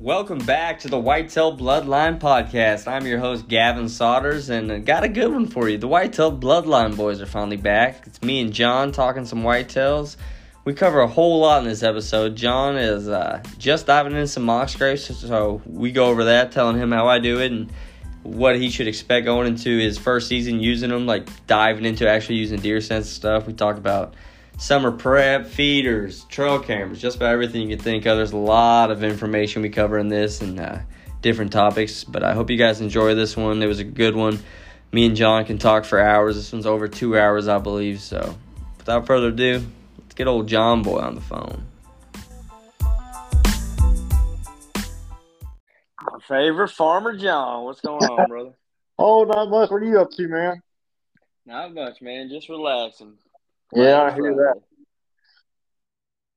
[0.00, 2.86] Welcome back to the Whitetail Bloodline Podcast.
[2.86, 5.76] I'm your host, Gavin Sodders, and I got a good one for you.
[5.76, 8.06] The Whitetail Bloodline boys are finally back.
[8.06, 10.16] It's me and John talking some whitetails.
[10.64, 12.36] We cover a whole lot in this episode.
[12.36, 16.78] John is uh, just diving into some mock scrapes, so we go over that, telling
[16.78, 17.68] him how I do it and
[18.22, 22.36] what he should expect going into his first season using them, like diving into actually
[22.36, 23.48] using deer sense stuff.
[23.48, 24.14] We talk about
[24.58, 28.16] summer prep, feeders, trail cameras, just about everything you can think of.
[28.16, 30.80] There's a lot of information we cover in this and uh,
[31.22, 33.62] different topics, but I hope you guys enjoy this one.
[33.62, 34.40] It was a good one.
[34.92, 36.36] Me and John can talk for hours.
[36.36, 38.00] This one's over two hours, I believe.
[38.00, 38.36] So,
[38.78, 39.64] without further ado,
[39.98, 41.64] let's get old John Boy on the phone.
[46.00, 47.64] My favorite farmer, John.
[47.64, 48.52] What's going on, brother?
[49.00, 49.70] Oh, not much.
[49.70, 50.60] What are you up to, man?
[51.46, 52.28] Not much, man.
[52.28, 53.16] Just relaxing.
[53.74, 54.60] Yeah, I hear that.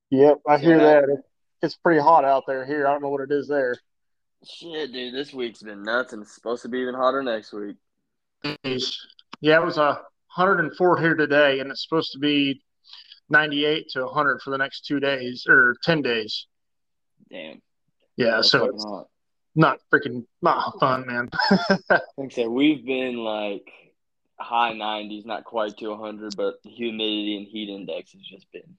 [0.10, 1.24] Yep, I hear that.
[1.62, 2.88] It's pretty hot out there here.
[2.88, 3.76] I don't know what it is there.
[4.44, 7.78] Shit, dude, this week's been nuts, and it's supposed to be even hotter next week.
[8.44, 8.78] Mm-hmm.
[9.40, 10.02] Yeah, it was a
[10.36, 12.62] 104 here today, and it's supposed to be
[13.30, 16.48] 98 to 100 for the next two days or 10 days.
[17.30, 17.62] Damn.
[18.18, 19.08] Yeah, That's so it's hot.
[19.56, 21.30] not freaking not fun, man.
[21.90, 23.72] like I said, we've been like
[24.42, 28.78] high 90s, not quite to 100, but humidity and heat index has just been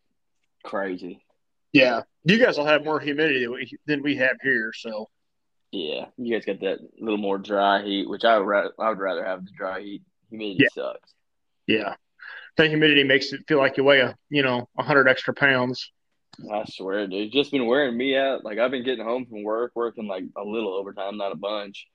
[0.64, 1.24] crazy.
[1.72, 5.08] Yeah, you guys will have more humidity than we, than we have here, so.
[5.70, 8.98] Yeah, you guys got that little more dry heat, which I would rather, I would
[8.98, 10.02] rather have the dry heat.
[10.28, 10.68] Humidity yeah.
[10.74, 11.14] sucks.
[11.66, 11.94] Yeah,
[12.56, 15.90] that humidity makes it feel like you weigh a you know a hundred extra pounds.
[16.50, 18.44] I swear, dude, it's just been wearing me out.
[18.44, 21.86] Like I've been getting home from work, working like a little overtime, not a bunch,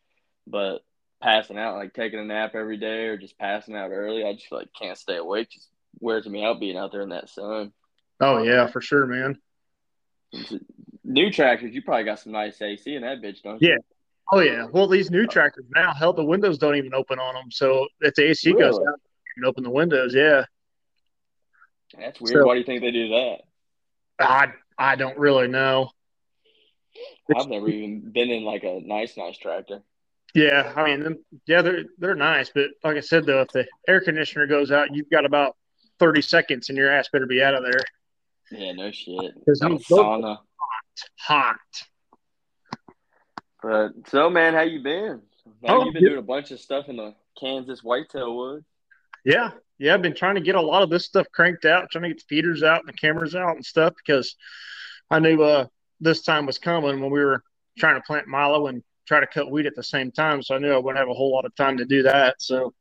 [0.48, 0.80] but
[1.22, 4.24] passing out, like taking a nap every day or just passing out early.
[4.24, 5.50] I just like can't stay awake.
[5.50, 7.72] Just wears me out being out there in that sun.
[8.20, 9.38] Oh yeah, for sure, man.
[11.04, 13.70] New tractors, you probably got some nice AC in that bitch, don't you?
[13.70, 13.78] Yeah.
[14.32, 14.66] Oh yeah.
[14.72, 17.50] Well, these new tractors now, hell, the windows don't even open on them.
[17.52, 18.62] So if the AC really?
[18.62, 20.14] goes out, you can open the windows.
[20.14, 20.46] Yeah.
[21.98, 22.42] That's weird.
[22.42, 23.38] So, Why do you think they do that?
[24.20, 25.92] I I don't really know.
[27.36, 29.82] I've never even been in like a nice, nice tractor.
[30.38, 31.18] Yeah, I mean,
[31.48, 34.94] yeah, they're they're nice, but like I said though, if the air conditioner goes out,
[34.94, 35.56] you've got about
[35.98, 37.82] thirty seconds, and your ass better be out of there.
[38.52, 39.34] Yeah, no shit.
[39.34, 40.38] Because sauna.
[40.38, 41.58] Hot, hot.
[43.64, 45.24] But so, man, how you been?
[45.64, 46.10] oh, you've been yeah.
[46.10, 48.64] doing a bunch of stuff in the Kansas whitetail wood.
[49.26, 49.50] Yeah,
[49.80, 52.10] yeah, I've been trying to get a lot of this stuff cranked out, trying to
[52.10, 54.36] get the feeders out and the cameras out and stuff because
[55.10, 55.66] I knew uh,
[56.00, 57.42] this time was coming when we were
[57.80, 60.42] trying to plant Milo and try to cut weed at the same time.
[60.42, 62.36] So I knew I wouldn't have a whole lot of time to do that.
[62.40, 62.74] So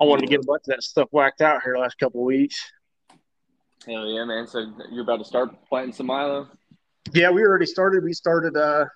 [0.00, 2.26] I wanted to get a bunch of that stuff whacked out here last couple of
[2.26, 2.58] weeks.
[3.86, 4.46] Hell yeah, man!
[4.46, 6.48] So you're about to start planting some Milo?
[7.12, 8.02] Yeah, we already started.
[8.02, 8.86] We started uh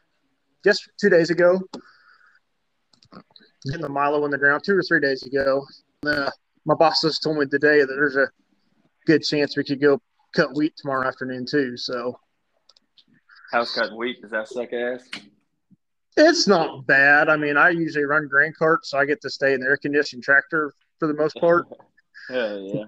[0.65, 1.61] just two days ago.
[3.67, 5.65] Getting the Milo in the ground two or three days ago.
[6.05, 6.31] Uh,
[6.65, 8.27] my boss just told me today that there's a
[9.07, 10.01] good chance we could go
[10.35, 11.77] cut wheat tomorrow afternoon too.
[11.77, 12.19] So,
[13.53, 14.23] how's cutting wheat?
[14.23, 15.09] Does that suck ass?
[16.17, 17.29] It's not bad.
[17.29, 19.77] I mean, I usually run grain carts, so I get to stay in the air
[19.77, 21.67] conditioned tractor for the most part.
[22.31, 22.85] yeah, yeah.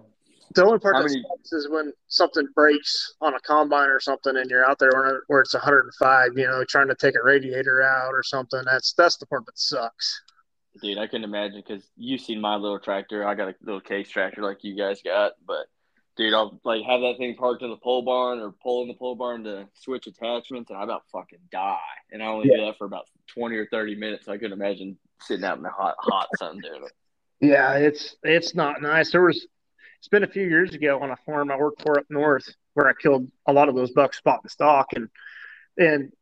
[0.55, 1.23] The only part that many...
[1.23, 5.23] sucks is when something breaks on a combine or something, and you're out there where,
[5.29, 6.31] where it's 105.
[6.37, 8.61] You know, trying to take a radiator out or something.
[8.65, 10.21] That's that's the part that sucks.
[10.83, 13.27] Dude, I couldn't imagine because you've seen my little tractor.
[13.27, 15.67] I got a little Case tractor like you guys got, but
[16.17, 18.95] dude, I'll like have that thing parked in the pole barn or pull in the
[18.95, 21.79] pole barn to switch attachments, and I about fucking die.
[22.11, 22.59] And I only yeah.
[22.59, 24.29] do that for about twenty or thirty minutes.
[24.29, 26.93] I couldn't imagine sitting out in the hot, hot sun doing it.
[27.41, 29.11] Yeah, it's it's not nice.
[29.11, 29.47] There was
[29.99, 32.89] it's been a few years ago on a farm I worked for up north where
[32.89, 35.09] I killed a lot of those bucks spot and stock and
[35.79, 36.13] and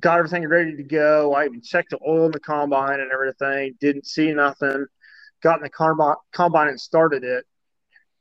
[0.00, 1.34] got everything ready to go.
[1.34, 3.76] I even checked the oil in the combine and everything.
[3.80, 4.86] Didn't see nothing.
[5.42, 7.44] Got in the combine, combine and started it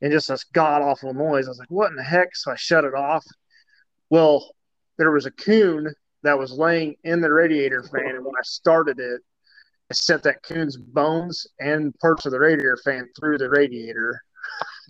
[0.06, 1.48] and just this god awful noise.
[1.48, 2.36] I was like, what in the heck?
[2.36, 3.26] So I shut it off.
[4.12, 4.54] Well,
[5.00, 5.92] there was a coon
[6.22, 9.22] that was laying in the radiator fan, and when I started it,
[9.90, 14.22] I sent that coon's bones and parts of the radiator fan through the radiator.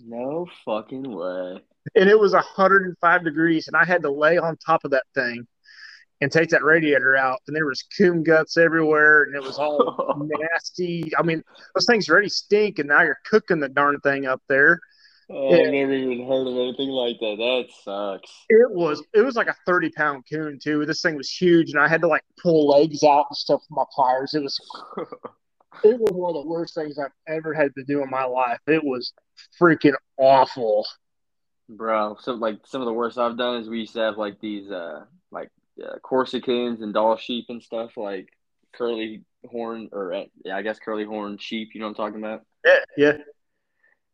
[0.04, 1.62] No fucking way.
[1.94, 5.46] And it was 105 degrees, and I had to lay on top of that thing
[6.20, 7.38] and take that radiator out.
[7.46, 11.10] And there was coon guts everywhere, and it was all nasty.
[11.18, 11.42] I mean,
[11.74, 14.78] those things already stink, and now you're cooking the darn thing up there.
[15.28, 17.36] Oh, I've never even heard of anything like that.
[17.38, 18.30] That sucks.
[18.48, 20.86] It was it was like a thirty pound coon too.
[20.86, 23.76] This thing was huge, and I had to like pull legs out and stuff with
[23.76, 24.34] my pliers.
[24.34, 24.58] It was
[25.84, 28.60] it was one of the worst things I've ever had to do in my life.
[28.68, 29.12] It was
[29.60, 30.86] freaking awful,
[31.68, 32.16] bro.
[32.20, 34.70] So like some of the worst I've done is we used to have like these
[34.70, 38.28] uh like yeah, Corsicans and Dall sheep and stuff like
[38.74, 41.70] curly horn or uh, yeah, I guess curly horn sheep.
[41.74, 42.42] You know what I'm talking about?
[42.64, 43.16] Yeah, yeah.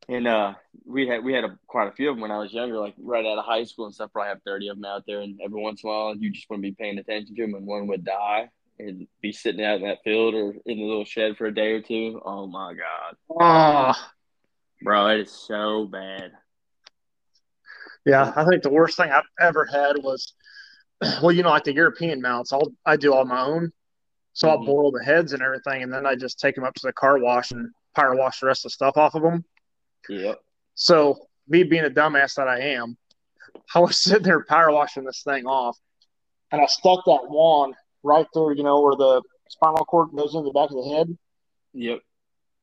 [0.09, 0.55] And uh,
[0.85, 2.95] we had we had a, quite a few of them when I was younger, like
[2.99, 4.13] right out of high school and stuff.
[4.13, 6.49] Probably have thirty of them out there, and every once in a while, you just
[6.51, 9.83] to be paying attention to them, and one would die and be sitting out in
[9.83, 12.21] that field or in the little shed for a day or two.
[12.25, 13.93] Oh my god, Oh,
[14.83, 16.33] bro, it is so bad.
[18.05, 18.33] yeah.
[18.35, 20.35] I think the worst thing I've ever had was,
[21.23, 22.53] well, you know, like the European mounts.
[22.53, 23.73] I'll I do all my own,
[24.33, 24.67] so I'll Mhm.
[24.67, 27.19] boil the heads and everything, and then I just take them up to the car
[27.19, 29.45] wash and power wash the rest of the stuff off of them.
[30.09, 30.39] Yep.
[30.75, 32.97] So me being a dumbass that I am,
[33.75, 35.79] I was sitting there power washing this thing off,
[36.51, 40.45] and I stuck that wand right there, you know, where the spinal cord goes in
[40.45, 41.19] the back of the head,
[41.75, 42.01] Yep.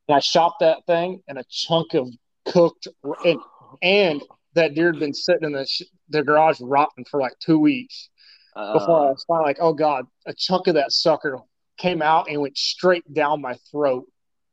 [0.07, 2.07] and I shot that thing, and a chunk of
[2.45, 2.87] cooked
[3.23, 3.39] and
[3.83, 4.23] and
[4.55, 8.09] that deer had been sitting in the sh- the garage rotting for like two weeks
[8.55, 11.37] before I Uh, was finally like, oh god, a chunk of that sucker
[11.77, 14.05] came out and went straight down my throat.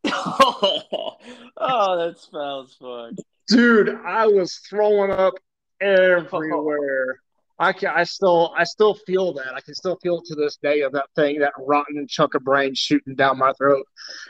[1.58, 3.24] oh, that's foul as fuck.
[3.48, 5.34] dude i was throwing up
[5.80, 7.20] everywhere
[7.58, 10.56] i can i still i still feel that i can still feel it to this
[10.62, 13.86] day of that thing that rotten chunk of brain shooting down my throat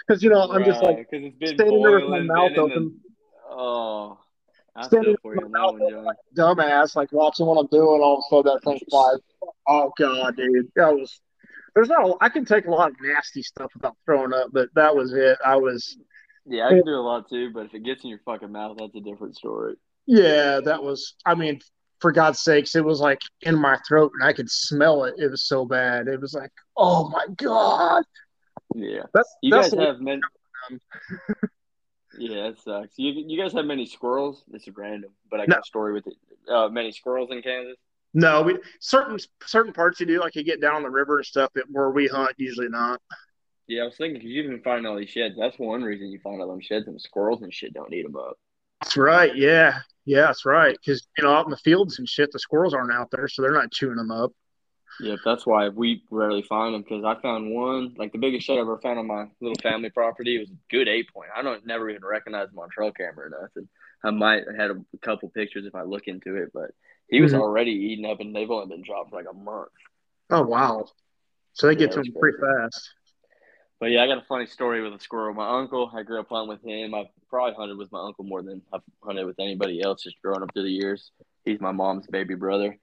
[0.07, 2.55] because you know i'm just like because it's been standing there with my mouth in
[2.55, 3.01] the- open
[3.59, 4.19] Oh,
[4.75, 6.57] I Standing you on that one, John.
[6.59, 9.19] dumbass like watching what i'm doing all of a sudden that thing flies
[9.69, 11.21] oh god dude that was
[11.77, 14.69] there's not a, i can take a lot of nasty stuff without throwing up but
[14.75, 15.97] that was it i was
[16.47, 18.77] Yeah, I can do a lot too, but if it gets in your fucking mouth,
[18.79, 19.75] that's a different story.
[20.07, 21.61] yeah that was i mean
[22.01, 25.31] for god's sakes it was like in my throat and i could smell it it
[25.31, 28.03] was so bad it was like oh my god
[28.75, 29.03] Yeah.
[29.15, 30.21] that's You that's guys have many.
[32.19, 32.95] yeah, that sucks.
[32.97, 34.43] You you guys have many squirrels?
[34.49, 35.61] This is random, but I got No.
[35.61, 36.15] a story with it.
[36.51, 37.77] Uh, many squirrels in Kansas.
[38.17, 41.27] No we certain certain parts you do like you get down on the river and
[41.27, 43.01] stuff that where we hunt usually not
[43.69, 45.35] Yeah, I was thinking because you've been finding all these sheds.
[45.37, 48.17] That's one reason you find all them sheds, and squirrels and shit don't eat them
[48.17, 48.39] up.
[48.81, 52.31] that's right yeah yeah that's right because you know out in the fields and shit
[52.33, 54.33] the squirrels aren't out there so they're not chewing them up
[54.99, 58.57] Yep, that's why we rarely find them because I found one like the biggest shed
[58.57, 60.37] I ever found on my little family property.
[60.37, 61.29] It was a good eight point.
[61.37, 63.69] I don't never even recognize them on trail camera or nothing.
[64.03, 66.71] I might have had a couple pictures if I look into it, but
[67.09, 67.41] he was Mhm.
[67.41, 69.69] already eating up, and they've only been dropped for like a month.
[70.31, 70.85] oh wow
[71.53, 72.91] so they get Yeah, to that's them pretty fast
[73.79, 75.35] But yeah, I got a funny story with a squirrel.
[75.35, 76.95] My uncle, I grew up hunting with him.
[76.95, 80.43] I've probably hunted with my uncle more than I've hunted with anybody else just growing
[80.43, 81.11] up through the years.
[81.45, 82.79] He's my mom's baby brother.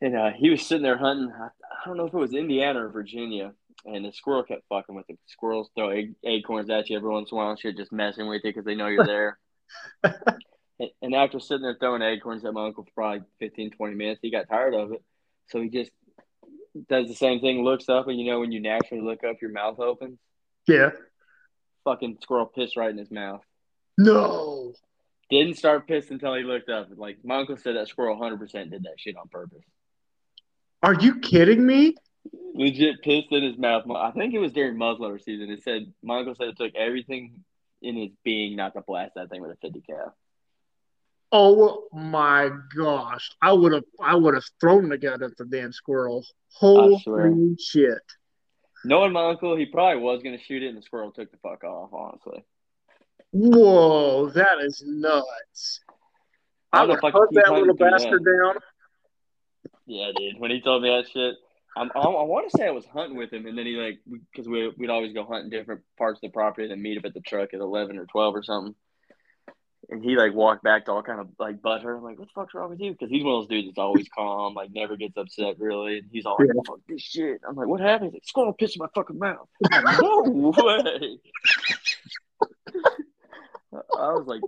[0.00, 1.30] And uh, he was sitting there hunting.
[1.32, 3.52] I, I don't know if it was Indiana or Virginia.
[3.86, 5.18] And the squirrel kept fucking with him.
[5.26, 8.26] Squirrels throw egg, acorns at you every once in a while and shit, just messing
[8.28, 9.38] with you because they know you're there.
[11.02, 14.30] and, after sitting there throwing acorns at my uncle for probably 15, 20 minutes, he
[14.30, 15.02] got tired of it.
[15.48, 15.90] So he just
[16.88, 19.50] does the same thing, looks up, and you know when you naturally look up, your
[19.50, 20.18] mouth opens
[20.68, 20.90] yeah
[21.84, 23.40] fucking squirrel pissed right in his mouth.
[23.96, 24.72] no
[25.30, 26.88] Didn't start pissing until he looked up.
[26.94, 28.40] Like my uncle said, that squirrel 100%
[28.70, 29.64] did that shit on purpose.
[30.82, 31.94] are you kidding me
[32.54, 33.84] Legit pissed in his mouth.
[33.90, 35.50] I think it was during muzzleloader season.
[35.50, 37.44] It said my uncle said it took everything
[37.80, 40.14] in his being not to blast that thing with a 50 cal.
[41.30, 43.30] Oh my gosh!
[43.42, 46.24] I would have, I would have thrown the gun at the damn squirrel.
[46.54, 48.02] Holy shit!
[48.84, 51.64] Knowing my uncle, he probably was gonna shoot it, and the squirrel took the fuck
[51.64, 51.90] off.
[51.92, 52.44] Honestly,
[53.32, 55.80] Whoa, that is nuts!
[56.72, 58.54] I I don't know would if I hunt that little bastard down.
[59.86, 60.38] yeah, dude.
[60.38, 61.34] When he told me that shit,
[61.76, 63.98] I'm, I, I want to say I was hunting with him, and then he like
[64.32, 67.04] because we we'd always go hunting different parts of the property, and then meet up
[67.04, 68.74] at the truck at 11 or 12 or something.
[69.90, 71.96] And he like walked back to all kind of like butter.
[71.96, 72.92] I'm like, what the fuck's wrong with you?
[72.92, 75.98] Because he's one of those dudes that's always calm, like never gets upset really.
[75.98, 76.60] And he's all like, Yeah.
[76.66, 77.40] fuck this shit.
[77.48, 78.10] I'm like, what happened?
[78.10, 79.48] He's like, squirrel pissed in my fucking mouth.
[79.70, 81.18] Like, no way.
[83.98, 84.42] I was like,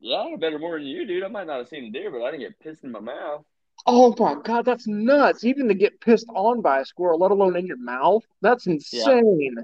[0.00, 1.24] yeah, I better more than you, dude.
[1.24, 3.44] I might not have seen the deer, but I didn't get pissed in my mouth.
[3.86, 5.44] Oh my god, that's nuts!
[5.44, 9.56] Even to get pissed on by a squirrel, let alone in your mouth, that's insane.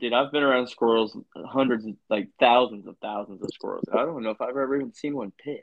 [0.00, 1.16] Dude, I've been around squirrels,
[1.46, 3.84] hundreds, like thousands of thousands of squirrels.
[3.92, 5.60] I don't know if I've ever even seen one piss.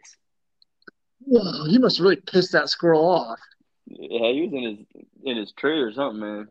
[1.19, 3.39] Whoa, you must really piss that squirrel off.
[3.87, 6.47] Yeah, he was in his in his tree or something, man.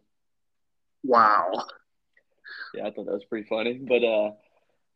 [1.02, 1.52] Wow.
[2.74, 3.74] Yeah, I thought that was pretty funny.
[3.74, 4.30] But uh,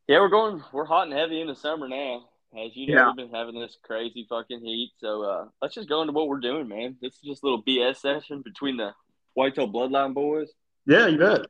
[0.06, 0.62] yeah, we're going.
[0.72, 2.28] We're hot and heavy in the summer now.
[2.56, 3.06] As you know, Yeah.
[3.08, 4.92] we've been having this crazy fucking heat.
[4.98, 6.96] So uh, let's just go into what we're doing, man.
[7.02, 8.94] This is just a little BS session between the
[9.34, 10.48] Whitetail Bloodline boys.
[10.86, 11.40] Yeah, you bet.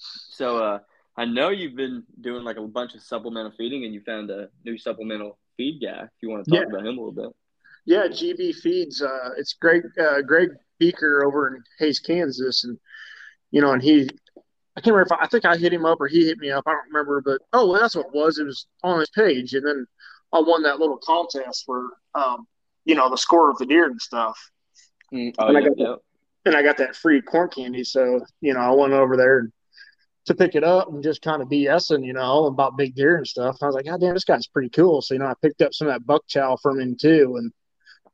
[0.00, 0.78] So uh,
[1.16, 4.48] I know you've been doing like a bunch of supplemental feeding, and you found a
[4.64, 6.02] new supplemental feed guy.
[6.04, 6.66] If you want to talk Yeah.
[6.66, 7.36] about him a little bit.
[7.84, 9.02] Yeah, GB feeds.
[9.02, 9.82] Uh, it's Greg.
[9.98, 12.78] Uh, Greg Beaker over in Hays, Kansas, and
[13.50, 14.08] you know, and he,
[14.76, 16.50] I can't remember if I, I think I hit him up or he hit me
[16.50, 16.64] up.
[16.66, 18.38] I don't remember, but oh, well, that's what it was.
[18.38, 19.86] It was on his page, and then
[20.32, 22.46] I won that little contest where, um,
[22.84, 24.38] you know, the score of the deer and stuff.
[25.12, 25.86] Mm, oh, and, I got yeah.
[25.86, 25.98] that,
[26.46, 29.50] and I got that free corn candy, so you know, I went over there
[30.26, 33.26] to pick it up and just kind of BSing, you know, about big deer and
[33.26, 33.56] stuff.
[33.62, 35.00] I was like, God damn, this guy's pretty cool.
[35.02, 37.52] So, you know, I picked up some of that buck chow from him too and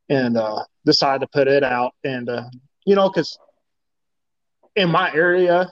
[0.09, 1.93] and uh decided to put it out.
[2.05, 2.45] And uh,
[2.85, 3.39] you know, because
[4.77, 5.71] in my area,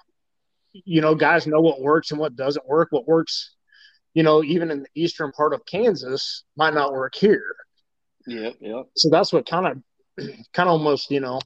[0.72, 2.88] you know, guys know what works and what doesn't work.
[2.90, 3.54] What works,
[4.12, 7.54] you know, even in the eastern part of Kansas might not work here.
[8.26, 8.50] Yeah.
[8.60, 8.86] yep.
[8.96, 11.40] So that's what kind of kind of almost, you know,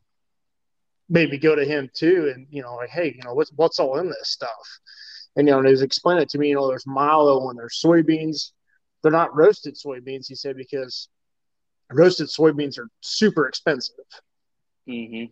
[1.09, 3.79] made me go to him too and you know like hey you know what's what's
[3.79, 4.51] all in this stuff?
[5.37, 7.59] And you know and he was explaining it to me you know there's milo and
[7.59, 8.53] there's soybeans.
[9.03, 11.09] They're not roasted soybeans he said because
[11.91, 13.95] roasted soybeans are super expensive.
[14.89, 15.31] Mm-hmm.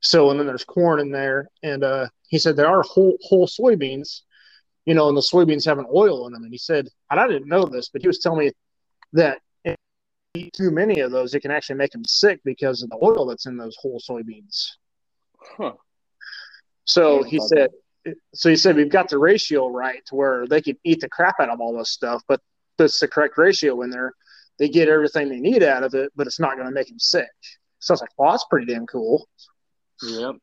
[0.00, 3.46] so and then there's corn in there and uh he said there are whole whole
[3.46, 4.22] soybeans
[4.86, 6.42] you know and the soybeans have an oil in them.
[6.42, 8.52] And he said and i didn't know this but he was telling me
[9.12, 9.76] that if
[10.34, 12.98] you eat too many of those it can actually make them sick because of the
[13.00, 14.72] oil that's in those whole soybeans
[15.56, 15.72] Huh.
[16.84, 17.70] So he said,
[18.34, 21.36] so he said we've got the ratio right to where they can eat the crap
[21.40, 22.40] out of all this stuff, but
[22.78, 24.14] that's the correct ratio in there.
[24.58, 26.98] They get everything they need out of it, but it's not going to make them
[26.98, 27.28] sick.
[27.80, 29.28] So I was like, well, that's pretty damn cool.
[30.02, 30.36] Yep.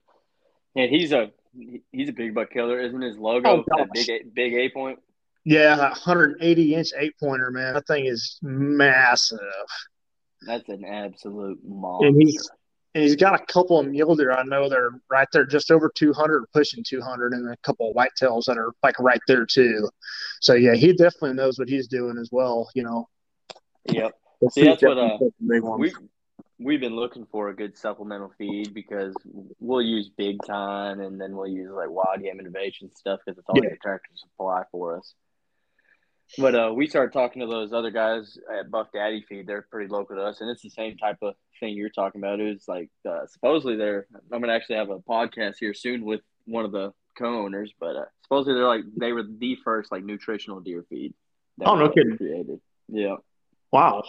[0.76, 1.32] And he's a
[1.92, 5.00] he's a big buck killer, isn't his logo Oh, that big eight, big eight point?
[5.46, 7.74] Yeah, 180 inch eight pointer, man.
[7.76, 9.40] That thing is massive.
[10.42, 12.08] That's an absolute monster.
[12.08, 12.50] And he's
[12.96, 15.92] and he's got a couple of mule deer I know they're right there, just over
[15.94, 19.88] 200, pushing 200, and a couple of whitetails that are like right there too.
[20.42, 22.70] So yeah, he definitely knows what he's doing as well.
[22.74, 23.10] You know,
[23.88, 24.14] Yep.
[24.42, 25.80] The See, that's what, uh, definitely take the big ones.
[25.80, 25.94] We
[26.58, 29.14] we've been looking for a good supplemental feed because
[29.60, 33.48] we'll use big time and then we'll use like wild game innovation stuff because it's
[33.50, 33.72] all Yeah.
[33.72, 35.14] a tractor supply for us.
[36.38, 39.48] But uh, we started talking to those other guys at Buff Daddy Feed.
[39.48, 42.40] They're pretty local to us, and it's the same type of thing you're talking about.
[42.40, 44.08] It was like uh, supposedly they're.
[44.32, 48.06] I'm gonna actually have a podcast here soon with one of the co-owners, but uh,
[48.24, 51.14] supposedly they're like they were the first like nutritional deer feed.
[51.60, 52.18] that Oh, no kidding.
[52.18, 53.16] Created, yeah.
[53.72, 54.04] wow.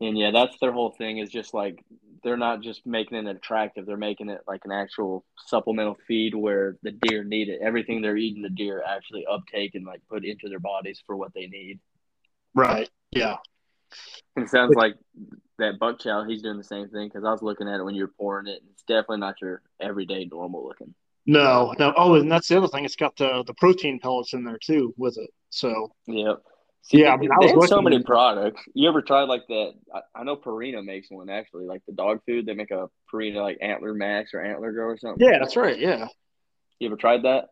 [0.00, 1.84] And yeah, that's their whole thing is just like
[2.22, 6.76] they're not just making it attractive, they're making it like an actual supplemental feed where
[6.82, 7.60] the deer need it.
[7.62, 11.32] Everything they're eating, the deer actually uptake and like put into their bodies for what
[11.34, 11.80] they need.
[12.54, 12.88] Right.
[13.10, 13.36] Yeah.
[14.36, 14.94] And it sounds like
[15.58, 17.94] that buck chow, he's doing the same thing because I was looking at it when
[17.94, 18.60] you were pouring it.
[18.60, 20.94] And it's definitely not your everyday normal looking.
[21.26, 21.92] No, no.
[21.96, 22.84] Oh, and that's the other thing.
[22.84, 25.30] It's got the the protein pellets in there too with it.
[25.50, 26.34] So Yeah.
[26.82, 28.62] See, Yeah, I mean, I they was have so many products.
[28.74, 29.72] You ever tried like that?
[29.94, 32.46] I, I know Purina makes one actually, like the dog food.
[32.46, 35.26] They make a Purina like Antler Max or Antler Grow or something.
[35.26, 35.78] yeah, that's right.
[35.78, 36.08] Yeah.
[36.78, 37.46] You ever tried that?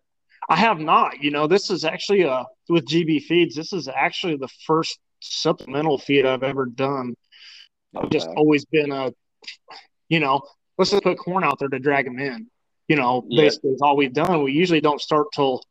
[0.49, 1.21] I have not.
[1.23, 3.55] You know, this is actually uh with GB feeds.
[3.57, 7.15] This is actually the first supplemental feed I've ever done.
[7.97, 9.13] I've just always been a,
[10.09, 10.43] you know,
[10.79, 12.47] let's just put corn out there to drag them in.
[12.89, 13.45] You know, Yeah.
[13.45, 14.43] basically is all we've done.
[14.45, 15.63] We usually don't start till,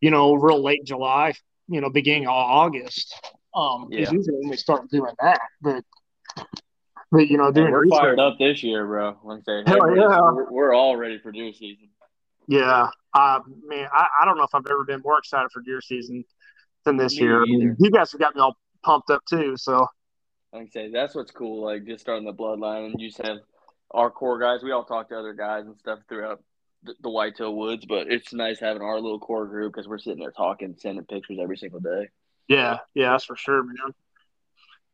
[0.00, 1.34] you know, real late July.
[1.68, 3.14] You know, beginning of August.
[3.54, 5.40] Um, is usually when we start doing that.
[5.62, 5.84] But,
[7.12, 9.16] but you know, doing we're research- fired up this year, bro.
[9.22, 10.20] Like say, Hell yeah.
[10.20, 11.88] we're, we're all ready for deer season.
[12.46, 15.80] Yeah, uh, man, I, I don't know if I've ever been more excited for deer
[15.80, 16.24] season
[16.84, 17.40] than this Me year.
[17.42, 19.56] I mean, you guys have got me all pumped up too.
[19.56, 19.86] So
[20.52, 21.64] Like I say, that's what's cool.
[21.64, 23.38] Like just starting the bloodline, and you just have
[23.92, 24.62] our core guys.
[24.62, 26.42] We all talk to other guys and stuff throughout
[26.84, 30.20] the, the Whitetail Woods, but it's nice having our little core group because we're sitting
[30.20, 32.08] there talking, sending pictures every single day.
[32.48, 33.94] yeah, yeah, that's for sure, man.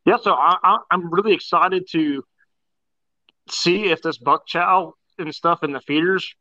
[0.07, 2.23] Yeah, so I, I, I'm really excited to
[3.51, 6.35] see if this buck chow and stuff in the feeders,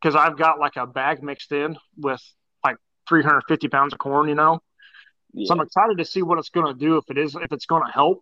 [0.00, 2.22] because I've got like a bag mixed in with
[2.64, 2.76] like
[3.08, 4.60] 350 pounds of corn, you know.
[5.32, 5.46] Yeah.
[5.46, 7.66] So I'm excited to see what it's going to do if it is if it's
[7.66, 8.20] going to help.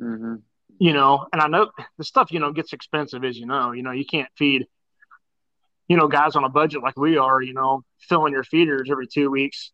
[0.00, 0.36] mm-hmm.
[0.78, 3.72] you know, and I know the stuff, you know, gets expensive as you know.
[3.72, 4.66] You know, you can't feed,
[5.88, 9.06] you know, guys on a budget like we are, you know, filling your feeders every
[9.06, 9.72] two weeks,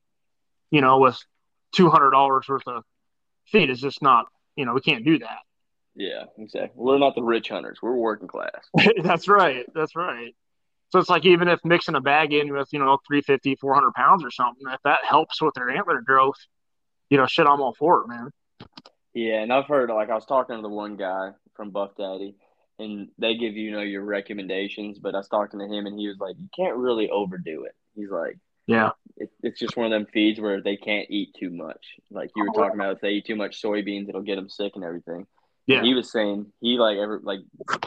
[0.71, 1.19] you know, with
[1.73, 2.85] two hundred dollars worth of
[3.47, 4.27] feed is just not,
[4.57, 5.39] you know, we can't do that.
[5.95, 6.71] Yeah, exactly.
[6.75, 7.79] We're not the rich hunters.
[7.83, 8.51] We're working class.
[9.03, 9.67] That's right.
[9.75, 10.35] That's right.
[10.91, 14.25] So it's like even if mixing a bag in with, you know, 350, 400 pounds
[14.25, 16.37] or something, if that helps with their antler growth,
[17.09, 18.31] you know, shit, I'm all for it, man.
[19.15, 22.35] Yeah, and I've heard like I was talking to the one guy from Buff Daddy,
[22.79, 24.99] and they give you, you know your recommendations.
[24.99, 27.75] But I was talking to him, and he was like, you can't really overdo it.
[27.95, 28.91] He's like, Yeah.
[29.17, 31.85] it, it's just one of them feeds where they can't eat too much.
[32.11, 34.73] Like you were talking about, if they eat too much soybeans, it'll get them sick
[34.75, 35.27] and everything.
[35.67, 35.83] Yeah.
[35.83, 37.41] He was saying he like ever like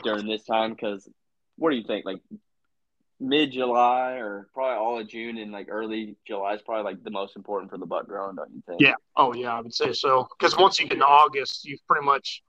[0.03, 1.09] during this time because
[1.57, 2.05] what do you think?
[2.05, 2.21] Like
[3.19, 7.11] mid July or probably all of June and like early July is probably like the
[7.11, 8.81] most important for the buck growing, don't you think?
[8.81, 8.93] Yeah.
[9.17, 10.27] Oh yeah, I would say so.
[10.37, 12.43] Because once you get into August, you've pretty much,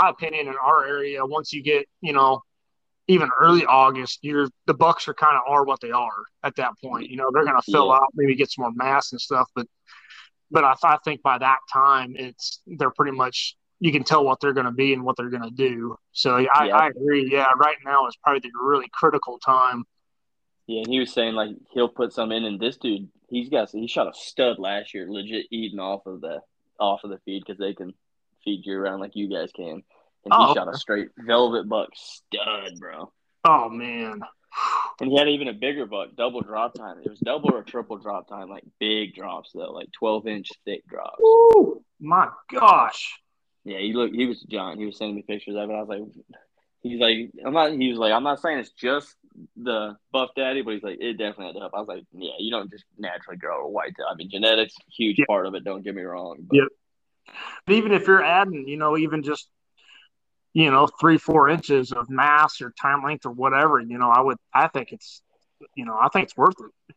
[0.00, 2.42] my opinion, in our area, once you get you know
[3.08, 6.72] even early August, you're the bucks are kind of are what they are at that
[6.82, 7.08] point.
[7.10, 7.94] You know, they're going to fill Yeah.
[7.94, 9.66] out, maybe get some more mass and stuff, but
[10.50, 14.40] but I, I think by that time, it's they're pretty much you can tell what
[14.40, 15.96] they're going to be and what they're going to do.
[16.12, 16.76] So I, Yeah.
[16.76, 17.28] I agree.
[17.30, 19.84] Yeah, right now is probably the really critical time.
[20.66, 23.70] Yeah, and he was saying like he'll put some in, and this dude, he's got
[23.70, 26.40] he shot a stud last year, legit eating off of the
[26.78, 27.94] off of the feed because they can
[28.44, 29.82] feed you around like you guys can, and
[30.24, 33.12] he Oh, shot a straight velvet buck stud, bro.
[33.44, 34.20] Oh man,
[35.00, 36.96] And he had even a bigger buck, double drop tine.
[37.04, 40.86] It was double or triple drop tine, like big drops though, like twelve inch thick
[40.86, 41.18] drops.
[41.20, 41.82] Woo!
[42.00, 43.20] my gosh.
[43.64, 44.14] Yeah, he looked.
[44.14, 44.78] He was John.
[44.78, 45.72] He was sending me pictures of it.
[45.74, 46.02] I was like,
[46.82, 47.72] he's like, I'm not.
[47.72, 49.14] He was like, I'm not saying it's just
[49.56, 51.72] the buff daddy, but he's like, it definitely had to help.
[51.74, 54.06] I was like, yeah, you don't just naturally grow a white tail.
[54.10, 55.26] I mean, genetics huge Yeah.
[55.28, 55.64] part of it.
[55.64, 56.38] Don't get me wrong.
[56.40, 56.64] But Yeah.
[57.66, 59.48] But even if you're adding, you know, even just
[60.54, 64.20] you know three four inches of mass or tine length or whatever, you know, I
[64.20, 65.22] would I think it's
[65.74, 66.94] you know I think it's worth it.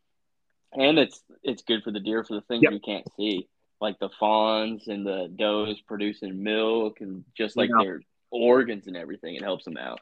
[0.74, 2.72] and it's it's good for the deer for the things Yep.
[2.74, 3.48] you can't see,
[3.80, 7.84] like the fawns and the does producing milk and just like Yeah.
[7.84, 9.36] their organs and everything.
[9.36, 10.00] It helps them out.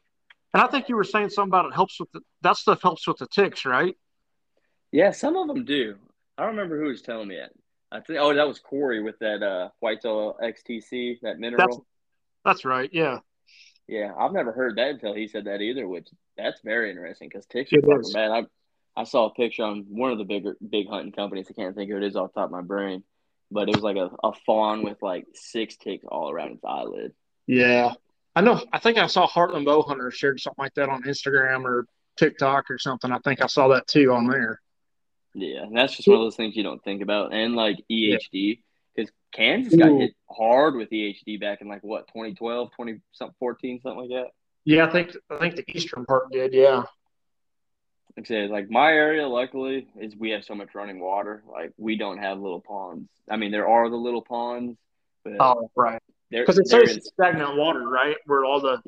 [0.53, 3.07] And I think you were saying something about it helps with the, that stuff helps
[3.07, 3.95] with the ticks, right?
[4.91, 5.95] Yeah, some of them do.
[6.37, 7.51] I don't remember who was telling me that.
[7.91, 11.67] I think oh that was Corey with that uh Whitetail XTC that mineral.
[11.67, 11.79] That's
[12.45, 12.89] that's right.
[12.93, 13.19] Yeah.
[13.87, 17.47] Yeah, I've never heard that until he said that either, which that's very interesting because
[17.47, 18.31] ticks are bad.
[18.31, 18.43] I
[18.95, 21.47] I saw a picture on one of the bigger big hunting companies.
[21.49, 23.03] I can't think of who it is off the top of my brain,
[23.49, 27.13] but it was like a, a fawn with like six ticks all around its eyelid.
[27.47, 27.93] Yeah.
[28.35, 28.63] I know.
[28.71, 31.87] I think I saw Heartland Bowhunter shared something like that on Instagram or
[32.17, 33.11] TikTok or something.
[33.11, 34.61] I think I saw that too on there.
[35.33, 37.33] Yeah, and that's just one of those things you don't think about.
[37.33, 38.61] And like EHD,
[38.95, 39.99] because Kansas got Ooh.
[39.99, 44.31] hit hard with EHD back in like what 2012, 20 something 14, something like that.
[44.65, 46.53] Yeah, I think I think the eastern part did.
[46.53, 46.83] Yeah.
[48.17, 51.43] Like I said, like my area, luckily, is we have so much running water.
[51.49, 53.09] Like we don't have little ponds.
[53.29, 54.77] I mean, there are the little ponds,
[55.23, 56.01] but Oh, right.
[56.31, 58.15] Because it's in- stagnant water, right?
[58.25, 58.81] Where all the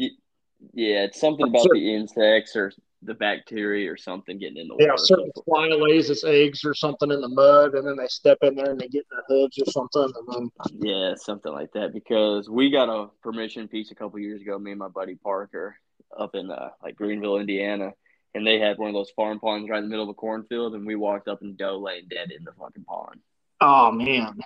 [0.73, 2.71] yeah, it's something about the insects or
[3.03, 4.97] the bacteria or something getting in the yeah, water.
[5.03, 8.55] certain fly lays its eggs or something in the mud, and then they step in
[8.55, 11.93] there and they get in their hooves or something, and then Yeah, something like that.
[11.93, 15.75] Because we got a permission piece a couple years ago, me and my buddy Parker,
[16.17, 17.91] up in uh, like Greenville, Indiana,
[18.35, 20.75] and they had one of those farm ponds right in the middle of a cornfield,
[20.75, 23.19] and we walked up and doe laying dead in the fucking pond.
[23.61, 24.39] oh man.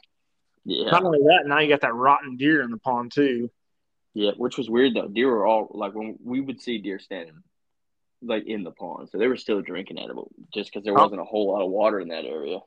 [0.63, 3.52] Yeah, Not only that, now you got that rotten deer in the pond too.
[4.15, 5.08] yeah, which was weird though.
[5.08, 7.36] Deer were all like when we would see deer standing
[8.25, 10.15] like in the pond, so they were still drinking at it,
[10.53, 11.03] just because there Oh.
[11.03, 12.59] wasn't a whole lot of water in that area.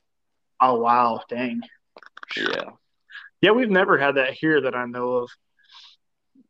[0.60, 1.60] Oh wow, dang.
[2.36, 2.70] Yeah,
[3.40, 5.30] Yeah, we've never had that here that I know of.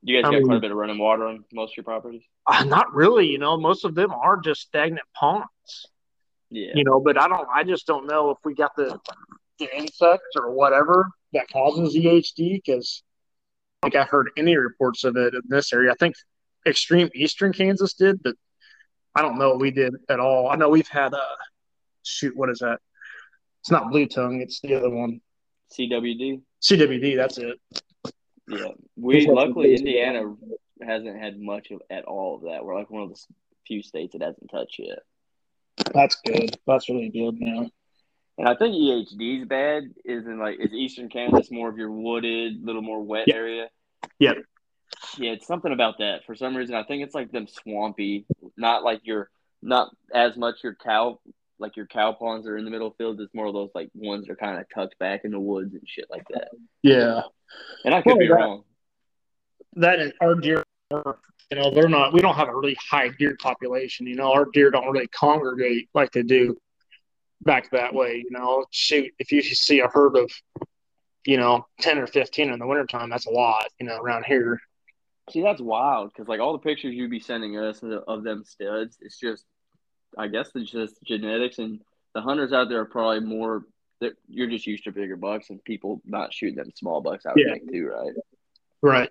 [0.03, 2.23] you guys I got quite a bit of running water on most of your properties.
[2.47, 3.57] Uh, not really, you know.
[3.59, 5.47] Most of them are just stagnant ponds,
[6.51, 7.01] Yeah, you know.
[7.01, 7.49] But I don't.
[7.55, 8.99] I just don't know if we got the
[9.59, 13.03] the insects or whatever that causes EHD because
[13.83, 15.91] I think I heard any reports of it in this area.
[15.93, 16.15] I think
[16.67, 18.35] extreme eastern Kansas did, but
[19.15, 20.49] I don't know if we did at all.
[20.51, 21.19] I know we've had uh
[22.05, 22.79] shoot, what is that?
[23.61, 25.21] It's not blue tongue, it's the other one.
[25.77, 26.41] CWD.
[26.63, 27.59] CWD, that's it.
[28.49, 29.75] Yeah, we We've had some luckily.
[29.75, 30.35] Indiana
[30.83, 32.65] hasn't had much of at all of that.
[32.65, 33.21] We're like one of the
[33.67, 35.01] few states that hasn't touched yet.
[35.93, 36.57] That's good.
[36.67, 37.71] That's really good, man.
[38.39, 39.83] And I think EHD is bad.
[40.05, 43.35] Is in like is Eastern Kansas more of your wooded, little more wet Yeah.
[43.35, 43.69] area?
[44.19, 44.35] Yeah.
[45.19, 46.25] Yeah, it's something about that.
[46.25, 48.25] For some reason, I think it's like them swampy,
[48.59, 49.31] not like your
[49.63, 51.19] not as much your cow
[51.61, 53.21] like your cow ponds are in the middle field.
[53.21, 55.75] It's more of those like ones that are kind of tucked back in the woods
[55.75, 56.49] and shit like that.
[56.83, 57.23] Yeah.
[57.85, 58.65] And I could Well, be that- wrong.
[59.77, 63.37] that and our deer you know they're not we don't have a really high deer
[63.41, 66.57] population you know our deer don't really congregate like they do
[67.43, 70.31] back that way you know shoot if you see a herd of
[71.27, 74.61] you know 10 or 15 in the wintertime that's a lot you know around here
[75.31, 78.99] See, that's wild because like all the pictures you'd be sending us of- them studs,
[79.01, 79.45] it's just,
[80.17, 81.81] I guess it's just genetics, and
[82.15, 83.65] the hunters out there are probably more.
[84.01, 87.27] that You're just used to bigger bucks and people not shooting them small bucks.
[87.27, 87.55] I would Yeah.
[87.55, 88.13] think too, right?
[88.81, 89.11] right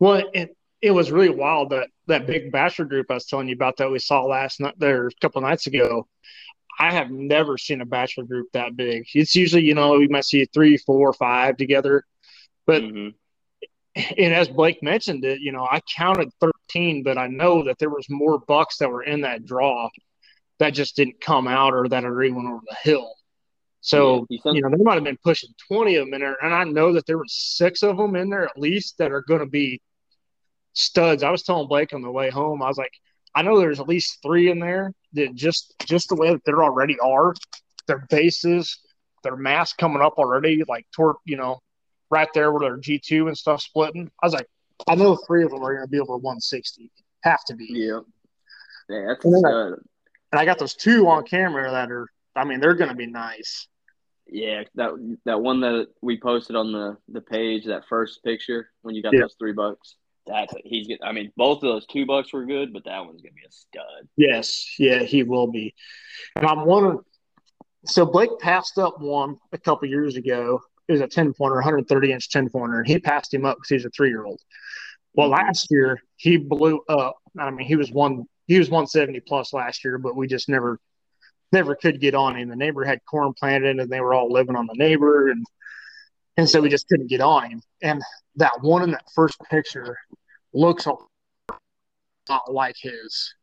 [0.00, 3.54] well it, it was really wild that that big bachelor group i was telling you
[3.54, 6.06] about that we saw last night there a couple nights ago
[6.80, 10.24] i have never seen a bachelor group that big it's usually you know we might
[10.24, 12.04] see three four five together
[12.66, 13.14] But- Mhm.
[13.96, 17.90] And as Blake mentioned it, you know, I counted 13, but I know that there
[17.90, 19.88] was more bucks that were in that draw
[20.58, 23.12] that just didn't come out or that already went over the hill.
[23.80, 26.36] So, yeah, you know, they might have been pushing 20 of them in there.
[26.42, 29.22] And I know that there were six of them in there at least that are
[29.22, 29.80] going to be
[30.72, 31.22] studs.
[31.22, 32.92] I was telling Blake on the way home, I was like,
[33.34, 36.64] I know there's at least three in there that just just the way that they're
[36.64, 37.34] already are,
[37.86, 38.78] their bases,
[39.22, 41.60] their mass coming up already, like toward you know,
[42.10, 44.10] right there where their G two and stuff splitting.
[44.22, 44.48] I was like,
[44.88, 46.90] I know three of them are going to be over 160,
[47.22, 47.68] have to be.
[47.70, 48.00] Yeah,
[48.88, 49.66] yeah, that's and, I,
[50.32, 52.08] and I got those two on camera that are.
[52.34, 53.66] I mean, they're going to be nice.
[54.28, 58.94] Yeah, that that one that we posted on the the page, that first picture when
[58.94, 59.20] you got yeah.
[59.20, 59.96] those three bucks.
[60.26, 60.88] That's he's.
[61.02, 63.52] I mean, both of those two bucks were good, but that one's gonna be a
[63.52, 64.08] stud.
[64.16, 65.74] Yes, yeah, he will be.
[66.34, 67.00] And I'm wondering.
[67.84, 70.60] So Blake passed up one a couple years ago.
[70.88, 73.68] It was a ten pointer, 130 inch ten pointer, and he passed him up because
[73.70, 74.40] he's a three year old.
[75.14, 75.46] Well, mm-hmm.
[75.46, 77.16] last year he blew up.
[77.38, 78.24] I mean, he was one.
[78.46, 80.78] He was 170 plus last year, but we just never,
[81.50, 82.48] never could get on him.
[82.48, 85.44] The neighbor had corn planted, and they were all living on the neighbor, and
[86.36, 87.62] and so we just couldn't get on him.
[87.82, 88.02] And
[88.36, 89.96] that one in that first picture
[90.52, 90.92] looks a
[92.28, 93.34] lot like his.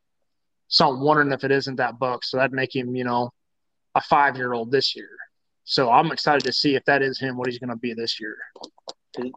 [0.67, 2.23] So I'm wondering if it isn't that buck.
[2.23, 3.31] So that'd make him, you know,
[3.95, 5.09] a five year old this year.
[5.65, 8.19] So I'm excited to see if that is him, what he's going to be this
[8.19, 8.35] year.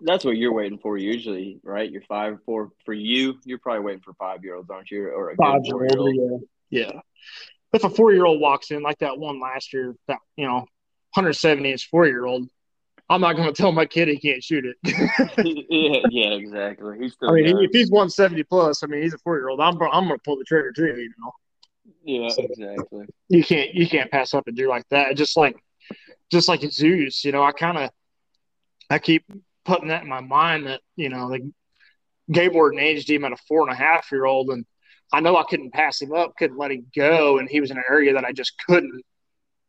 [0.03, 1.91] That's what you're waiting for usually, right?
[1.91, 2.71] You're five, four.
[2.85, 5.09] For you, you're probably waiting for five year olds, aren't you?
[5.09, 6.43] Or a five year old.
[6.71, 6.83] Yeah.
[6.93, 7.01] yeah.
[7.73, 10.61] If a four year old walks in like that one last year, that, you know,
[11.15, 12.49] 170 inch four year old,
[13.09, 14.77] I'm not going to tell my kid he can't shoot it.
[15.71, 16.99] yeah, yeah, exactly.
[16.99, 17.31] He's still.
[17.31, 19.61] I mean, if he's 170 plus, I mean, he's a four year old.
[19.61, 20.87] I'm I'm going to pull the trigger too.
[20.87, 21.33] You know.
[22.05, 23.07] Yeah, so exactly.
[23.29, 25.17] You can't you can't pass up a deer like that.
[25.17, 25.57] Just like
[26.31, 27.91] just like Zeus, you know, I kind of
[28.91, 29.25] I keep
[29.65, 31.43] putting that in my mind that you know, like
[32.31, 34.65] Gabe Warden aged him at a four and a half year old, and
[35.12, 37.79] I know I couldn't pass him up, couldn't let him go, and he was in
[37.79, 39.03] an area that I just couldn't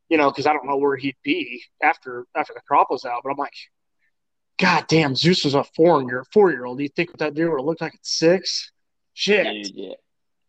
[0.09, 3.21] you know, because I don't know where he'd be after after the crop was out.
[3.23, 3.53] But I'm like,
[4.57, 6.77] God damn, Zeus was a four year four year old.
[6.77, 8.71] Do you think what that deer would look like at six?
[9.13, 9.45] Shit.
[9.45, 9.93] Dude, yeah.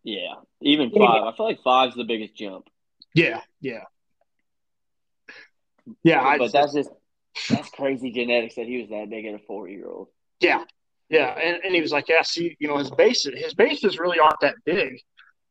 [0.05, 0.35] Yeah.
[0.63, 1.25] Even five.
[1.25, 2.67] I feel like five's the biggest jump.
[3.15, 3.85] Yeah, yeah.
[6.03, 6.91] Yeah, but I, that's just
[7.49, 10.09] that's crazy genetics that he was that big at a four year old.
[10.41, 10.65] Yeah.
[11.09, 11.29] Yeah.
[11.29, 14.41] And, and he was like, Yeah, see, you know, his bases his bases really aren't
[14.41, 15.01] that big.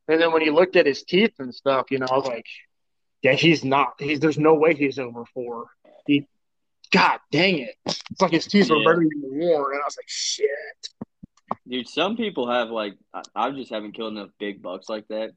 [0.08, 2.46] And then when he looked at his teeth and stuff, you know, I was like,
[3.24, 3.94] yeah, he's not.
[4.00, 5.66] He's there's no way he's over four.
[6.06, 6.28] He,
[6.92, 7.76] God dang it!
[7.86, 10.48] It's like his teeth were burning in the war, and I was like, shit.
[11.68, 15.32] Dude, some people have like I, I just haven't killed enough big bucks like that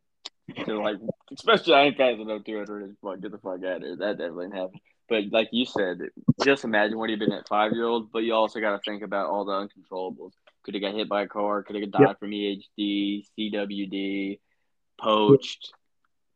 [0.57, 0.97] to like,
[1.33, 2.97] especially I ain't know two hundred.
[3.03, 3.97] Fuck, get the fuck out of here.
[3.97, 4.81] That definitely didn't happen.
[5.09, 5.99] But like you said,
[6.45, 8.13] just imagine what he'd been at five year old.
[8.13, 10.33] But you also got to think about all the uncontrollables.
[10.63, 11.63] Could have got hit by a car.
[11.63, 12.19] Could have died yep.
[12.21, 14.39] from EHD, CWD,
[15.01, 15.73] poached.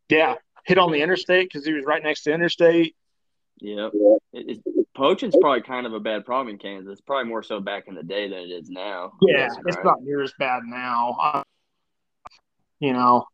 [0.08, 2.96] Yeah, hit on the interstate because he was right next to interstate.
[3.60, 3.90] Yeah,
[4.32, 7.00] it, it, poaching's probably kind of a bad problem in Kansas.
[7.00, 9.12] Probably more so back in the day than it is now.
[9.22, 11.16] Yeah, it's not near as bad now.
[11.20, 11.42] Uh,
[12.80, 13.26] you know,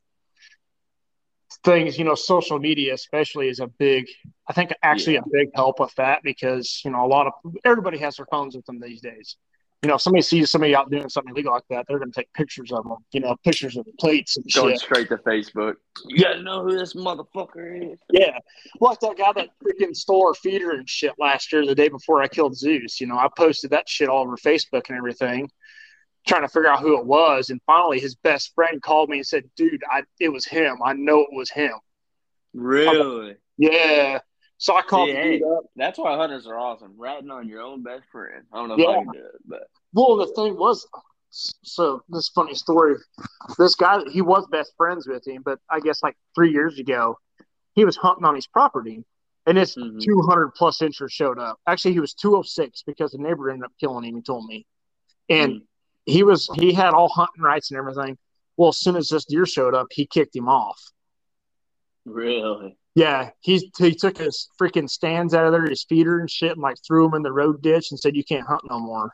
[1.64, 1.98] things.
[1.98, 4.06] You know, social media especially is a big.
[4.48, 5.20] I think actually yeah.
[5.20, 7.32] a big help with that because you know a lot of
[7.64, 9.36] everybody has their phones with them these days
[9.82, 12.20] you know, if somebody sees somebody out doing something illegal like that, they're going to
[12.20, 12.98] take pictures of them.
[13.12, 14.80] You know, pictures of the plates and going shit.
[14.80, 15.76] straight to Facebook.
[16.06, 17.98] You got to know who this motherfucker is.
[18.12, 18.38] Yeah,
[18.78, 22.22] like that guy that freaking stole our feeder and shit last year, the day before
[22.22, 23.00] I killed Zeus.
[23.00, 25.50] You know, I posted that shit all over Facebook and everything,
[26.26, 27.50] trying to figure out who it was.
[27.50, 30.78] And finally, his best friend called me and said, "Dude, I it was him.
[30.84, 31.72] I know it was him."
[32.52, 33.28] Really?
[33.28, 34.18] Like, yeah.
[34.58, 35.42] So I called See, hey,
[35.74, 36.94] That's why hunters are awesome.
[36.98, 38.44] Ratting on your own best friend.
[38.52, 38.90] I don't know yeah.
[38.90, 39.62] if I can do it, but
[39.94, 40.86] well, the thing was,
[41.30, 42.96] so this funny story.
[43.58, 47.18] This guy, he was best friends with him, but I guess like three years ago,
[47.74, 49.02] he was hunting on his property,
[49.46, 49.98] and this mm-hmm.
[49.98, 51.58] 200 plus incher showed up.
[51.66, 54.16] Actually, he was 206 because the neighbor ended up killing him.
[54.16, 54.66] He told me,
[55.30, 55.64] and mm-hmm.
[56.10, 58.18] He was he had all hunting rights and everything.
[58.56, 60.80] Well, as soon as this deer showed up, he kicked him off.
[62.04, 62.76] Really?
[62.94, 66.60] Yeah, he he took his freaking stands out of there, his feeder and shit, and
[66.60, 69.12] like threw him in the road ditch and said, "You can't hunt no more."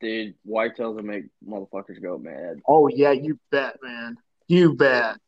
[0.00, 2.60] Dude, whitetails will make motherfuckers go mad.
[2.66, 4.16] Oh yeah, you bet, man.
[4.48, 5.18] You bet.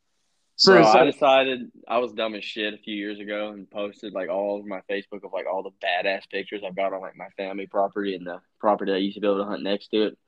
[0.56, 4.12] So, Bro, I decided I was dumb as shit a few years ago and posted
[4.12, 7.16] like all of my Facebook of like all the badass pictures I've got on like
[7.16, 10.06] my family property and the property I used to be able to hunt next to
[10.06, 10.18] it.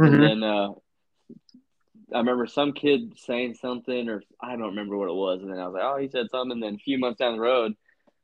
[0.00, 0.14] Mm-hmm.
[0.14, 0.68] And then uh,
[2.14, 5.40] I remember some kid saying something, or I don't remember what it was.
[5.42, 6.52] And then I was like, oh, he said something.
[6.52, 7.74] And then a few months down the road,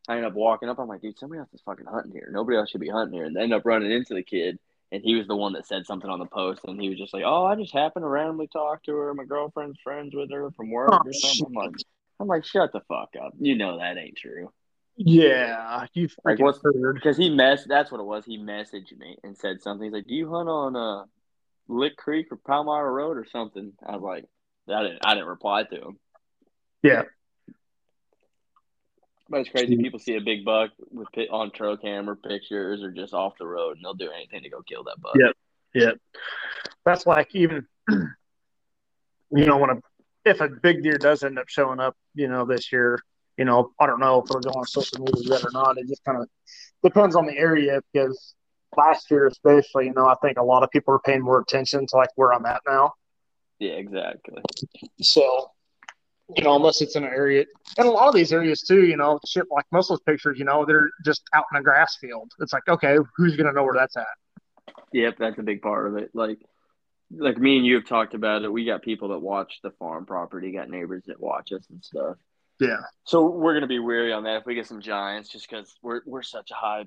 [0.09, 0.78] I ended up walking up.
[0.78, 2.28] I'm like, dude, somebody else is fucking hunting here.
[2.33, 3.24] Nobody else should be hunting here.
[3.26, 4.59] And I ended up running into the kid.
[4.90, 7.12] and he was the one that said something on the post, and he was just
[7.12, 9.12] like, "Oh, I just happened to randomly talk to her.
[9.12, 11.74] My girlfriend's friends with her from work Oh, or something." I'm like,
[12.20, 13.35] I'm like, shut the fuck up.
[13.38, 14.50] You know that ain't true.
[14.96, 16.61] Yeah, you Like, what's-.
[16.94, 17.64] Because he mess.
[17.68, 18.24] That's what it was.
[18.24, 19.85] He messaged me and said something.
[19.85, 21.04] He's like, "Do you hunt on uh
[21.68, 24.24] Lick Creek or Palmyra Road or something?" I was like,
[24.74, 24.98] I didn't.
[25.04, 25.98] I didn't reply to him.
[26.83, 27.02] Yeah.
[29.28, 29.76] But it's crazy.
[29.76, 33.46] People see a big buck with pi- on trail camera pictures or just off the
[33.46, 35.16] road, and they'll do anything to go kill that buck.
[35.16, 35.35] Yep,
[35.74, 35.98] yep.
[36.85, 38.09] that's like even you
[39.31, 39.74] know when a
[40.24, 42.98] if a big deer does end up showing up, you know this year,
[43.37, 45.76] you know I don't know if it'll go on social media yet or not.
[45.76, 46.28] It just kind of
[46.83, 48.35] depends on the area because
[48.76, 51.87] last year especially, you know I think a lot of people are paying more attention
[51.87, 52.92] to like where I'm at now.
[53.59, 54.42] Yeah, exactly.
[55.00, 55.50] So
[56.37, 57.44] you know unless it's in an area,
[57.78, 60.38] and a lot of these areas too, you know, shit like most of those pictures,
[60.38, 62.31] you know, they're just out in a grass field.
[62.40, 64.07] It's like okay, who's gonna know where that's at?
[64.92, 66.11] Yep, that's a big part of it.
[66.14, 66.38] Like,
[67.11, 68.52] like me and you have talked about it.
[68.52, 72.16] We got people that watch the farm property, got neighbors that watch us and stuff.
[72.61, 72.81] Yeah.
[73.04, 76.00] So we're gonna be weary on that if we get some giants, just because we're
[76.07, 76.85] we're such a high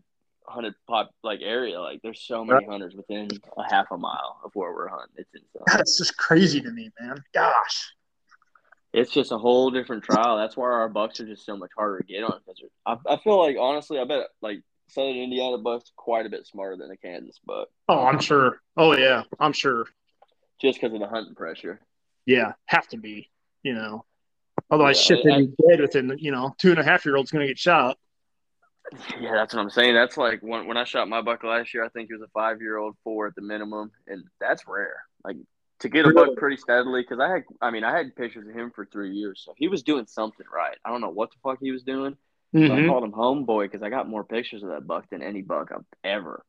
[0.48, 1.80] hunted pop like area.
[1.80, 5.16] Like, there's so many hunters within a half a mile of where we're hunting.
[5.18, 5.64] It's insane.
[5.68, 7.24] That's just crazy to me, man.
[7.34, 7.94] Gosh.
[8.94, 10.38] It's just a whole different trial.
[10.38, 12.40] That's why our bucks are just so much harder to get on.
[12.46, 16.46] Because I, I feel like honestly, I bet like Southern Indiana bucks quite a bit
[16.46, 18.60] smarter than the Kansas buck, Oh, I'm sure.
[18.76, 19.86] Oh yeah, I'm sure.
[20.62, 21.80] just because of the hunting pressure.
[22.26, 23.30] Yeah, have to be.
[23.64, 24.04] You know,
[24.70, 26.14] otherwise, Yeah, shit, I- be dead within.
[26.20, 27.98] You know, two and a half year old's gonna get shot.
[29.20, 29.94] Yeah, that's what I'm saying.
[29.94, 31.84] That's like when when I shot my buck last year.
[31.86, 35.04] I think he was a five year old four at the minimum, and that's rare.
[35.24, 35.38] Like
[35.80, 38.54] to get a buck pretty steadily because I had, I mean, I had pictures of
[38.54, 40.78] him for three years, so he was doing something right.
[40.86, 42.16] I don't know what the fuck he was doing.
[42.54, 42.90] So I mm-hmm.
[42.90, 45.86] called him homeboy because I got more pictures of that buck than any buck I've
[46.04, 46.44] ever.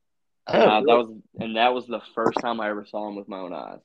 [0.48, 3.28] Oh, And that was and that was the first time I ever saw him with
[3.28, 3.78] my own eyes.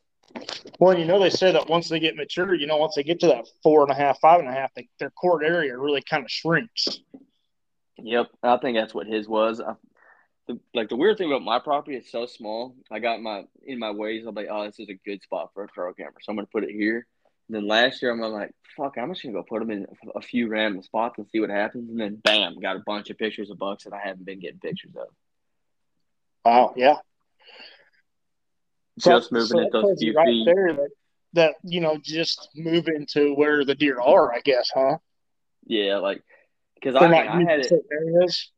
[0.79, 3.19] Well, you know, they say that once they get mature, you know, once they get
[3.19, 6.01] to that four and a half, five and a half, they, their core area really
[6.01, 6.87] kind of shrinks.
[7.99, 9.59] Yep, I think that's what his was.
[9.59, 9.73] I,
[10.47, 12.75] the, like the weird thing about my property, it's so small.
[12.91, 14.25] I got my in my ways.
[14.25, 16.47] I'm like, oh, this is a good spot for a trail camera, so I'm gonna
[16.51, 17.05] put it here.
[17.49, 20.21] And then last year, I'm like, fuck, I'm just gonna go put them in a
[20.21, 21.89] few random spots and see what happens.
[21.89, 24.59] And then, bam, got a bunch of pictures of bucks that I haven't been getting
[24.59, 25.07] pictures of.
[26.45, 26.95] Wow, yeah.
[28.99, 30.45] Just So- moving so at those few right feet.
[30.45, 30.89] there that,
[31.33, 34.97] that you know just moving to where the deer are, I guess, huh?
[35.65, 36.23] Yeah, like
[36.79, 37.85] because I not I had it.
[37.91, 38.51] areas.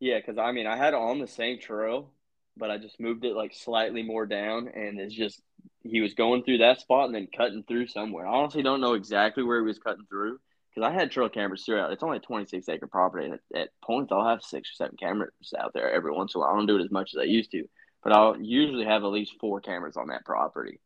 [0.00, 2.10] Yeah, because I mean, I had it on the same trail,
[2.56, 5.40] but I just moved it like slightly more down, and it's just
[5.82, 8.26] he was going through that spot and then cutting through somewhere.
[8.26, 10.38] I honestly don't know exactly where he was cutting through
[10.74, 11.92] because I had trail cameras throughout.
[11.92, 14.96] It's only a 26 acre property, and at, at points I'll have six or seven
[14.96, 16.52] cameras out there every once in a while.
[16.52, 17.64] I don't do it as much as I used to,
[18.02, 20.80] but I'll usually have at least four cameras on that property,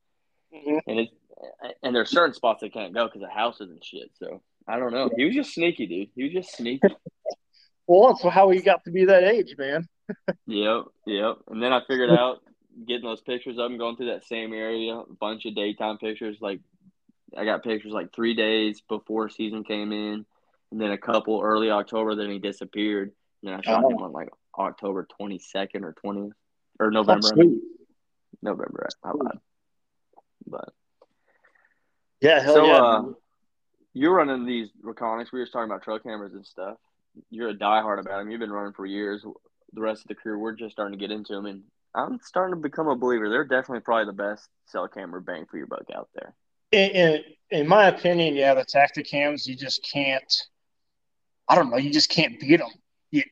[0.55, 0.81] Mhm.
[0.87, 1.13] and it's
[1.83, 4.11] and there's certain spots that can't go because of houses and shit.
[4.19, 5.11] So I don't know.
[5.17, 6.09] He was just sneaky, dude.
[6.15, 6.89] He was just sneaky.
[7.89, 9.87] Well, that's how he got to be that age, man.
[10.49, 11.37] Yep, yep.
[11.49, 12.39] And then I figured out
[12.85, 16.39] getting those pictures of him going through that same area, a bunch of daytime pictures.
[16.41, 16.59] Like
[17.37, 20.27] I got pictures like three days before season came in,
[20.73, 22.17] and then a couple early October.
[22.17, 23.13] Then he disappeared.
[23.45, 23.89] And then I shot Oh.
[23.91, 26.33] him on like October twenty second or twentieth
[26.81, 27.29] or November.
[27.33, 27.51] I mean.
[27.61, 27.63] sweet.
[28.43, 28.89] November.
[29.05, 29.39] I lied.
[30.45, 30.73] But
[32.21, 32.79] Yeah, hell so yeah.
[32.83, 33.03] uh.
[33.97, 35.33] You're running these reconics.
[35.33, 36.77] We were just talking about trail cameras and stuff.
[37.31, 38.31] You're a diehard about them.
[38.31, 39.25] You've been running for years.
[39.73, 41.63] The rest of the crew, we're just starting to get into them, and
[41.95, 43.31] I'm starting to become a believer.
[43.31, 46.35] They're definitely probably the best cell camera bang for your buck out there.
[46.73, 50.33] in, in in my opinion, yeah, the Tactacams, you just can't.
[51.49, 51.79] I don't know.
[51.79, 52.69] You just can't beat them.
[53.11, 53.23] You,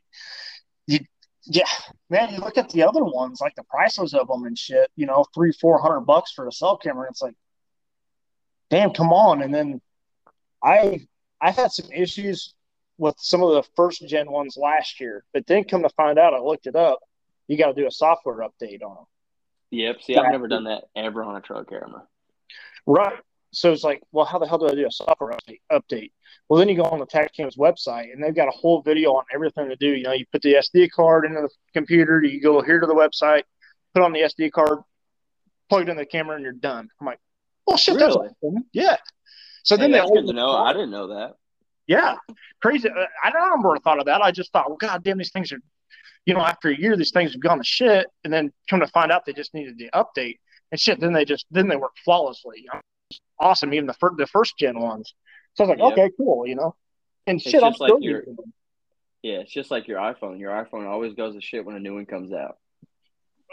[0.87, 1.01] you,
[1.45, 1.65] yeah,
[2.09, 2.33] man.
[2.33, 4.91] You look at the other ones, like the prices of them and shit.
[4.97, 7.07] You know, three, four hundred bucks for a cell camera.
[7.11, 7.35] It's like,
[8.71, 9.43] damn, come on.
[9.43, 9.83] And then
[10.65, 11.07] I,
[11.41, 12.55] I've had some issues
[12.97, 16.33] with some of the first gen ones last year, but then come to find out,
[16.33, 17.01] I looked it up.
[17.49, 19.05] You got to do a software update on them.
[19.71, 20.03] Yep.
[20.03, 22.05] See, I've never done that ever on a trail camera.
[22.87, 23.19] Right.
[23.53, 25.61] So it's like, well, how the hell do I do a software update?
[25.71, 26.13] update?
[26.49, 29.25] Well, then you go on the TacCam's website, and they've got a whole video on
[29.33, 29.89] everything to do.
[29.89, 32.95] You know, you put the SD card into the computer, you go here to the
[32.95, 33.43] website,
[33.95, 34.81] put on the SD card,
[35.69, 36.89] plug it in the camera, and you're done.
[37.01, 37.21] I'm like,
[37.67, 38.29] well, shit, that's Really?
[38.43, 38.65] awesome.
[38.73, 38.97] Yeah.
[39.65, 40.51] So Hey, then they that's good to know.
[40.51, 41.35] I didn't know that.
[41.87, 42.17] yeah,
[42.63, 42.89] crazy.
[42.89, 44.23] Uh, I don't remember I thought of that.
[44.23, 45.59] I just thought, well, god damn, these things are,
[46.27, 48.87] you know, after a year, these things have gone to shit, and then come to
[48.89, 50.39] find out they just needed the update
[50.71, 51.01] and shit.
[51.01, 52.67] Then they just then they work flawlessly.
[53.41, 55.15] Awesome, even the first the first gen ones.
[55.55, 55.93] So I was like, Yep.
[55.99, 56.75] okay, cool, you know.
[57.27, 58.53] And It's shit, I'm just like still your- using them.
[59.23, 60.39] Yeah, it's just like your iPhone.
[60.39, 62.59] Your iPhone always goes to shit when a new one comes out.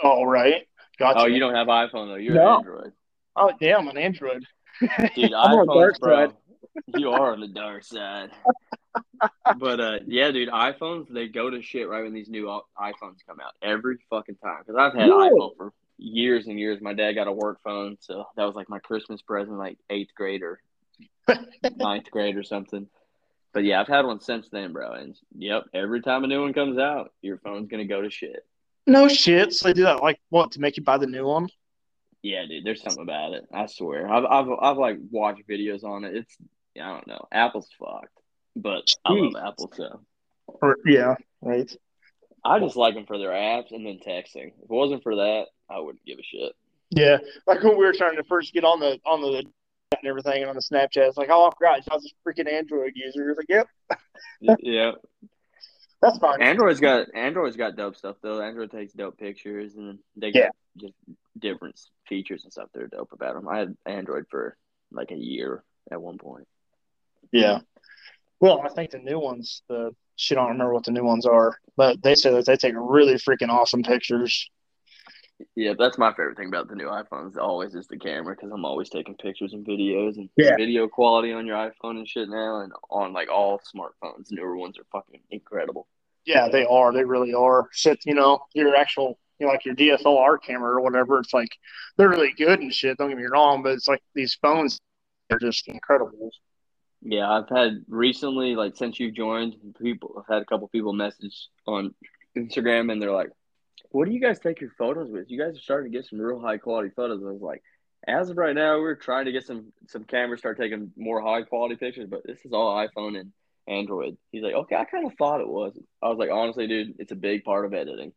[0.03, 0.67] Oh, right.
[0.99, 1.21] Gotcha.
[1.21, 2.15] Oh, you don't have iPhone though.
[2.15, 2.49] You're No.
[2.55, 2.91] an Android.
[3.37, 4.45] Oh, damn, an Android.
[5.15, 6.27] Dude, I'm on the dark bro.
[6.27, 6.35] side.
[6.97, 8.29] You are on the dark side.
[9.59, 12.45] but uh, yeah, dude, iPhones they go to shit right when these new
[12.79, 14.59] iPhones come out every fucking time.
[14.65, 15.29] Because I've had Really?
[15.31, 16.81] iPhone for years and years.
[16.81, 20.13] My dad got a work phone, so that was like my Christmas present, like eighth
[20.15, 20.61] grade or
[21.77, 22.87] ninth grade or something.
[23.53, 24.93] But yeah, I've had one since then, bro.
[24.93, 28.45] And yep, every time a new one comes out, your phone's gonna go to shit.
[28.87, 29.53] No shit.
[29.53, 31.49] So they do that like what to make you buy the new one?
[32.23, 33.45] Yeah, dude, there's something about it.
[33.53, 34.07] I swear.
[34.07, 36.15] I've I've I've like watched videos on it.
[36.15, 36.37] It's
[36.79, 37.25] I don't know.
[37.31, 38.17] Apple's fucked,
[38.55, 40.01] but I love Apple so.
[40.47, 41.71] Or yeah, right.
[42.43, 44.47] I just like them for their apps and then texting.
[44.57, 46.53] If it wasn't for that, I wouldn't give a shit.
[46.89, 49.43] Yeah, like when we were trying to first get on the on the
[49.97, 52.51] and everything and on the Snapchat, it's like, oh, I forgot, I was a freaking
[52.51, 53.29] Android user.
[53.29, 54.91] It's like, yep, yeah,
[56.01, 56.41] that's fine.
[56.41, 58.41] Android's got Android's got dope stuff though.
[58.41, 60.49] Android takes dope pictures and they Yeah.
[60.77, 60.93] just
[61.39, 63.47] different features and stuff that are dope about them.
[63.47, 64.57] I had Android for
[64.91, 66.47] like a year at one point.
[67.31, 67.59] Yeah.
[68.39, 71.25] Well, I think the new ones, the shit, I don't remember what the new ones
[71.25, 74.49] are, but they say that they take really freaking awesome pictures.
[75.55, 77.35] Yeah, that's my favorite thing about the new iPhones.
[77.37, 80.55] Always is the camera because I'm always taking pictures and videos and Yeah.
[80.55, 84.27] video quality on your iPhone and shit now, and on like all smartphones.
[84.31, 85.87] Newer ones are fucking incredible.
[86.25, 86.93] Yeah, they are.
[86.93, 87.67] They really are.
[87.71, 91.17] Shit, you know, your actual, you know, like your DSLR camera or whatever.
[91.17, 91.49] It's like
[91.97, 92.97] they're really good and shit.
[92.97, 94.79] Don't get me wrong, but it's like these phones
[95.31, 96.29] are just incredible.
[97.01, 101.47] Yeah, I've had recently, like since you joined, people I've had a couple people message
[101.65, 101.95] on
[102.37, 103.31] Instagram and they're like,
[103.89, 105.31] "What do you guys take your photos with?
[105.31, 107.63] You guys are starting to get some real high quality photos." I was like,
[108.07, 111.41] "As of right now, we're trying to get some some cameras start taking more high
[111.41, 113.33] quality pictures, but this is all iPhone and
[113.67, 116.97] Android." He's like, "Okay, I kind of thought it was." I was like, "Honestly, dude,
[116.99, 118.13] it's a big part of editing."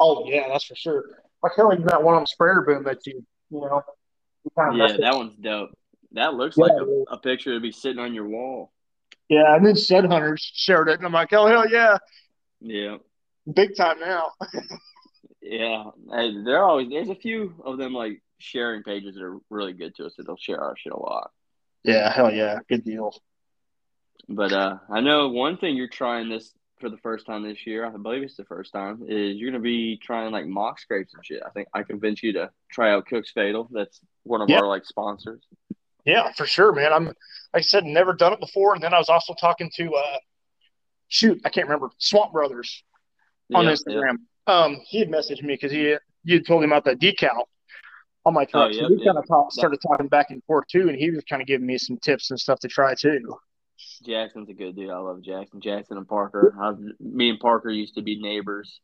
[0.00, 1.04] Oh yeah, that's for sure.
[1.42, 3.82] Like hell, even that one on Sprayer Boom that you, you know,
[4.44, 5.70] you kind Yeah, that one's dope.
[6.12, 8.72] That looks Yeah, like a, a picture to be sitting on your wall.
[9.28, 9.54] yeah.
[9.54, 11.98] And then Shed Hunters shared it, and I'm like, oh hell yeah,
[12.60, 12.96] Yeah.
[13.52, 14.30] big time now.
[15.44, 19.72] Yeah, hey, there always there's a few of them like sharing pages that are really
[19.72, 21.30] good to us that they'll share our shit a lot.
[21.82, 23.12] Yeah, hell yeah, good deal.
[24.28, 27.86] But uh, I know one thing you're trying this for the first time this year.
[27.86, 29.02] I believe it's the first time.
[29.08, 31.42] Is you're gonna be trying like mock scrapes and shit.
[31.46, 33.68] I think I convinced you to try out Cook's Fatal.
[33.72, 34.58] That's one of Yeah.
[34.58, 35.42] our like sponsors.
[36.04, 36.92] Yeah, for sure, man.
[36.92, 37.14] I'm like
[37.54, 38.74] I said, never done it before.
[38.74, 40.18] And then I was also talking to uh
[41.08, 42.82] shoot, I can't remember, Swamp Brothers
[43.54, 43.76] on Yeah, yeah.
[43.76, 44.16] Instagram.
[44.48, 47.44] Um, he had messaged me because he you had told him about that decal
[48.26, 48.70] on my truck.
[48.70, 51.22] Oh, so we kind of talk, started talking back and forth too, and he was
[51.24, 53.20] kind of giving me some tips and stuff to try too.
[54.04, 54.90] Jackson's a good dude.
[54.90, 55.60] I love Jackson.
[55.60, 56.54] Jackson and Parker.
[56.60, 58.80] I've, me and Parker used to be neighbors,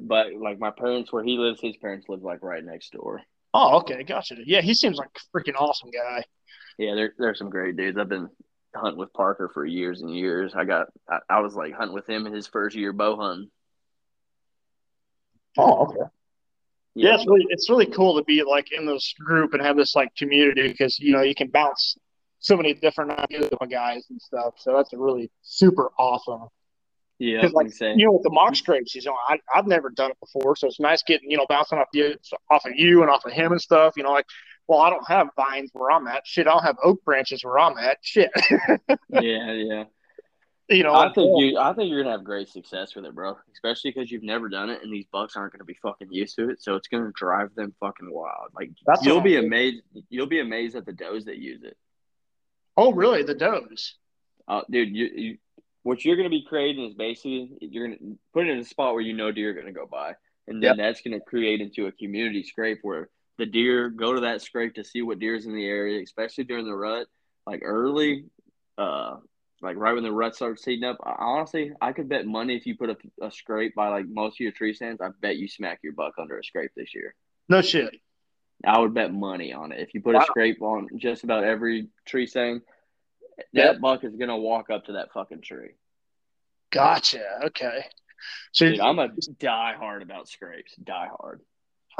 [0.00, 3.22] but like my parents, where he lives, his parents live like right next door.
[3.54, 4.36] Oh, okay, gotcha.
[4.44, 6.24] Yeah, he seems like a freaking awesome guy.
[6.78, 7.98] Yeah, there there's some great dudes.
[7.98, 8.28] I've been
[8.74, 10.52] hunting with Parker for years and years.
[10.54, 13.50] I got I, I was like hunting with him in his first year bow hunting.
[15.56, 16.10] Oh, okay.
[16.94, 19.94] Yeah, it's really it's really cool to be like in this group and have this
[19.94, 21.96] like community because you know you can bounce
[22.40, 24.54] so many different ideas with guys and stuff.
[24.58, 26.48] So that's a really super awesome.
[27.18, 27.46] yeah.
[27.52, 30.18] Like saying, you know with the mock scrapes, you know I I've never done it
[30.20, 32.14] before, so it's nice getting you know bouncing off you
[32.50, 33.94] off of you and off of him and stuff.
[33.96, 34.26] You know like
[34.68, 36.26] well I don't have vines where I'm at.
[36.26, 37.98] Shit, I don't have oak branches where I'm at.
[38.02, 38.30] Shit,
[39.10, 39.84] yeah, yeah.
[40.68, 40.94] you know.
[40.94, 43.36] I think you I think you're gonna have great success with it, bro.
[43.52, 46.50] Especially because you've never done it, and these bucks aren't gonna be fucking used to
[46.50, 48.50] it, so it's gonna drive them fucking wild.
[48.54, 49.82] Like That's you'll be amazed.
[50.08, 51.76] You'll be amazed at the does that use it.
[52.78, 53.24] Oh really?
[53.24, 53.94] The does.
[54.46, 55.38] Uh, dude, you, you
[55.82, 59.02] what you're gonna be creating is basically you're gonna put it in a spot where
[59.02, 60.14] you know deer are gonna go by,
[60.46, 64.42] and then that's gonna create into a community scrape where the deer go to that
[64.42, 67.08] scrape to see what deer's in the area, especially during the rut,
[67.46, 68.26] like early,
[68.78, 69.16] uh,
[69.60, 70.98] like right when the rut starts heating up.
[71.02, 72.96] I- Honestly, I could bet money if you put a,
[73.26, 76.14] a scrape by like most of your tree stands, I bet you smack your buck
[76.18, 77.14] under a scrape this year.
[77.48, 77.96] No shit.
[78.66, 79.80] I would bet money on it.
[79.80, 80.22] If you put Wow.
[80.22, 82.62] a scrape on just about every tree stand,
[83.52, 83.80] that Yep.
[83.80, 85.74] buck is gonna walk up to that fucking tree.
[86.70, 87.44] Gotcha.
[87.46, 87.84] Okay.
[88.52, 90.74] So Dude, I'm a die hard about scrapes.
[90.76, 91.40] Die hard.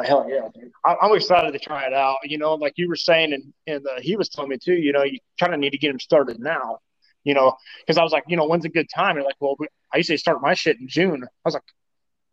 [0.04, 0.70] Hell yeah, dude.
[0.84, 2.18] I, I'm excited to try it out.
[2.24, 4.92] You know, like you were saying, and, and uh, he was telling me too, you
[4.92, 6.78] know, you kind of need to get him started now,
[7.24, 9.16] you know, because I was like, you know, when's a good time?
[9.16, 11.24] And like, well, we, I usually start my shit in June.
[11.24, 11.64] I was like,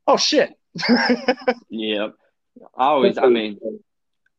[0.07, 0.53] oh, shit.
[1.69, 2.13] Yep.
[2.77, 3.59] I always, I mean,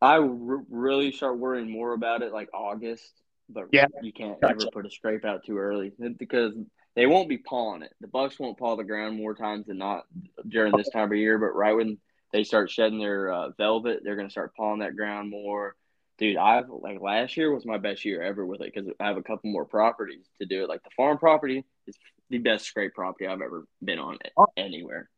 [0.01, 0.25] I r-
[0.69, 3.11] really start worrying more about it like August,
[3.49, 3.87] but Yeah.
[4.01, 4.53] you can't Gotcha.
[4.53, 6.53] ever put a scrape out too early because
[6.95, 7.93] they won't be pawing it.
[8.01, 10.05] The bucks won't paw the ground more times than not
[10.47, 11.97] during this time of year, but right when
[12.33, 15.75] they start shedding their uh, velvet, they're going to start pawing that ground more.
[16.17, 19.17] Dude, I've like last year was my best year ever with it because I have
[19.17, 20.69] a couple more properties to do it.
[20.69, 21.95] Like the farm property is
[22.31, 24.17] the best scrape property I've ever been on
[24.57, 25.09] anywhere.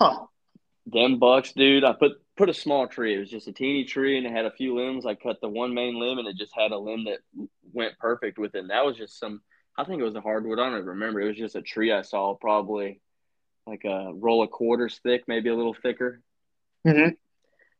[0.00, 0.26] Huh.
[0.86, 1.82] Them bucks, dude.
[1.82, 3.14] I put put a small tree.
[3.14, 5.06] It was just a teeny tree, and it had a few limbs.
[5.06, 7.18] I cut the one main limb, and it just had a limb that
[7.72, 8.60] went perfect with it.
[8.60, 9.40] And that was just some.
[9.76, 10.58] I think it was a hardwood.
[10.58, 11.20] I don't even remember.
[11.20, 13.00] It was just a tree I saw, probably
[13.66, 16.20] like a roll of quarters thick, maybe a little thicker.
[16.86, 17.14] Mm-hmm.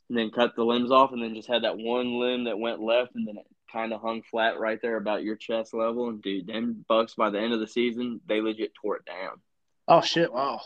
[0.08, 2.80] And then cut the limbs off, and then just had that one limb that went
[2.80, 6.08] left, and then it kind of hung flat right there about your chest level.
[6.08, 9.40] And dude, them bucks by the end of the season, they legit tore it down.
[9.86, 10.32] Oh shit!
[10.32, 10.60] Wow.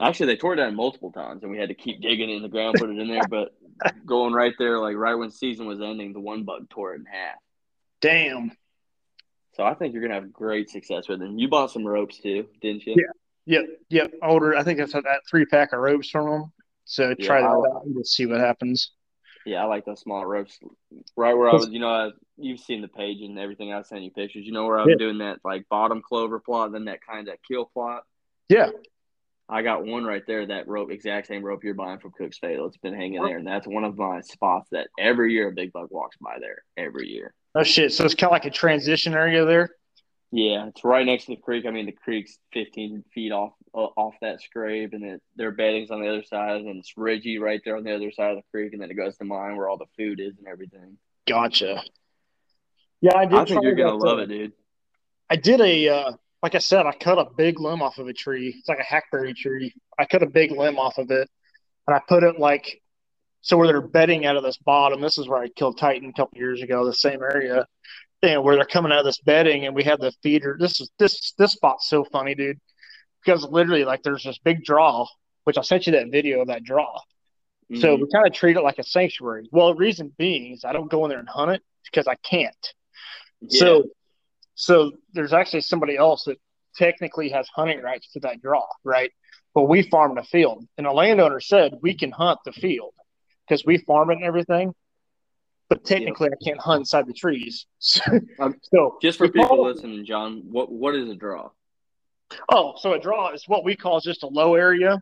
[0.00, 2.48] Actually, they tore it down multiple times, and we had to keep digging in the
[2.48, 3.28] ground, put it in there.
[3.28, 3.54] But
[4.06, 7.04] going right there, like right when season was ending, the one bug tore it in
[7.06, 7.36] half.
[8.00, 8.52] Damn.
[9.54, 11.38] So I think you're gonna have great success with them.
[11.38, 12.94] You bought some ropes too, didn't you?
[12.96, 13.58] Yeah.
[13.58, 13.64] Yep.
[13.90, 14.12] Yep.
[14.22, 14.56] Older.
[14.56, 16.52] I think I said that three pack of ropes from them.
[16.84, 18.92] So Yeah, try that out and just see what happens.
[19.46, 20.58] Yeah, I like those small ropes.
[21.16, 23.72] Right where I was, you know, I, you've seen the page and everything.
[23.72, 24.44] I sent you pictures.
[24.44, 24.98] You know where I was Yeah.
[25.06, 28.02] doing that like bottom clover plot, then that kind of that kill plot.
[28.48, 28.68] Yeah.
[29.50, 30.46] I got one right there.
[30.46, 32.66] That rope, exact same rope you're buying from Cook's Fatal.
[32.66, 35.72] It's been hanging there, and that's one of my spots that every year a big
[35.72, 36.62] bug walks by there.
[36.76, 37.34] Every year.
[37.56, 37.92] Oh shit!
[37.92, 39.70] So it's kind of like a transition area there.
[40.30, 41.66] Yeah, it's right next to the creek.
[41.66, 45.90] I mean, the creek's 15 feet off uh, off that scrape, and then their bedding's
[45.90, 48.44] on the other side, and it's ridgy right there on the other side of the
[48.52, 50.96] creek, and then it goes to mine where all the food is and everything.
[51.26, 51.82] Gotcha.
[53.00, 53.38] Yeah, I did.
[53.38, 54.52] I think you're gonna love uh, it, dude.
[55.28, 58.12] I did a uh, like I said, I cut a big limb off of a
[58.12, 58.54] tree.
[58.58, 59.74] It's like a hackberry tree.
[59.98, 61.28] I cut a big limb off of it,
[61.86, 62.80] and I put it like
[63.42, 65.00] so where they're bedding out of this bottom.
[65.00, 67.66] This is where I killed Titan a couple years ago, the same area,
[68.22, 70.56] and where they're coming out of this bedding, and we had the feeder.
[70.58, 72.60] This is this this spot's so funny, dude,
[73.24, 75.06] because literally like there's this big draw,
[75.44, 77.00] which I sent you that video of that draw.
[77.76, 78.00] So Mhm.
[78.00, 79.48] we kind of treat it like a sanctuary.
[79.52, 82.74] Well, reason being is I don't go in there and hunt it because I can't.
[83.42, 83.58] Yeah.
[83.60, 83.84] So,
[84.60, 86.36] so there's actually somebody else that
[86.76, 89.10] technically has hunting rights to that draw, right?
[89.54, 92.92] But we farm the field, and a landowner said we can hunt the field
[93.48, 94.74] because we farm it and everything.
[95.70, 97.66] But technically, I can't hunt inside the trees.
[98.38, 101.50] Um, so just for people call listening, John, what what is a draw?
[102.52, 105.00] oh, so a draw is what we call just a low area.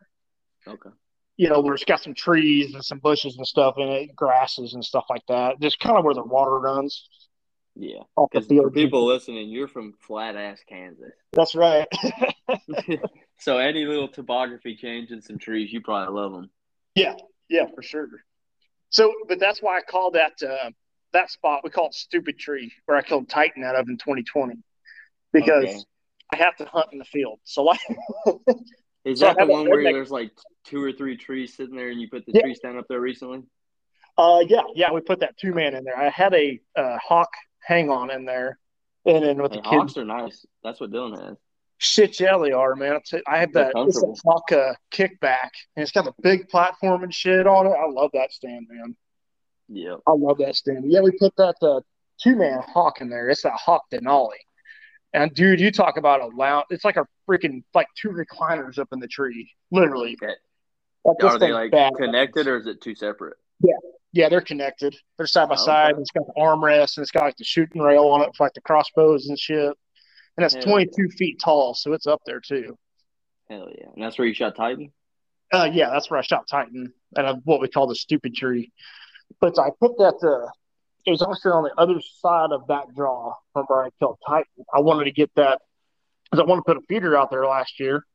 [0.67, 0.89] Okay.
[1.35, 4.73] You know, where it's got some trees and some bushes and stuff in it, grasses
[4.73, 5.59] and stuff like that.
[5.61, 7.07] Just kind of where the water runs
[7.79, 7.99] Yeah.
[8.17, 11.13] off the Because for people listening, you're from flat ass Kansas.
[11.31, 11.87] That's right.
[13.39, 16.49] so any little topography change in some trees, you probably love them.
[16.95, 17.15] Yeah,
[17.49, 18.09] Yeah, for sure.
[18.89, 20.71] So, but that's why I call that uh,
[21.13, 24.55] that spot we call it Stupid Tree, where I killed Titan out of in 2020,
[25.31, 25.77] because Okay.
[26.33, 27.39] I have to hunt in the field.
[27.43, 27.79] So, like,
[29.05, 30.31] Is So that the one where there's like
[30.65, 32.41] two or three trees sitting there and you put the Yeah.
[32.41, 33.43] tree stand up there recently?
[34.17, 35.97] uh, yeah, yeah, we put that two man in there.
[35.97, 37.29] I had a uh, hawk
[37.59, 38.57] hang on in there,
[39.05, 40.45] and then with Hey, the kids, are nice.
[40.63, 41.37] That's what Dylan has.
[41.77, 42.95] shit, yeah, they are, man.
[42.97, 44.07] It's, I have that it's a
[44.57, 47.71] uh, kickback, and it's got the big platform and shit on it.
[47.71, 48.95] I love that stand, man.
[49.67, 50.85] Yeah, I love that stand.
[50.91, 51.81] Yeah, we put that uh,
[52.21, 53.29] two man hawk in there.
[53.29, 54.37] It's that hawk Denali.
[55.13, 56.65] And dude, you talk about a lounge.
[56.69, 60.15] It's like a freaking like two recliners up in the tree, literally.
[60.21, 60.33] Okay.
[61.03, 61.93] Like, Are they like bad.
[61.97, 63.37] connected or is it two separate?
[64.11, 64.95] Yeah, they're connected.
[65.17, 65.95] They're side by Oh, side.
[65.99, 68.53] It's got the armrest and it's got like the shooting rail on it for like
[68.53, 69.73] the crossbows and shit.
[70.37, 72.77] And it's Hell 22 feet tall, so it's up there too.
[73.49, 73.87] Hell yeah.
[73.93, 74.91] And that's where you shot Titan?
[75.51, 78.71] Uh, yeah, that's where I shot Titan and what we call the stupid tree.
[79.39, 80.15] But I put that.
[80.23, 80.49] Uh,
[81.05, 84.45] it was actually on the other side of that draw from where I killed Titan.
[84.73, 85.61] I wanted to get that
[86.25, 88.05] because I wanted to put a feeder out there last year,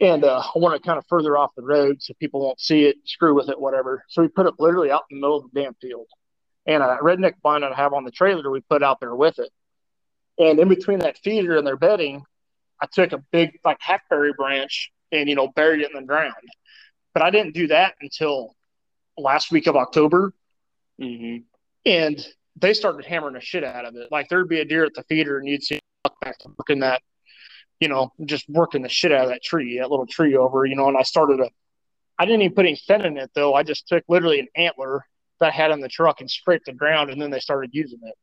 [0.00, 2.84] and uh, I want to kind of further off the road so people won't see
[2.84, 4.04] it, screw with it, whatever.
[4.08, 6.06] So we put it literally out in the middle of the damn field,
[6.66, 9.50] and a redneck blind I have on the trailer we put out there with it.
[10.38, 12.22] And in between that feeder and their bedding,
[12.80, 16.34] I took a big like hackberry branch and you know buried it in the ground.
[17.14, 18.56] But I didn't do that until
[19.16, 20.32] last week of October,
[21.00, 21.38] Mm-hmm.
[21.86, 22.26] and
[22.60, 24.12] they started hammering the shit out of it.
[24.12, 25.80] Like there'd be a deer at the feeder, and you'd see
[26.20, 27.02] back working that,
[27.82, 30.76] you know, just working the shit out of that tree, that little tree over, you
[30.76, 30.86] know.
[30.86, 31.50] And I started a,
[32.16, 33.54] I didn't even put any scent in it though.
[33.54, 35.04] I just took literally an antler
[35.40, 37.98] that I had in the truck and scraped the ground, and then they started using
[38.04, 38.14] it.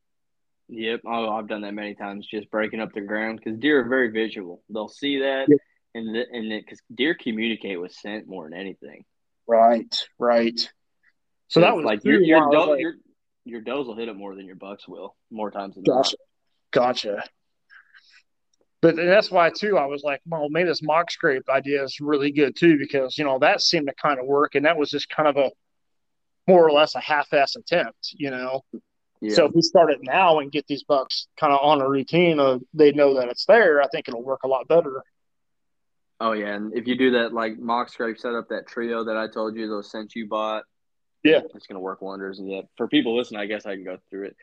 [0.69, 1.01] Yep.
[1.05, 4.11] Oh, I've done that many times, just breaking up the ground because deer are very
[4.11, 4.63] visual.
[4.69, 5.59] They'll see that, Yep.
[5.95, 9.03] and th- and because deer communicate with scent more than anything.
[9.45, 10.71] Right, right.
[11.49, 12.55] So that was like your your, wild.
[12.55, 12.93] I was doe, like, your
[13.43, 16.15] your does will hit it more than your bucks will, more times than Gotcha.
[16.15, 16.81] not.
[16.81, 17.23] Gotcha.
[18.81, 22.31] But that's why too I was like, well, maybe this mock scrape idea is really
[22.31, 25.09] good too because you know that seemed to kind of work, and that was just
[25.09, 25.51] kind of a
[26.47, 28.63] more or less a half-ass attempt, you know.
[29.21, 29.35] Yeah.
[29.35, 32.39] So if we start it now and get these bucks kind of on a routine,
[32.39, 33.81] of they know that it's there.
[33.81, 35.03] I think it'll work a lot better.
[36.21, 39.27] Oh yeah, and if you do that like mock scrape setup, that trio that I
[39.27, 40.63] told you, those scents you bought,
[41.23, 42.39] yeah, it's gonna work wonders.
[42.39, 44.35] And yeah, for people listening, I guess I can go through it.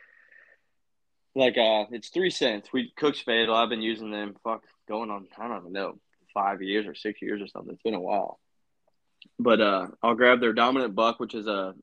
[1.37, 2.71] Like uh, it's three cents.
[2.73, 3.55] We cook Fatal.
[3.55, 4.35] I've been using them.
[4.43, 5.99] Fuck, going on I don't even know
[6.35, 7.75] five years or six years or something.
[7.75, 8.41] It's been a while.
[9.39, 11.75] But uh, I'll grab their dominant buck, which is a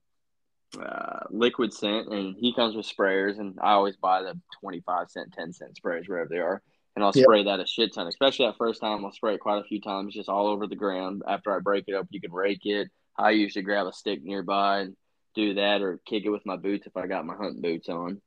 [0.79, 5.09] uh, liquid scent, and he comes with sprayers, and I always buy the twenty five
[5.09, 6.61] cent, ten cent sprayers wherever they are
[6.95, 7.23] and I'll yep.
[7.23, 8.07] spray that a shit ton.
[8.07, 10.75] Especially that first time, I'll spray it quite a few times, just all over the
[10.75, 11.23] ground.
[11.27, 12.89] After I break it up, you can rake it.
[13.17, 14.95] I usually grab a stick nearby and
[15.35, 18.21] do that, or kick it with my boots if I got my hunting boots on.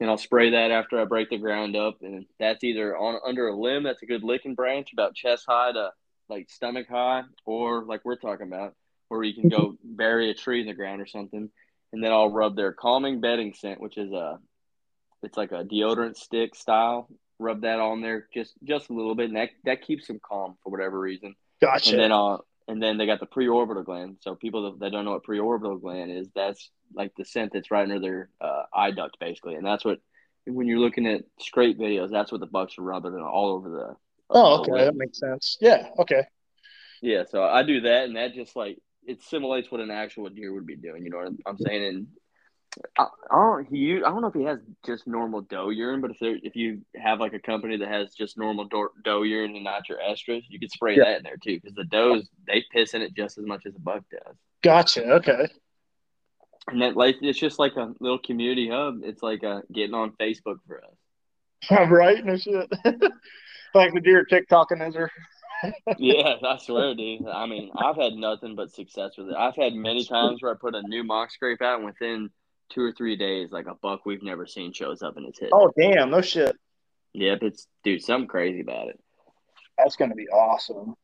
[0.00, 3.48] And I'll spray that after I break the ground up, and that's either on under
[3.48, 5.90] a limb that's a good licking branch, about chest high to
[6.28, 8.74] like stomach high, or like we're talking about,
[9.08, 11.48] where you can go bury a tree in the ground or something.
[11.92, 14.38] And then I'll rub their calming bedding scent, which is a
[15.22, 19.28] it's like a deodorant stick style rub that on there just just a little bit,
[19.28, 21.34] and that that keeps them calm for whatever reason.
[21.60, 21.92] Gotcha.
[21.92, 22.38] And then uh,
[22.68, 24.16] and then they got the preorbital gland.
[24.20, 27.82] So people that don't know what preorbital gland is, that's like the scent that's right
[27.82, 30.00] under their uh, eye duct, basically, and that's what
[30.46, 33.96] when you're looking at scrape videos, that's what the bucks are rubbing all over the.
[34.30, 35.56] Oh, okay, that makes sense.
[35.60, 36.24] Yeah, okay.
[37.02, 40.52] Yeah, so I do that, and that just like it simulates what an actual deer
[40.52, 41.04] would be doing.
[41.04, 41.84] You know what I'm saying?
[41.84, 42.06] And
[42.98, 46.10] I, I don't he I don't know if he has just normal doe urine, but
[46.10, 49.54] if there if you have like a company that has just normal doe, doe urine
[49.54, 51.04] and not your estrus, you could spray yeah.
[51.04, 53.74] that in there too because the does they piss in it just as much as
[53.74, 54.36] a buck does.
[54.62, 55.04] Gotcha.
[55.14, 55.48] Okay.
[56.68, 59.00] And that like it's just like a little community hub.
[59.02, 61.90] It's like a getting on Facebook for us.
[61.90, 62.24] right?
[62.24, 62.72] No shit.
[63.74, 65.10] like the deer TikToking as her.
[65.98, 67.26] yeah, I swear, dude.
[67.26, 69.36] I mean, I've had nothing but success with it.
[69.36, 72.30] I've had many times where I put a new mock scrape out and within
[72.70, 75.50] two or three days, like a buck we've never seen shows up in his hit.
[75.52, 76.56] Oh damn, no shit.
[77.12, 79.00] Yep, it's dude, something crazy about it.
[79.78, 80.94] That's gonna be awesome.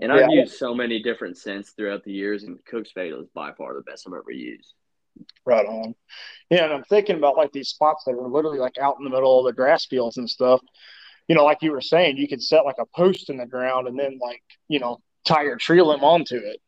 [0.00, 3.28] And yeah, I've used so many different scents throughout the years, and Cook's Fatal is
[3.34, 4.74] by far the best I've ever used.
[5.44, 5.94] Right on.
[6.50, 9.10] Yeah, and I'm thinking about like these spots that are literally like out in the
[9.10, 10.60] middle of the grass fields and stuff.
[11.28, 13.88] You know, like you were saying, you could set like a post in the ground
[13.88, 16.60] and then like, you know, tie your tree limb onto it.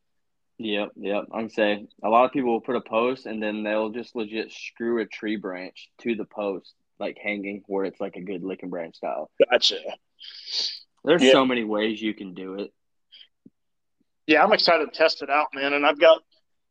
[0.58, 1.24] Yep, yep.
[1.32, 4.52] I'm saying a lot of people will put a post and then they'll just legit
[4.52, 8.70] screw a tree branch to the post, like hanging where it's like a good licking
[8.70, 9.30] branch style.
[9.50, 9.78] Gotcha.
[11.04, 11.32] There's yeah.
[11.32, 12.72] so many ways you can do it.
[14.26, 15.72] Yeah, I'm excited to test it out, man.
[15.72, 16.20] And I've got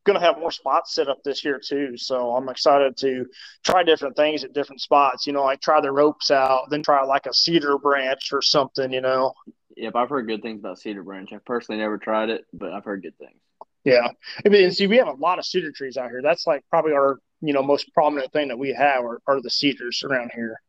[0.08, 1.98] going to have more spots set up this year too.
[1.98, 3.26] So I'm excited to
[3.64, 5.28] try different things at different spots.
[5.28, 8.92] You know, like try the ropes out, then try like a cedar branch or something.
[8.92, 9.34] You know.
[9.76, 11.32] Yep, I've heard good things about cedar branch.
[11.34, 13.40] I've personally never tried it, but I've heard good things.
[13.88, 14.10] Yeah,
[14.46, 16.22] I mean, see, we have a lot of cedar trees out here.
[16.22, 19.50] That's like probably our you know most prominent thing that we have are, are the
[19.50, 20.60] cedars around here.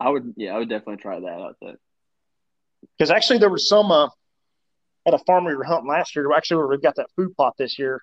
[0.00, 1.54] I would, yeah, I would definitely try that out.
[1.62, 1.76] There,
[2.98, 4.08] because actually there was some uh,
[5.06, 6.28] at a farm we were hunting last year.
[6.32, 8.02] Actually, where we got that food plot this year,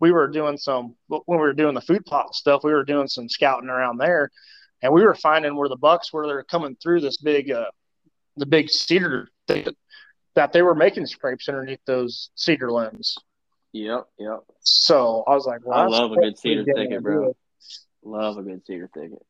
[0.00, 2.64] we were doing some when we were doing the food plot stuff.
[2.64, 4.32] We were doing some scouting around there,
[4.82, 7.70] and we were finding where the bucks were they're coming through this big, uh,
[8.36, 13.16] the big cedar that they were making scrapes underneath those cedar limbs.
[13.72, 14.40] Yep, yep.
[14.60, 17.36] So I was like, well, I love a good cedar thicket, bro.
[18.02, 19.24] Love a good cedar thicket.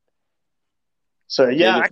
[1.26, 1.86] So yeah,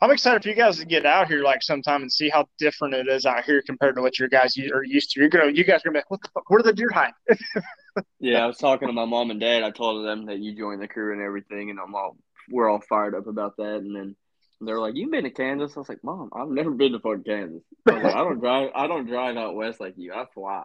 [0.00, 2.46] I, am excited for you guys to get out here like sometime and see how
[2.58, 5.20] different it is out here compared to what your guys are used to.
[5.20, 6.50] You're gonna, you guys are gonna be, what the fuck?
[6.50, 7.12] Where the deer hide?
[8.20, 9.62] yeah, I was talking to my mom and dad.
[9.62, 12.16] I told them that you joined the crew and everything, and I'm all,
[12.50, 13.76] we're all fired up about that.
[13.76, 14.16] And then
[14.60, 17.24] they're like, "You've been to Kansas?" I was like, "Mom, I've never been to fucking
[17.24, 18.70] Kansas." I, like, I don't drive.
[18.74, 20.12] I don't drive out west like you.
[20.12, 20.64] I fly.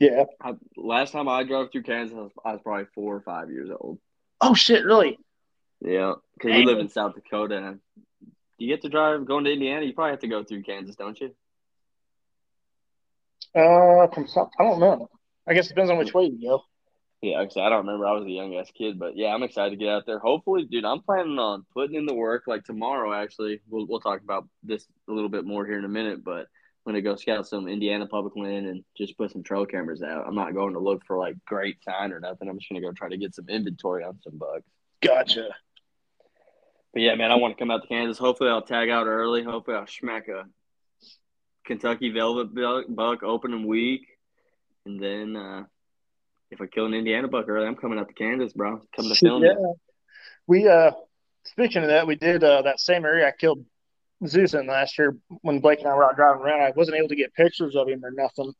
[0.00, 0.24] Yeah.
[0.42, 3.50] I, last time I drove through Kansas, I was, I was, probably four or five
[3.50, 3.98] years old.
[4.40, 4.84] Oh shit!
[4.84, 5.18] Really?
[5.80, 7.80] Yeah, because we live in South Dakota, and
[8.58, 9.84] you get to drive going to Indiana.
[9.86, 11.34] You probably have to go through Kansas, don't you?
[13.54, 15.08] Uh, from South, I don't know.
[15.46, 16.64] I guess it depends on which way you go.
[17.24, 18.06] Yeah, said, I don't remember.
[18.06, 20.18] I was a young ass kid, but yeah, I'm excited to get out there.
[20.18, 22.42] Hopefully, dude, I'm planning on putting in the work.
[22.46, 25.88] Like tomorrow, actually, we'll we'll talk about this a little bit more here in a
[25.88, 26.48] minute, but
[26.86, 30.26] I'm gonna go scout some Indiana public land and just put some trail cameras out.
[30.26, 32.48] I'm not going to look for like great sign or nothing.
[32.48, 34.68] I'm just gonna go try to get some inventory on some bucks.
[35.02, 35.48] Gotcha.
[36.92, 38.18] But yeah, man, I want to come out to Kansas.
[38.18, 39.42] Hopefully, I'll tag out early.
[39.42, 40.44] Hopefully, I'll smack a
[41.64, 42.54] Kentucky Velvet
[42.94, 44.06] buck opening week,
[44.84, 45.64] and then uh,
[46.50, 48.82] if I kill an Indiana buck early, I'm coming out to Kansas, bro.
[48.94, 49.42] Come to film.
[49.42, 49.54] Yeah,
[50.46, 50.92] we uh,
[51.44, 53.64] speaking of that, we did uh, that same area I killed
[54.26, 56.62] Zeus in last year when Blake and I were out driving around.
[56.62, 58.52] I wasn't able to get pictures of him or nothing,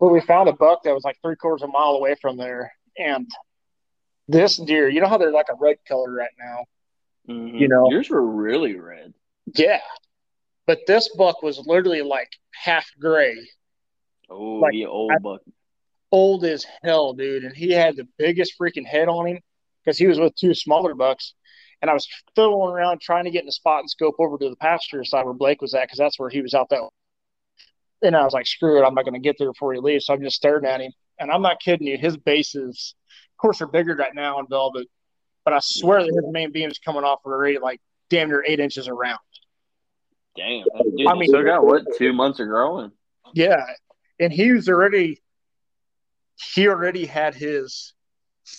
[0.00, 2.36] but we found a buck that was like three quarters of a mile away from
[2.36, 3.28] there, and
[4.28, 6.64] this deer, you know how they're like a red color right now.
[7.28, 7.58] Mhm.
[7.60, 7.90] You know.
[7.90, 9.14] yours were really red.
[9.54, 9.80] Yeah,
[10.66, 13.36] but this buck was literally like half gray,
[14.30, 15.42] Oh, Like, he old I- buck.
[16.10, 19.40] old as hell, dude, and he had the biggest freaking head on him
[19.82, 21.34] because he was with two smaller bucks.
[21.84, 24.48] And I was fiddling around trying to get in the spot and scope over to
[24.48, 26.80] the pasture side where Blake was at because that's where he was out that.
[28.00, 30.06] And I was like, screw it, I'm not going to get there before he leaves.
[30.06, 30.92] So I'm just staring at him.
[31.20, 32.94] And I'm not kidding you, his bases,
[33.32, 34.88] of course, are bigger right now in velvet,
[35.44, 38.60] but I swear that his main beams coming off are already like damn near eight
[38.60, 39.18] inches around.
[40.38, 40.64] Damn,
[40.96, 42.92] dude, I mean- still got what two months of growing.
[43.34, 43.62] Yeah,
[44.18, 45.20] and he was already
[46.54, 47.92] he already had his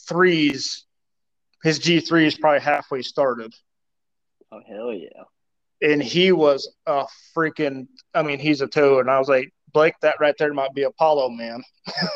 [0.07, 0.85] threes,
[1.65, 3.53] his G3 is probably halfway started,
[4.53, 5.23] Oh hell yeah!
[5.81, 7.05] and he was a
[7.35, 7.87] freaking.
[8.13, 9.01] I mean, he's a toad.
[9.01, 11.61] and I was like, Blake, that right there might be Apollo, man.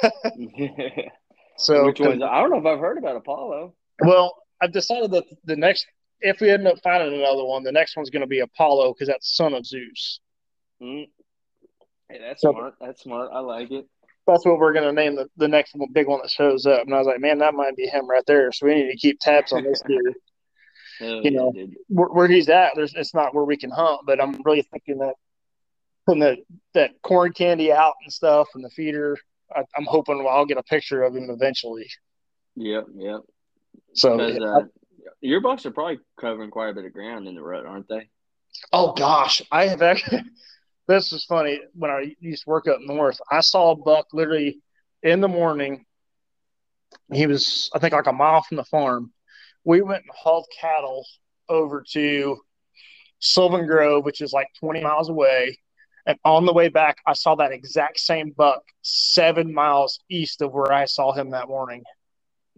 [1.57, 2.23] So, Which one's?
[2.23, 3.73] I don't know if I've heard about Apollo.
[4.01, 5.85] well, I've decided that the next,
[6.21, 9.09] if we end up finding another one, the next one's going to be Apollo because
[9.09, 10.21] that's son of Zeus.
[10.81, 11.09] Mm.
[12.07, 12.75] Hey, that's So- smart.
[12.79, 13.31] That's smart.
[13.33, 13.85] I like it.
[14.29, 16.83] That's what we're going to name the, the next one, big one that shows up.
[16.85, 18.51] And I was like, man, that might be him right there.
[18.51, 19.99] So we need to keep tabs on this dude.
[20.05, 20.15] Hell
[21.01, 21.53] You yeah, know.
[21.87, 24.01] where, where he's at, there's it's not where we can hunt.
[24.05, 25.13] But I'm really thinking that
[26.05, 26.37] putting the
[26.73, 29.17] that corn candy out and stuff and the feeder,
[29.55, 31.89] I, I'm hoping I'll get a picture of him eventually.
[32.57, 33.21] Yep, yep.
[33.93, 34.65] So, Because uh,
[35.21, 38.09] your bucks are probably covering quite a bit of ground in the rut, aren't they?
[38.73, 40.23] oh gosh, I have actually.
[40.89, 41.61] This is funny.
[41.75, 44.59] When I used to work up north, I saw a buck literally
[45.03, 45.85] in the morning.
[47.13, 49.13] He was, I think, like a mile from the farm.
[49.63, 51.05] We went and hauled cattle
[51.47, 52.39] over to
[53.19, 55.59] Sylvan Grove, which is like 20 miles away.
[56.07, 60.53] And on the way back, I saw that exact same buck seven miles east of
[60.53, 61.83] where I saw him that morning.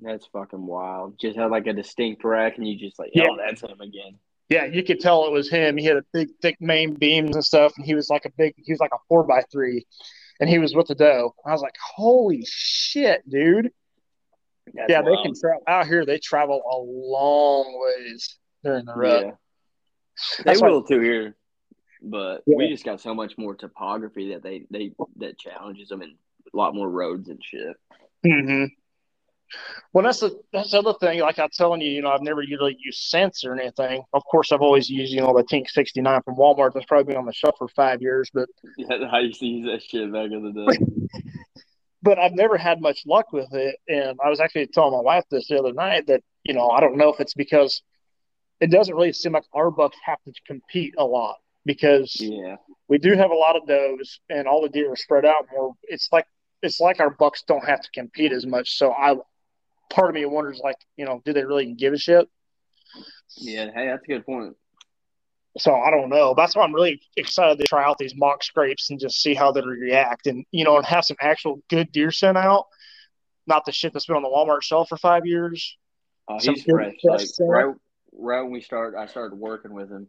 [0.02, 1.20] That's fucking wild.
[1.20, 3.26] Just had like a distinct rack, and you just like, Yeah.
[3.30, 4.20] oh, that's him again.
[4.52, 5.78] Yeah, you could tell it was him.
[5.78, 8.54] He had a big, thick main beams and stuff, and he was like a big,
[8.58, 9.88] he was like a four by three,
[10.42, 11.34] and he was with the doe.
[11.46, 13.72] I was like, holy shit, dude.
[14.74, 16.06] That's yeah, they can travel out here.
[16.06, 19.24] They travel a long ways during the rut.
[19.24, 19.32] Yeah,
[20.40, 21.38] they That's why- will too here,
[22.02, 22.58] but Yeah.
[22.58, 26.12] we just got so much more topography that they they that challenges them and
[26.54, 27.78] a lot more roads and shit.
[28.26, 28.66] hmm
[29.94, 31.20] Well, that's the that's the other thing.
[31.20, 34.04] Like I'm telling you, you know, I've never really used scents or anything.
[34.14, 36.74] Of course, I've always used, you know, the Tink 69 from Walmart.
[36.74, 38.48] That's probably been on the shelf for five years, but
[38.78, 41.12] Yeah, I used to use that shit back in the day.
[42.02, 43.76] but I've never had much luck with it.
[43.88, 46.80] And I was actually telling my wife this the other night that you know I
[46.80, 47.82] don't know if it's because
[48.60, 52.56] it doesn't really seem like our bucks have to compete a lot because yeah,
[52.88, 55.74] we do have a lot of does and all the deer are spread out more.
[55.84, 56.26] It's like
[56.62, 58.78] it's like our bucks don't have to compete as much.
[58.78, 59.16] So I
[59.92, 62.28] part of me wonders like, you know, do they really give a shit?
[63.38, 63.70] yeah.
[63.74, 64.56] Hey, that's a good point.
[65.58, 66.34] So I don't know.
[66.36, 69.52] That's why I'm really excited to try out these mock scrapes and just see how
[69.52, 72.68] they react and you know, and have some actual good deer scent out.
[73.48, 75.78] Not the shit that's been on the Walmart shelf for five years.
[76.30, 76.94] Oh, he's fresh.
[77.04, 77.76] fresh Like right,
[78.14, 80.08] right when we started, I started working with him.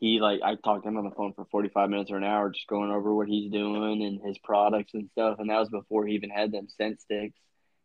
[0.00, 2.24] He like I talked to him on the phone for forty five minutes or an
[2.24, 5.36] hour, just going over what he's doing and his products and stuff.
[5.38, 7.38] And that was before he even had them scent sticks.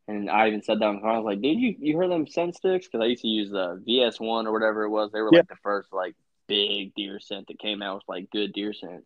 [0.10, 1.12] And I even said that on the phone.
[1.12, 3.52] I was like, "Dude, you you heard them scent sticks?" Because I used to use
[3.52, 5.12] the VS one or whatever it was.
[5.12, 5.40] They were Yeah.
[5.40, 6.16] like the first like
[6.48, 9.06] big deer scent that came out with like good deer scents.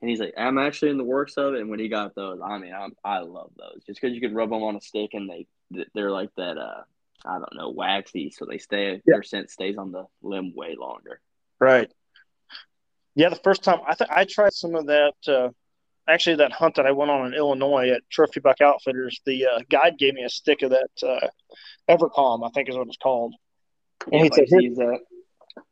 [0.00, 2.40] And he's like, "I'm actually in the works of it." And when he got those,
[2.42, 5.10] I mean, I'm, I love those just because you can rub them on a stick
[5.12, 5.46] and they
[5.94, 6.56] they're like that.
[6.56, 6.82] Uh,
[7.22, 8.92] I don't know, waxy, so they stay.
[8.92, 9.00] Yeah.
[9.04, 11.20] Their scent stays on the limb way longer.
[11.58, 11.92] Right.
[13.14, 15.12] Yeah, the first time I th- I tried some of that.
[15.28, 15.50] Uh,
[16.10, 19.60] actually, that hunt that I went on in Illinois at Trophy Buck Outfitters, the uh,
[19.70, 21.28] guide gave me a stick of that uh,
[21.88, 23.34] Evercalm, I think is what it's called.
[24.12, 25.00] And he said, that,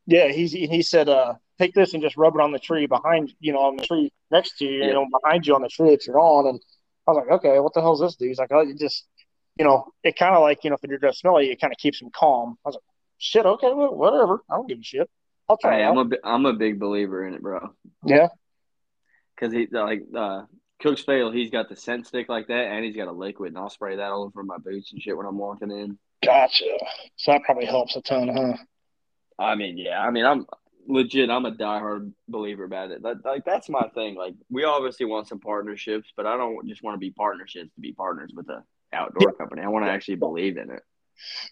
[0.07, 3.32] Yeah, he's he said, uh, take this and just rub it on the tree behind,
[3.41, 5.91] you know, on the tree next to you, you know, behind you on the tree
[5.91, 6.47] that you're on.
[6.47, 6.61] And
[7.07, 8.28] I was like, okay, what the hell is this dude?
[8.28, 9.07] He's like, oh, you just,
[9.57, 11.61] you know, it kind of like, you know, if you're going to smell it, it
[11.61, 12.57] kind of keeps him calm.
[12.64, 12.82] I was like,
[13.18, 14.43] shit, okay, well, whatever.
[14.51, 15.11] I don't give a shit.
[15.49, 17.70] I'll try Hey, I'm a I'm a big believer in it, bro.
[18.05, 18.28] Yeah.
[19.39, 20.43] Because he like uh,
[20.80, 23.59] Cook's Fatal, he's got the scent stick like that, and he's got a liquid, and
[23.59, 25.99] I'll spray that all over my boots and shit when I'm walking in.
[26.24, 26.64] Gotcha.
[27.16, 28.57] So that probably helps a ton, huh?
[29.39, 30.47] I mean, yeah, I mean, I'm
[30.89, 31.30] legit.
[31.30, 33.03] I'm a diehard believer about it.
[33.03, 34.16] That, like that's my thing.
[34.16, 37.80] Like we obviously want some partnerships, but I don't just want to be partnerships to
[37.80, 39.62] be partners with a outdoor company.
[39.62, 40.82] I want to actually believe in it.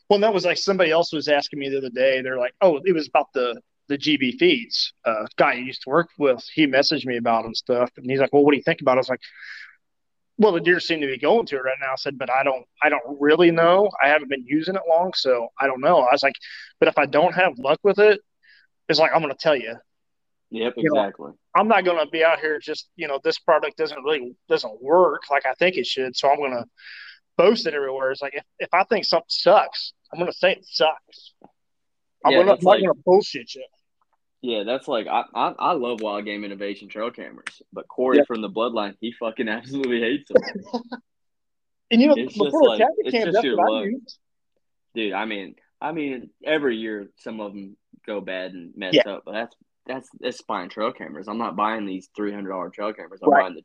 [0.09, 2.23] Well, and that was like somebody else was asking me the other day.
[2.23, 4.93] They're like, "Oh, it was about the the GB feeds.
[5.05, 8.21] Uh, guy I used to work with, he messaged me about and stuff, and he's
[8.21, 9.21] like, "Well, what do you think about it?" I was like,
[10.39, 12.43] "Well, the deer seem to be going to it right now." I said, "But I
[12.43, 13.91] don't, I don't really know.
[14.03, 16.35] I haven't been using it long, so I don't know." I was like,
[16.81, 18.21] "But if I don't have luck with it,
[18.89, 19.75] it's like I'm going to tell you."
[20.51, 21.33] Yep, You know, exactly.
[21.57, 24.81] I'm not going to be out here just, you know, this product doesn't really doesn't
[24.81, 26.15] work like I think it should.
[26.17, 26.65] So I'm going to
[27.37, 28.13] boast it everywhere.
[28.13, 31.35] It's like if, if I think something sucks, I'm going to say it sucks.
[32.25, 33.65] I'm Yeah, not like- going to bullshit you.
[34.47, 38.25] Yeah, that's like I, I I love Wild Game Innovation trail cameras, but Corey Yeah.
[38.29, 40.83] from the Bloodline, he fucking absolutely hates them.
[41.91, 43.85] And you know, It's before like- tactic it's cams, just that's your what I luck.
[43.87, 44.19] used.
[44.97, 47.77] Dude, I mean, I mean, every year some of them
[48.07, 49.09] go bad and mess Yeah.
[49.09, 51.29] up, but that's that's that's buying trail cameras.
[51.29, 53.21] I'm not buying these three hundred dollar trail cameras.
[53.23, 53.43] I'm Right.
[53.43, 53.63] buying the.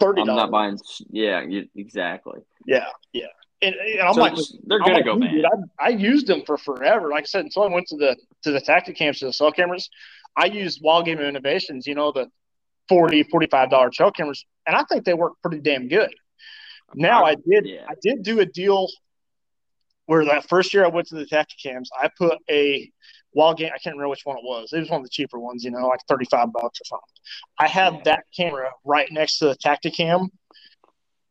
[0.00, 0.78] Thirty I'm not buying.
[1.10, 2.40] Yeah, you, exactly.
[2.66, 3.26] Yeah, yeah.
[3.60, 4.34] And, and I'm So like,
[4.66, 5.30] they're gonna go "Dude, bad.
[5.32, 5.44] dude,
[5.80, 7.08] I, I used them for forever.
[7.10, 9.90] Like I said, until I went to the to the Tactacams to the cell cameras,
[10.36, 11.86] I used Wild Game Innovations.
[11.86, 12.28] You know, the
[12.88, 16.14] 40 45 dollar trail cameras, and I think they work pretty damn good.
[16.94, 17.84] Now I did yeah.
[17.88, 18.86] I did do a deal
[20.06, 22.90] where that first year I went to the Tactacams, I put a
[23.34, 23.68] Wild Game.
[23.74, 24.72] I can't remember which one it was.
[24.72, 27.08] It was one of the cheaper ones, you know, like thirty five bucks or something.
[27.58, 28.00] I had Yeah.
[28.04, 30.28] that camera right next to the Tactacam,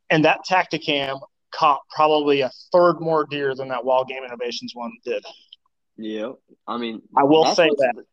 [0.09, 1.21] and that Tactacam
[1.51, 5.23] caught probably a third more deer than that Wild Game Innovations one did.
[5.97, 6.33] Yeah,
[6.67, 8.03] I mean, I will say that.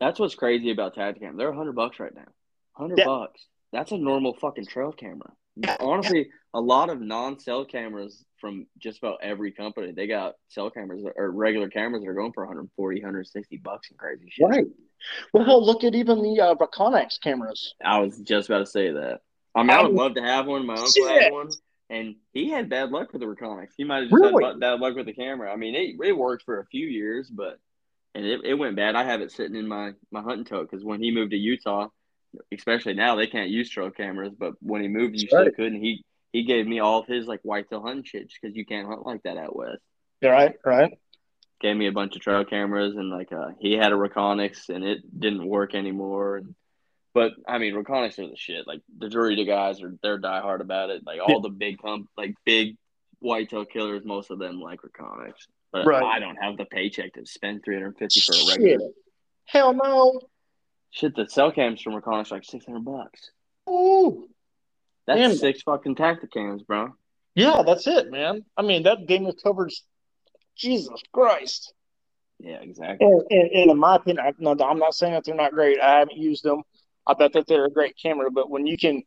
[0.00, 1.36] That's what's crazy about Tactacam.
[1.36, 2.26] They're hundred bucks right now.
[2.72, 3.04] Hundred Yeah.
[3.06, 3.46] bucks.
[3.72, 5.32] That's a normal fucking trail camera.
[5.78, 11.04] Honestly, a lot of non-cell cameras from just about every company, they got cell cameras
[11.16, 14.48] or regular cameras that are going for 140, 160 bucks and crazy shit.
[14.48, 14.66] Right.
[15.32, 17.74] Well, look at even the uh, Connex cameras.
[17.84, 19.20] I was just about to say that.
[19.54, 20.66] I mean, I would love to have one.
[20.66, 21.50] My uncle had one,
[21.90, 23.68] and he had bad luck with the Reconyx.
[23.76, 24.44] He might have just Really?
[24.44, 25.52] had bad luck with the camera.
[25.52, 27.58] I mean, it, it worked for a few years, but
[28.14, 28.94] and it, it went bad.
[28.94, 31.88] I have it sitting in my my hunting tote because when he moved to Utah,
[32.52, 34.32] especially now, they can't use trail cameras.
[34.38, 35.54] But when he moved, you still right.
[35.54, 35.72] could.
[35.72, 38.88] And he he gave me all of his like whitetail hunting shit because you can't
[38.88, 39.82] hunt like that out west.
[40.22, 40.98] Right, right.
[41.60, 44.84] Gave me a bunch of trail cameras and like uh he had a Reconyx and
[44.84, 46.38] it didn't work anymore.
[46.38, 46.54] And
[47.14, 48.66] but I mean Reconyx are the shit.
[48.66, 51.02] Like the Dorita guys are they're diehard about it.
[51.06, 52.76] Like all the big comp like big
[53.20, 55.32] whitetail killers, most of them like Reconyx.
[55.72, 56.02] But Right.
[56.02, 58.94] I don't have the paycheck to spend three hundred fifty for a regular Shit.
[59.46, 60.20] Hell no.
[60.90, 61.14] shit.
[61.16, 63.30] The cell cams from Reconyx are like six hundred bucks.
[63.68, 64.28] Ooh.
[65.06, 65.34] That's Damn.
[65.36, 66.94] six fucking Tactacams, bro.
[67.34, 68.44] Yeah, that's it, man.
[68.56, 69.82] I mean, that game covers
[70.56, 71.74] Jesus Christ.
[72.38, 73.06] Yeah, exactly.
[73.06, 75.80] And, and, and in my opinion, I, no, I'm not saying that they're not great.
[75.80, 76.62] I haven't used them.
[77.06, 79.02] I bet that they're a great camera, but when you can,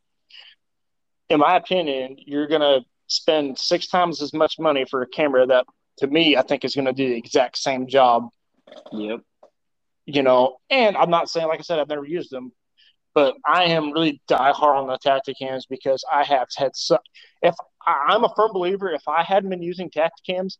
[1.30, 5.66] in my opinion, you're gonna spend six times as much money for a camera that,
[6.00, 8.30] to me, I think is gonna do the exact same job.
[8.92, 9.22] Yep.
[10.06, 12.52] You know, and I'm not saying, like I said, I've never used them,
[13.14, 16.98] but I am really die hard on the Tactacams because I have had so.
[17.42, 20.58] If I, I'm a firm believer, if I hadn't been using Tactacams,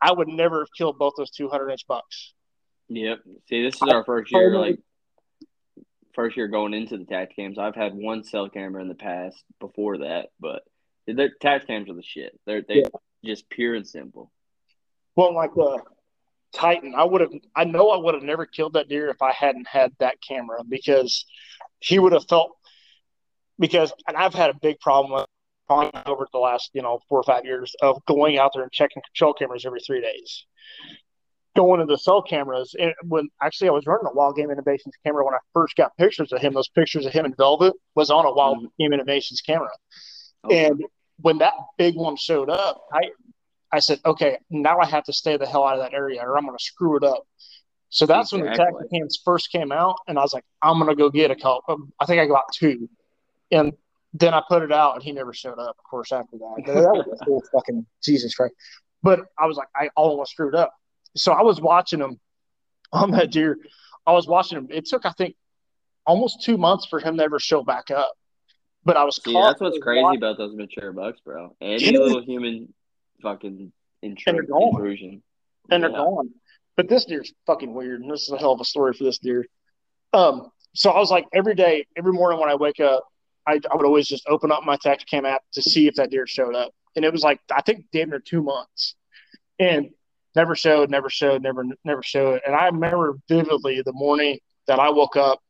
[0.00, 2.34] I would never have killed both those 200 inch bucks.
[2.88, 3.20] Yep.
[3.48, 4.78] See, this is our first year, like
[6.18, 7.60] first year going into the tact cams.
[7.60, 10.62] I've had one cell camera in the past before that, but
[11.06, 12.36] the tact cams are the shit.
[12.44, 14.32] They're they are just pure and simple.
[15.14, 15.80] Well, like the
[16.52, 17.30] Titan, I would have.
[17.54, 20.64] I know I would have never killed that deer if I hadn't had that camera
[20.68, 21.24] because
[21.78, 22.50] he would have felt.
[23.60, 25.26] Because and I've had a big problem with
[26.04, 29.02] over the last you know four or five years of going out there and checking
[29.02, 30.46] control cameras every three days.
[31.58, 34.94] Going to the cell cameras, and when actually I was running a Wild Game Innovations
[35.04, 36.54] camera when I first got pictures of him.
[36.54, 38.66] Those pictures of him in Velvet was on a Wild mm-hmm.
[38.78, 39.70] Game Innovations camera.
[40.44, 40.66] Okay.
[40.66, 40.84] And
[41.20, 43.00] when that big one showed up, I
[43.72, 46.38] I said, okay, now I have to stay the hell out of that area or
[46.38, 47.24] I'm going to screw it up.
[47.90, 48.84] So that's when the Exactly.
[48.92, 51.62] Tactacams first came out, and I was like, I'm going to go get a couple.
[51.68, 52.88] Um, I think I got two,
[53.50, 53.72] and
[54.14, 55.76] then I put it out, and he never showed up.
[55.78, 58.54] Of course, after that, that was a whole fucking Jesus Christ.
[59.02, 60.72] But I was like, I almost screwed up.
[61.18, 62.18] So I was watching him
[62.92, 63.58] on that deer.
[64.06, 64.68] I was watching him.
[64.70, 65.36] It took, I think,
[66.06, 68.12] almost two months for him to ever show back up.
[68.84, 71.54] But I was that's what's crazy about those mature bucks, bro.
[71.60, 72.72] Any little human
[73.20, 74.68] fucking intru- And they're gone.
[74.74, 75.22] intrusion.
[75.70, 76.30] and they're gone.
[76.76, 79.18] But this deer's fucking weird, and this is a hell of a story for this
[79.18, 79.44] deer.
[80.12, 83.04] Um, so I was like, every day, every morning when I wake up,
[83.46, 86.26] I, I would always just open up my Tactacam app to see if that deer
[86.26, 88.94] showed up, and it was like I think damn near two months,
[89.58, 89.90] and
[90.34, 92.40] never showed, never showed, never never showed.
[92.46, 95.40] And I remember vividly the morning that I woke up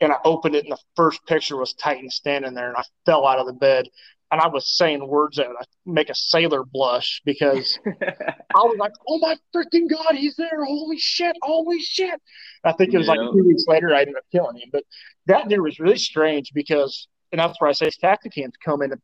[0.00, 3.26] and I opened it, and the first picture was Titan standing there, and I fell
[3.26, 3.88] out of the bed.
[4.30, 5.56] and I was saying words that would
[5.86, 10.64] make a sailor blush because I was like, "Oh my freaking god, he's there!
[10.64, 11.36] Holy shit!
[11.42, 12.20] Holy shit!"
[12.64, 13.14] I think it was yeah.
[13.14, 14.70] like two weeks later I ended up killing him.
[14.72, 14.84] But
[15.26, 18.92] that deer was really strange because, and that's where I say his Tactacams come in
[18.92, 18.96] a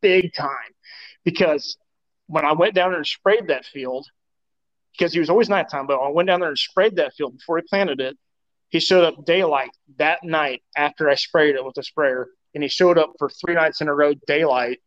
[0.00, 0.72] big time
[1.24, 1.76] because
[2.26, 4.06] when I went down there and sprayed that field,
[4.98, 7.58] because he was always nighttime, but I went down there and sprayed that field before
[7.58, 8.18] he planted it.
[8.68, 12.68] He showed up daylight that night after I sprayed it with the sprayer and he
[12.68, 14.80] showed up for three nights in a row daylight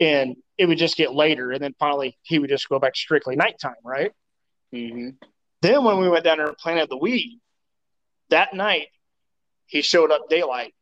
[0.00, 3.36] and it would just get later and then finally he would just go back strictly
[3.36, 4.12] nighttime right
[4.74, 5.10] mm-hmm.
[5.62, 7.40] then when we went down there and planted the weed
[8.30, 8.88] that night
[9.66, 10.74] he showed up daylight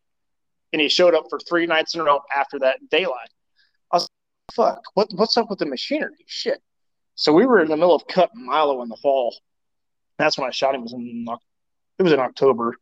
[0.72, 3.30] and he showed up for three nights in a row after that daylight
[3.92, 6.60] i was like, fuck what, what's up with the machinery shit
[7.16, 9.36] so we were in the middle of cutting milo in the fall
[10.18, 11.26] that's when i shot him it was in,
[11.98, 12.74] it was in october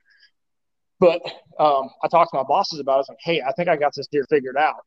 [1.01, 1.21] but
[1.59, 2.95] um, I talked to my bosses about it.
[2.95, 4.87] I was like, hey, I think I got this deer figured out.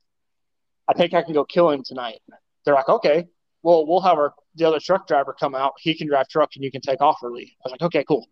[0.88, 2.20] I think I can go kill him tonight.
[2.66, 3.28] They're like, okay,
[3.62, 5.74] well, we'll have our the other truck driver come out.
[5.80, 7.56] He can drive truck and you can take off early.
[7.64, 8.26] I was like, okay, cool.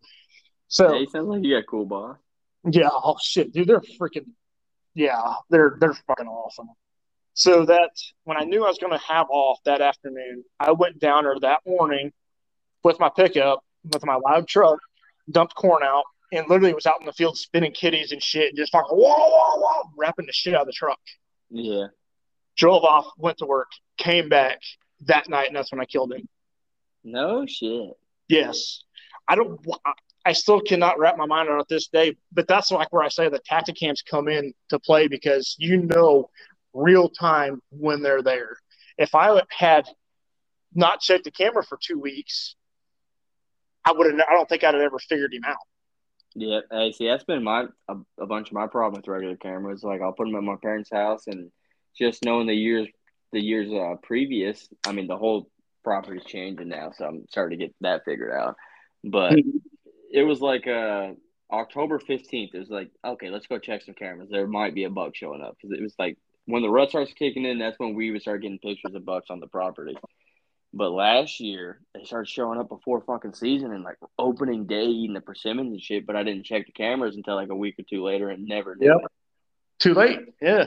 [0.67, 2.17] So yeah, sounds like you got cool boss.
[2.69, 2.89] Yeah.
[2.91, 4.27] Oh shit, dude, they're freaking.
[4.93, 6.69] Yeah, they're they're fucking awesome.
[7.35, 7.91] So that
[8.23, 11.35] when I knew I was going to have off that afternoon, I went down there
[11.41, 12.11] that morning
[12.83, 13.63] with my pickup
[13.93, 14.79] with my loud truck,
[15.29, 18.57] dumped corn out, and literally was out in the field spinning kitties and shit, and
[18.57, 20.99] just fucking whoa, whoa, whoa, wrapping the shit out of the truck.
[21.49, 21.87] Yeah.
[22.57, 23.67] Drove off, went to work,
[23.97, 24.59] came back
[25.01, 26.27] that night, and that's when I killed him.
[27.03, 27.91] No shit.
[28.27, 28.81] Yes.
[29.27, 29.59] I don't.
[30.27, 33.29] I still cannot wrap my mind around this day, but that's like where I say
[33.29, 36.29] the Tactacams come in to play because you know
[36.75, 38.57] real time when they're there.
[38.97, 39.87] If I had
[40.73, 42.55] not checked the camera for two weeks,
[43.85, 44.19] I would have.
[44.29, 45.57] I don't think I'd have ever figured him out.
[46.35, 49.83] Yeah, hey, see, that's been my a, a, bunch of my problem with regular cameras.
[49.83, 51.49] Like, I'll put them at my parents' house, and
[51.97, 52.87] just knowing the years,
[53.31, 55.49] the years uh, previous, I mean, the whole
[55.83, 58.55] property's changing now, so I'm starting to get that figured out.
[59.03, 59.57] But mm-hmm.
[60.11, 61.11] it was like uh,
[61.51, 62.53] October fifteenth.
[62.53, 64.29] It was like, okay, let's go check some cameras.
[64.29, 67.13] There might be a bug showing up because it was like when the rut starts
[67.13, 69.95] kicking in, that's when we would start getting pictures of bucks on the property.
[70.73, 75.13] But last year they started showing up before fucking season and like opening day eating
[75.13, 76.05] the persimmons and shit.
[76.05, 78.75] But I didn't check the cameras until like a week or two later and never
[78.75, 78.87] did.
[78.87, 79.11] Yep.
[79.79, 80.19] Too late.
[80.41, 80.65] Yeah.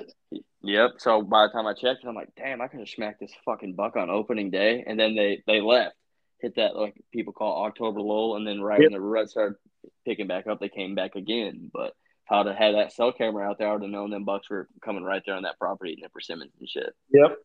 [0.63, 0.93] Yep.
[0.99, 3.75] So by the time I checked, I'm like, damn, I could have smacked this fucking
[3.75, 5.95] buck on opening day, and then they they left,
[6.41, 8.91] hit that like people call October lull, and then right yep.
[8.91, 9.57] when the rut started
[10.05, 11.71] picking back up, they came back again.
[11.73, 11.95] But
[12.31, 14.69] I'd have had that cell camera out there, I would have known them bucks were
[14.83, 16.95] coming right there on that property eating the persimmons and shit.
[17.11, 17.39] Yep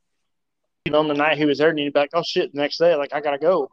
[0.91, 2.95] on the night he was there, and you'd be like, "Oh shit!" The next day,
[2.95, 3.69] like I gotta go.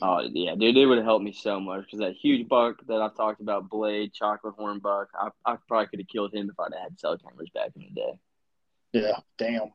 [0.00, 3.02] Oh yeah, dude, it would have helped me so much because that huge buck that
[3.02, 6.60] I've talked about, Blade Chocolate Horn buck, I, I probably could have killed him if
[6.60, 8.20] I'd had cell cameras back in the day.
[8.92, 9.72] Yeah, damn.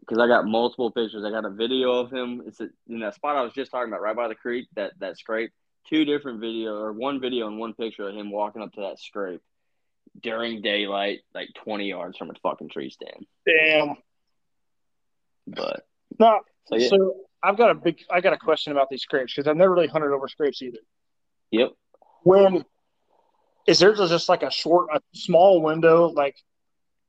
[0.00, 1.24] Because I got multiple pictures.
[1.24, 2.42] I got a video of him.
[2.46, 4.92] It's a, in that spot I was just talking about, right by the creek, that
[4.98, 5.52] that scrape.
[5.88, 8.98] Two different video or one video and one picture of him walking up to that
[8.98, 9.40] scrape
[10.20, 13.26] during daylight, like twenty yards from a fucking tree stand.
[13.46, 13.96] Damn.
[15.46, 15.84] But
[16.18, 16.88] no, so, yeah.
[16.88, 19.72] so I've got a big, I got a question about these scrapes because I've never
[19.72, 20.78] really hunted over scrapes either.
[21.50, 21.72] Yep.
[22.22, 22.64] When
[23.66, 26.36] is there just like a short, a small window, like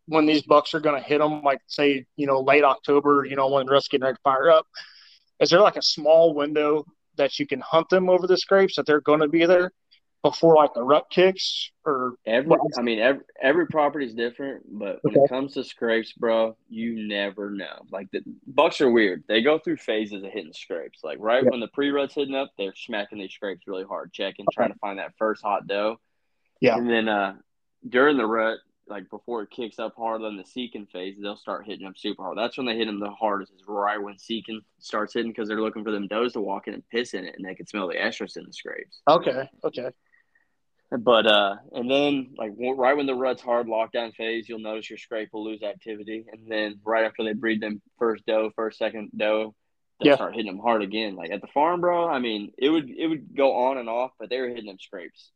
[0.05, 3.35] when these bucks are going to hit them, like say, you know, late October, you
[3.35, 4.67] know, when the rust's getting ready to fire up?
[5.39, 6.85] Is there like a small window
[7.17, 9.71] that you can hunt them over the scrapes that they're going to be there?
[10.23, 14.99] Before like the rut kicks or every I mean every every property is different, but
[15.01, 15.23] when okay.
[15.23, 17.81] it comes to scrapes, bro, you never know.
[17.91, 19.23] Like the bucks are weird.
[19.27, 20.99] They go through phases of hitting scrapes.
[21.03, 21.49] Like right yeah.
[21.49, 24.55] when the pre rut's hitting up, they're smacking these scrapes really hard, checking, okay.
[24.55, 25.97] trying to find that first hot doe.
[26.59, 26.77] Yeah.
[26.77, 27.35] And then uh
[27.89, 31.65] during the rut, like before it kicks up harder than the seeking phase, they'll start
[31.65, 32.37] hitting them super hard.
[32.37, 33.53] That's when they hit them the hardest.
[33.53, 36.75] Is right when seeking starts hitting because they're looking for them does to walk in
[36.75, 39.01] and piss in it, and they can smell the estrus in the scrapes.
[39.07, 39.49] Okay.
[39.63, 39.89] Okay.
[40.91, 44.97] But uh, and then like right when the rut's hard lockdown phase, you'll notice your
[44.99, 49.09] scrape will lose activity, and then right after they breed them first doe, first second
[49.15, 49.55] doe,
[49.99, 50.15] they'll yeah.
[50.15, 51.15] start hitting them hard again.
[51.15, 52.09] Like at the farm, bro.
[52.09, 54.79] I mean, it would it would go on and off, but they were hitting them
[54.79, 55.31] scrapes.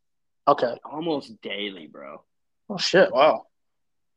[0.46, 0.74] Okay.
[0.84, 2.22] Almost daily, bro.
[2.70, 3.14] Oh shit!
[3.14, 3.46] Wow.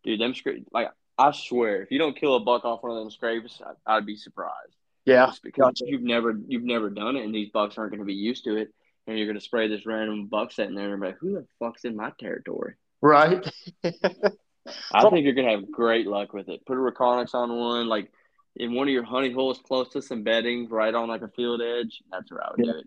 [0.02, 0.68] Dude, them scrapes.
[0.72, 3.94] Like I swear, if you don't kill a buck off one of them scrapes, I,
[3.94, 4.74] would be surprised.
[5.04, 5.26] Yeah.
[5.26, 5.84] Just because gotcha.
[5.86, 8.56] you've never you've never done it, and these bucks aren't going to be used to
[8.56, 8.74] it
[9.08, 11.84] and you're gonna spray this random buck sitting there and be like, who the fuck's
[11.84, 12.74] in my territory?
[13.02, 13.44] Right.
[13.84, 16.64] I think you're gonna have great luck with it.
[16.66, 18.12] Put a Reconyx on one, like
[18.56, 21.62] in one of your honey holes close to some bedding, right on like a field
[21.62, 22.02] edge.
[22.12, 22.72] That's where I would yeah.
[22.72, 22.86] do it.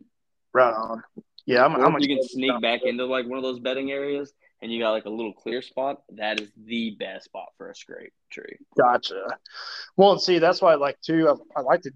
[0.53, 1.03] Right on.
[1.45, 1.75] Yeah, I'm.
[1.75, 4.91] I'm you can sneak back into like one of those bedding areas and you got
[4.91, 8.57] like a little clear spot, that is the best spot for a scrape tree.
[8.77, 9.25] Gotcha.
[9.97, 11.29] Well, and see, that's why I like too.
[11.29, 11.91] I, I like to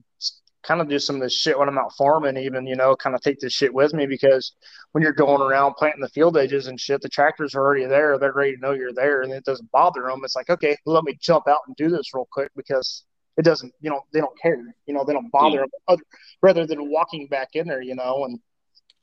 [0.66, 3.16] kind of do some of this shit when I'm out farming, even you know, kind
[3.16, 4.53] of take this shit with me because
[4.91, 8.18] when you're going around planting the field edges and shit, the tractors are already there.
[8.18, 10.22] They're ready to know you're there, and it doesn't bother them.
[10.24, 13.03] It's like, okay, let me jump out and do this real quick because
[13.38, 14.63] it doesn't, you know, they don't care.
[14.86, 16.03] You know, they don't bother them other,
[16.41, 18.39] rather than walking back in there, you know, and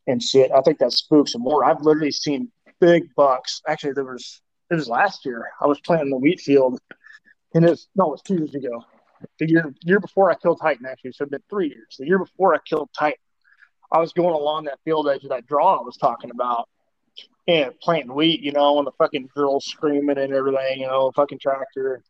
[0.07, 0.51] and shit.
[0.51, 1.65] I think that spooks them more.
[1.65, 2.51] I've literally seen
[2.81, 3.63] big bucks.
[3.69, 4.41] Actually, there was
[4.71, 5.51] it was last year.
[5.61, 6.79] I was planting the wheat field,
[7.55, 8.85] and it's no, it was two years ago.
[9.39, 11.97] The year year before I killed Titan, actually, so it's been three years.
[11.99, 13.19] The year before I killed Titan,
[13.91, 16.69] I was going along that field edge of that draw I was talking about,
[17.47, 21.39] and planting wheat, you know, and the fucking girls screaming and everything, you know, fucking
[21.39, 22.03] tractor,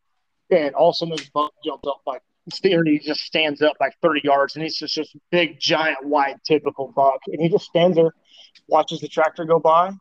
[0.51, 2.23] and all of a sudden this buck jumps up like.
[2.65, 6.41] And he just stands up like 30 yards, and he's just this big, giant, wide,
[6.45, 7.21] typical buck.
[7.29, 8.13] And he just stands there,
[8.67, 9.93] watches the tractor go by,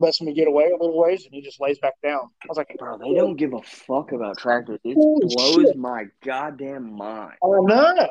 [0.00, 2.30] lets me get away a little ways, and he just lays back down.
[2.42, 4.80] I was like, Bro, they don't give a fuck about tractors.
[4.84, 5.76] It Holy blows shit.
[5.76, 7.36] my goddamn mind.
[7.42, 8.08] Oh no!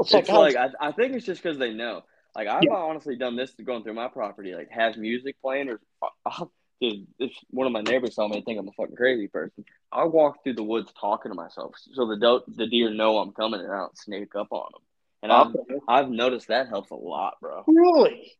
[0.00, 2.02] It's like, It's like I, I think it's just because they know.
[2.34, 2.72] Like I've Yeah.
[2.74, 4.54] honestly done this going through my property.
[4.54, 5.80] Like has music playing or
[6.26, 9.64] I'll, dude, if one of my neighbors saw me, think I'm a fucking crazy person.
[9.92, 13.60] I walk through the woods talking to myself, so the the deer know I'm coming
[13.60, 14.82] and I don't sneak up on them.
[15.22, 15.54] And I've
[15.86, 17.62] I've noticed that helps a lot, bro.
[17.68, 18.32] really?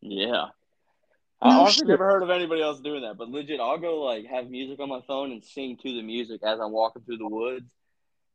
[0.00, 0.46] Yeah.
[1.42, 1.88] I No honestly shit.
[1.88, 4.88] never heard of anybody else doing that, but legit, I'll go like have music on
[4.88, 7.68] my phone and sing to the music as I'm walking through the woods.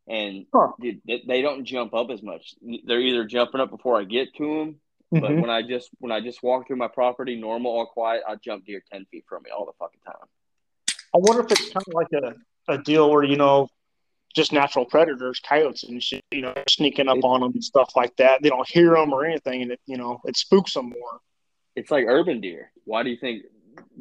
[0.10, 0.74] And Huh.
[0.80, 2.54] dude, they, they don't jump up as much.
[2.86, 4.82] They're either jumping up before I get to them,
[5.12, 5.42] but Mhm.
[5.42, 8.66] when I just when I just walk through my property, normal, all quiet, I jump
[8.66, 10.28] deer ten feet from me all the fucking time.
[11.16, 12.36] I wonder if it's kind of like a,
[12.74, 13.70] a deal where you know,
[14.36, 17.94] just natural predators, coyotes and shit, you know, sneaking up It- on them and stuff
[17.96, 18.42] like that.
[18.42, 21.22] They don't hear them or anything, and it you know it spooks them more.
[21.78, 22.72] It's like urban deer.
[22.86, 23.44] Why do you think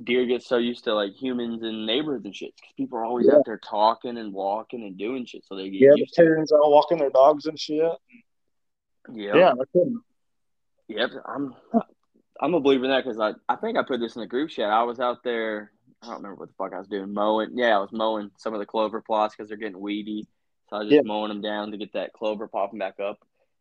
[0.03, 2.55] deer get so used to like humans and neighborhoods and shit?
[2.57, 5.81] Because people are always out there talking and walking and doing shit, so they get
[5.83, 6.22] Yeah, the used it.
[6.22, 7.93] Terrans all walking their dogs and shit.
[9.12, 9.35] Yep.
[9.37, 9.93] Yeah, it.
[10.89, 11.55] Yep, I'm
[12.41, 14.49] I'm a believer in that because I, I think I put this in the group
[14.49, 14.70] chat.
[14.70, 15.70] I was out there.
[16.03, 17.12] I don't remember what the fuck I was doing.
[17.12, 17.51] Mowing.
[17.59, 20.27] Yeah, I was mowing some of the clover plots because they're getting weedy.
[20.70, 21.09] So I was just Yeah.
[21.09, 23.18] mowing them down to get that clover popping back up.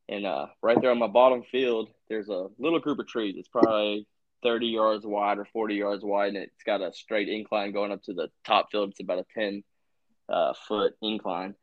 [0.08, 3.36] And uh, right there on my bottom field, there's a little group of trees.
[3.38, 4.08] It's probably
[4.43, 8.03] 30 yards wide or 40 yards wide, and it's got a straight incline going up
[8.03, 8.91] to the top field.
[8.91, 9.64] It's about a 10
[10.30, 11.56] uh, foot incline.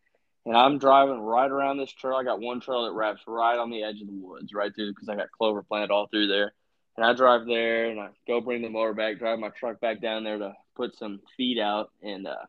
[0.44, 2.16] And I'm driving right around this trail.
[2.16, 4.92] I got one trail that wraps right on the edge of the woods, right through,
[4.92, 6.52] because I got clover planted all through there.
[6.96, 10.02] And I drive there and I go bring the mower back, drive my truck back
[10.02, 12.44] down there to put some feed out and uh,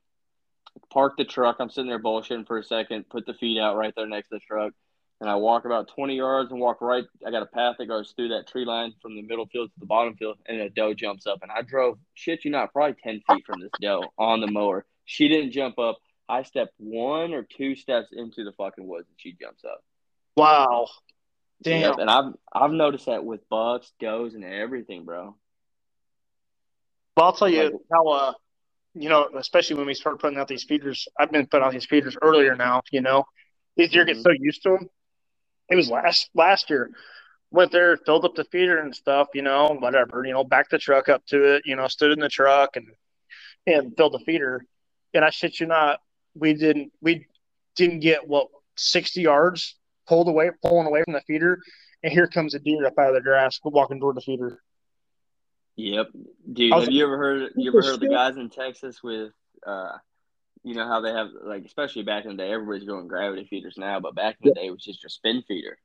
[0.91, 1.57] park the truck.
[1.59, 4.35] I'm sitting there bullshitting for a second, put the feed out right there next to
[4.35, 4.73] the truck.
[5.23, 7.05] And I walk about 20 yards and walk right.
[7.25, 9.79] I got a path that goes through that tree line from the middle field to
[9.79, 11.39] the bottom field, and a doe jumps up.
[11.41, 14.85] And I drove, shit you not, probably 10 feet from this doe on the mower.
[15.05, 15.97] She didn't jump up.
[16.27, 19.81] I stepped one or two steps into the fucking woods and she jumps up.
[20.35, 20.89] Wow.
[21.61, 21.91] Damn.
[21.91, 25.37] Yep, and I've I've noticed that with bucks, does, and everything, bro.
[27.15, 28.33] Well, I'll tell you Like- how, uh,
[28.93, 31.85] you know, especially when we start putting out these feeders, I've been putting out these
[31.85, 33.23] feeders earlier now, you know,
[33.77, 34.23] these deer get Mhm.
[34.23, 34.89] so used to them.
[35.69, 36.91] It was last, last year,
[37.51, 40.77] went there, filled up the feeder and stuff, you know, whatever, you know, backed the
[40.77, 42.87] truck up to it, you know, stood in the truck and,
[43.65, 44.65] and filled the feeder.
[45.13, 45.99] And I shit you not,
[46.35, 47.27] we didn't, we
[47.75, 49.75] didn't get what, 60 yards
[50.07, 51.59] pulled away, pulling away from the feeder.
[52.01, 54.61] And here comes a deer up out of the grass, walking toward the feeder.
[55.75, 56.07] Yep,
[56.51, 56.73] dude.
[56.73, 57.51] Have you ever heard?
[57.55, 59.31] You ever heard the guys in Texas with,
[59.65, 59.97] uh,
[60.63, 63.75] you know how they have like, especially back in the day, everybody's going gravity feeders
[63.77, 65.77] now, but back in the day it was just your spin feeder.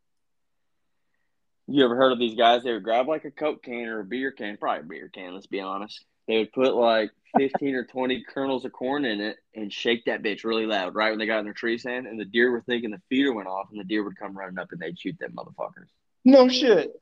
[1.66, 2.62] You ever heard of these guys?
[2.62, 5.34] They would grab like a Coke can or a beer can, probably a beer can.
[5.34, 6.04] Let's be honest.
[6.26, 10.22] They would put like fifteen or twenty kernels of corn in it and shake that
[10.22, 12.62] bitch really loud, right when they got in their tree stand, and the deer were
[12.62, 15.18] thinking the feeder went off, and the deer would come running up and they'd shoot
[15.18, 15.88] them motherfuckers.
[16.24, 16.92] No shit.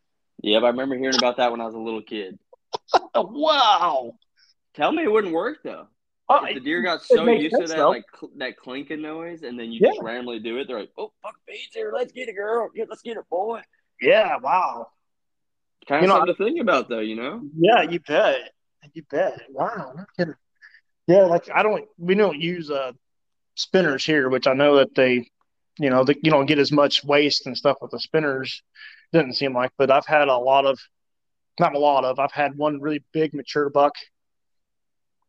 [0.43, 2.39] Yep, I remember hearing about that when I was a little kid.
[3.15, 4.15] wow.
[4.75, 5.89] Tell me it wouldn't work though.
[6.29, 7.89] Oh, if the deer got so used to that though.
[7.91, 9.91] like cl- that clinking noise, and then you Yeah.
[9.91, 11.93] just randomly do it, they're like, "Oh, fuck, feed's here.
[11.95, 12.69] Let's get it, girl.
[12.89, 13.63] Let's get it, boy."
[14.01, 14.89] yeah, wow.
[15.87, 16.99] Kind You of know, something to think about, though.
[16.99, 17.43] You know?
[17.57, 18.53] Yeah, you bet.
[18.93, 19.41] You bet.
[19.51, 20.35] Wow, no kidding.
[21.07, 22.93] Yeah, like I don't we don't use uh
[23.55, 25.31] spinners here, which I know that they
[25.79, 28.63] you know, that you don't get as much waste and stuff with the spinners,
[29.13, 30.81] doesn't seem like, but I've had a lot of
[31.61, 33.95] not a lot of, I've had one really big mature buck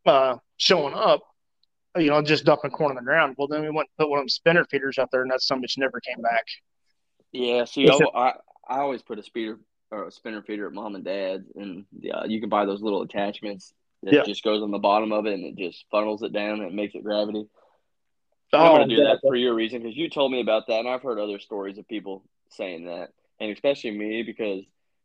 [0.07, 1.21] uh showing up,
[1.95, 3.35] you know, just dumping corn on the ground.
[3.37, 5.41] Well then we went and put one of them spinner feeders out there and that
[5.41, 6.45] some bitch never came back.
[7.31, 7.65] Yeah.
[7.65, 8.33] See, I, I
[8.69, 9.59] I always put a speeder
[9.91, 13.03] or a spinner feeder at mom and dad's, and yeah, you can buy those little
[13.03, 14.23] attachments that Yeah.
[14.23, 16.73] just goes on the bottom of it, and it just funnels it down and it
[16.73, 17.45] makes it gravity.
[18.53, 19.13] Oh, I'm gonna do yeah.
[19.13, 21.77] that for your reason because you told me about that, and I've heard other stories
[21.77, 24.63] of people saying that, and especially me because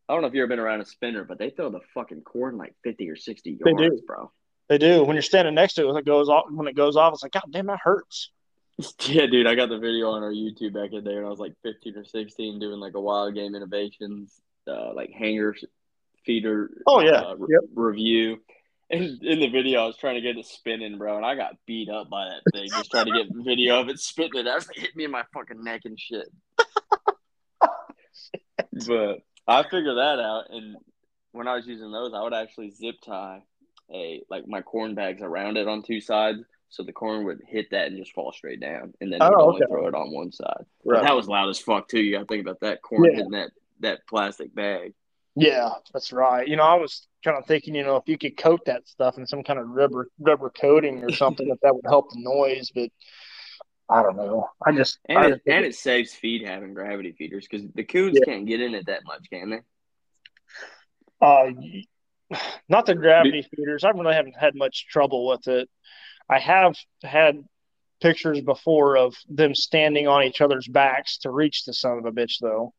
[0.09, 2.23] I don't know if you've ever been around a spinner, but they throw the fucking
[2.23, 4.33] corn like fifty or sixty yards, bro.
[4.73, 5.05] They do.
[5.05, 7.23] When you're standing next to it, when it goes off, when it goes off, it's
[7.23, 8.31] like, God damn, that hurts.
[9.07, 11.39] Yeah, dude, I got the video on our YouTube back in there, and I was
[11.39, 14.33] like 15 or 16 doing like a wild game innovations,
[14.67, 15.55] uh, like hanger
[16.25, 17.11] feeder Oh, yeah.
[17.21, 17.61] uh, re- Yep.
[17.75, 18.39] review.
[18.89, 21.57] And in the video, I was trying to get it spinning, bro, and I got
[21.67, 22.71] beat up by that thing.
[22.71, 24.31] Just trying to get video of it spinning.
[24.37, 24.45] it.
[24.45, 26.29] That hit me in my fucking neck and shit.
[28.87, 30.77] but I figured that out, and
[31.33, 33.43] when I was using those, I would actually zip tie
[33.93, 37.71] a like my corn bags around it on two sides, so the corn would hit
[37.71, 39.67] that and just fall straight down, and then Oh, it only okay.
[39.71, 40.65] throw it on one side.
[40.85, 42.01] But that was loud as fuck too.
[42.01, 43.17] You got to think about that corn Yeah.
[43.17, 44.95] hitting that that plastic bag.
[45.35, 46.47] Yeah, that's right.
[46.47, 49.17] You know, I was kind of thinking, you know, if you could coat that stuff
[49.19, 52.71] in some kind of rubber rubber coating or something, if that would help the noise.
[52.75, 52.91] But
[53.89, 54.49] I don't know.
[54.65, 57.67] I just I And it, just think and it saves feed having gravity feeders because
[57.75, 58.25] the coons Yeah.
[58.27, 59.61] can't get in it that much, can they?
[61.21, 61.51] Uh,
[62.69, 63.85] not the gravity feeders.
[63.85, 65.69] I really haven't had much trouble with it.
[66.29, 67.43] I have had
[68.01, 72.13] pictures before of them standing on each other's backs to reach the son of a
[72.13, 72.73] bitch, though.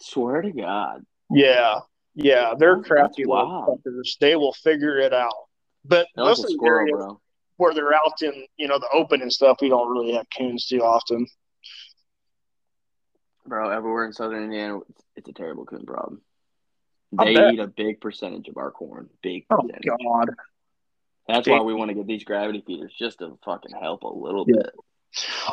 [0.00, 1.02] Swear to God.
[1.30, 1.80] Yeah,
[2.14, 4.18] yeah, they're crafty little fuckers.
[4.20, 5.32] They will figure it out.
[5.84, 7.20] But That most of the squirrel, areas bro.
[7.56, 10.66] where they're out in you know the open and stuff, we don't really have coons
[10.66, 11.26] too often.
[13.46, 16.20] Bro, everywhere in southern Indiana, it's, it's a terrible coon problem.
[17.18, 19.08] They eat a big percentage of our corn.
[19.22, 19.84] Big Percentage.
[19.90, 19.96] Oh.
[20.04, 20.30] God.
[21.28, 24.44] That's why we want to get these gravity feeders just to fucking help a little
[24.48, 24.56] Yeah.
[24.62, 24.74] bit.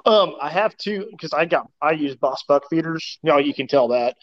[0.06, 3.18] Um, I have two because I got I use Boss Buck feeders.
[3.24, 4.18] You know, you can tell that,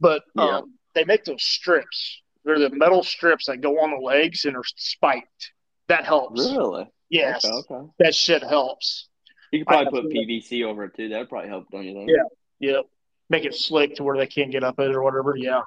[0.00, 0.60] but um, Yeah.
[0.94, 2.22] they make those strips.
[2.44, 5.52] They're the metal strips that go on the legs and are spiked.
[5.88, 6.40] That helps.
[6.40, 6.86] Really?
[7.10, 7.90] Yes, Okay, okay.
[7.98, 9.08] that shit helps.
[9.52, 11.08] You could probably put PVC over it too.
[11.08, 12.10] That'd probably help, don't you think?
[12.10, 12.70] Yeah.
[12.76, 12.84] Yep.
[13.30, 15.34] Make it slick to where they can't get up it or whatever.
[15.36, 15.62] Yeah.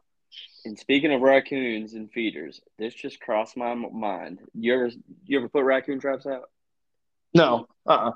[0.67, 4.39] And speaking of raccoons and feeders, this just crossed my mind.
[4.53, 4.91] You ever
[5.25, 6.49] you ever put raccoon traps out?
[7.33, 7.67] No.
[7.85, 7.91] Uh.
[7.91, 8.11] uh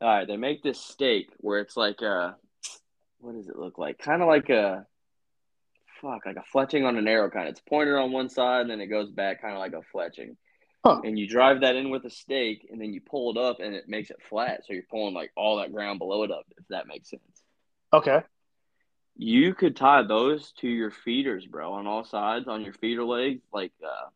[0.00, 2.36] All right, they make this steak where it's like a
[3.20, 3.98] what does it look like?
[3.98, 4.86] Kind of like a
[6.00, 7.46] fuck, like a fletching on an arrow kind.
[7.46, 10.36] It's pointed on one side and then it goes back kind of like a fletching.
[10.84, 11.02] Huh.
[11.04, 13.74] And you drive that in with a stake and then you pull it up and
[13.74, 14.62] it makes it flat.
[14.66, 17.42] So you're pulling like all that ground below it up, if that makes sense.
[17.92, 18.22] Okay.
[19.16, 23.42] You could tie those to your feeders, bro, on all sides on your feeder legs,
[23.52, 24.08] like uh,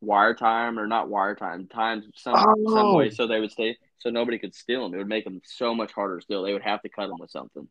[0.00, 2.96] wire tie 'em or not wire tie tie 'em some some Oh.
[2.96, 4.94] way so they would stay, so nobody could steal them.
[4.94, 6.42] It would make them so much harder still.
[6.42, 7.68] They would have to cut them with something.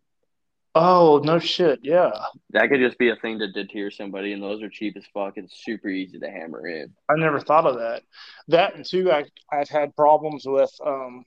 [0.76, 1.80] Oh no shit.
[1.82, 2.12] Yeah.
[2.52, 5.38] That could just be a thing to deter somebody, and those are cheap as fuck
[5.38, 6.94] and super easy to hammer in.
[7.10, 8.04] I never thought of that.
[8.50, 10.72] That and two, I I've had problems with.
[10.86, 11.26] Um,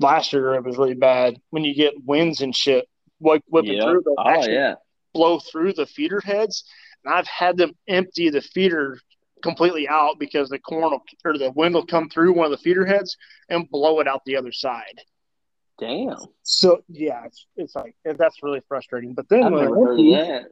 [0.00, 2.88] last year it was really bad when you get winds and shit
[3.24, 3.82] like whipping Yep.
[3.84, 4.02] through.
[4.04, 4.74] They'll Oh actually yeah,
[5.12, 6.64] blow through the feeder heads,
[7.04, 8.98] and I've had them empty the feeder
[9.42, 12.58] completely out because the corn will, or the wind will come through one of the
[12.58, 13.16] feeder heads
[13.48, 15.00] and blow it out the other side.
[15.78, 16.16] damn.
[16.44, 19.14] So yeah, it's, it's like that's really frustrating.
[19.14, 20.44] But then I've when never heard that.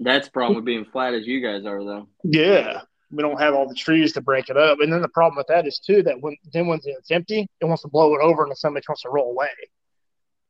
[0.00, 2.08] That's problem with being flat as you guys are, though.
[2.24, 2.80] Yeah,
[3.12, 5.46] we don't have all the trees to break it up, and then the problem with
[5.46, 8.44] that is too that when then when it's empty, it wants to blow it over,
[8.44, 9.48] and somebody wants to roll away.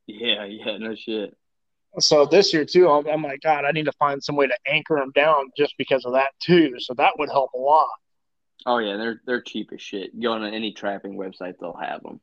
[0.07, 1.35] Yeah, yeah, no shit.
[1.99, 4.57] So this year too, I'm, I'm like, God, I need to find some way to
[4.67, 6.75] anchor them down just because of that too.
[6.79, 7.87] So that would help a lot.
[8.65, 10.19] Oh yeah, they're they're cheap as shit.
[10.19, 12.19] Go on any trapping website, they'll have them.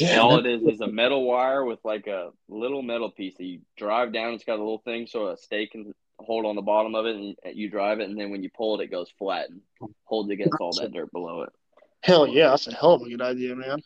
[0.00, 3.44] And all it is is a metal wire with like a little metal piece that
[3.44, 4.32] you drive down.
[4.34, 7.16] It's got a little thing so a stake can hold on the bottom of it,
[7.16, 9.60] and you drive it, and then when you pull it, it goes flat and
[10.04, 11.50] holds against all that dirt below it.
[12.02, 13.82] Hell yeah, that's a hell of a good idea, man.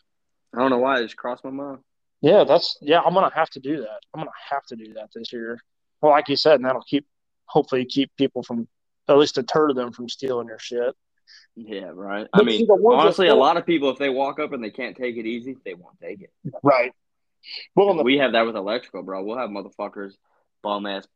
[0.55, 1.79] I don't know why it just crossed my mind.
[2.21, 3.01] Yeah, that's yeah.
[3.01, 3.99] I'm gonna have to do that.
[4.13, 5.59] I'm gonna have to do that this year.
[6.01, 7.05] Well, like you said, and that'll keep
[7.45, 8.67] hopefully keep people from
[9.07, 10.95] at least deter them from stealing your shit.
[11.55, 12.27] Yeah, right.
[12.33, 14.53] I mean, see, the ones that honestly, a lot of people, if they walk up
[14.53, 16.31] and they can't take it easy, they won't take it.
[16.63, 16.93] Right.
[17.75, 19.23] Well, the, We have that with electrical, bro.
[19.23, 20.13] We'll have motherfuckers,
[20.61, 21.07] bum ass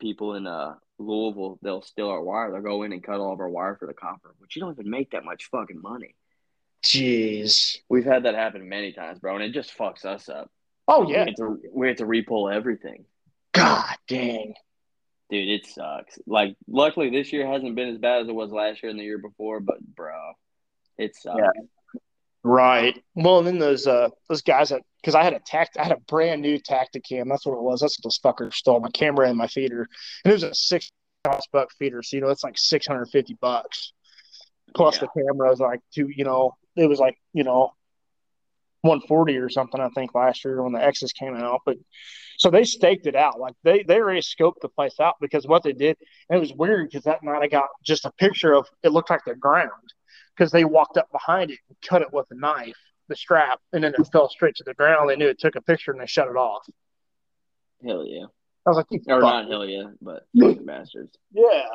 [0.00, 1.58] people in uh Louisville.
[1.62, 2.52] They'll steal our wire.
[2.52, 4.72] They'll go in and cut all of our wire for the copper, which you don't
[4.72, 6.14] even make that much fucking money.
[6.84, 7.76] Jeez.
[7.88, 10.50] We've had that happen many times, bro, and it just fucks us up.
[10.88, 11.26] Oh We yeah.
[11.26, 13.04] have to, we have to repull everything,
[13.52, 14.54] God dang.
[15.30, 15.48] dude.
[15.48, 16.18] It sucks.
[16.26, 19.04] Like, luckily this year hasn't been as bad as it was last year and the
[19.04, 20.32] year before, but bro,
[20.98, 21.38] it sucks.
[21.38, 21.62] Yeah.
[22.44, 23.00] Right.
[23.14, 25.92] Well, and then those uh those guys that because I had a tact I had
[25.92, 27.28] a brand new Tactacam.
[27.28, 27.80] That's what it was.
[27.80, 29.86] That's what those fuckers stole my camera and my feeder,
[30.24, 30.90] and it was a six
[31.52, 32.02] buck feeder.
[32.02, 33.92] So you know it's like six hundred fifty bucks.
[34.74, 35.02] Plus Yeah.
[35.14, 36.08] the camera was like two.
[36.12, 37.72] You know it was like you know
[38.82, 39.80] one forty or something.
[39.80, 41.76] I think last year when the X's came out, but
[42.38, 43.38] so they staked it out.
[43.38, 45.96] Like they they already scoped the place out because what they did.
[46.28, 49.10] And it was weird because that night I got just a picture of it looked
[49.10, 49.70] like the ground
[50.36, 52.76] because they walked up behind it and cut it with a knife,
[53.08, 55.08] the strap, and then it fell straight to the ground.
[55.08, 56.66] They knew it took a picture and they shut it off.
[57.84, 58.26] Hell yeah.
[58.64, 60.26] I was like, you Or not hell yeah, but
[60.66, 61.16] bastards.
[61.32, 61.66] Yeah,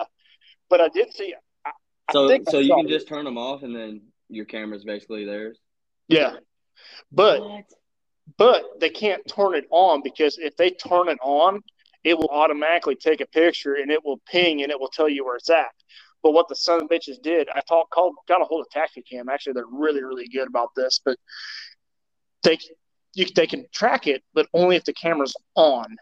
[0.69, 1.33] but I did see.
[1.65, 1.71] I,
[2.09, 2.89] I So I so you can it.
[2.89, 5.57] just turn them off and then your camera's basically theirs.
[6.07, 6.35] yeah,
[7.11, 7.65] but What?
[8.37, 11.61] but they can't turn it on because if they turn it on,
[12.03, 15.25] it will automatically take a picture and it will ping and it will tell you
[15.25, 15.67] where it's at.
[16.23, 19.25] But what the son of bitches did, I talked, called, got a hold of Tactacam.
[19.31, 20.99] Actually, they're really, really good about this.
[21.05, 21.17] But
[22.43, 22.57] they,
[23.13, 25.95] you, they can track it, but only if the camera's on.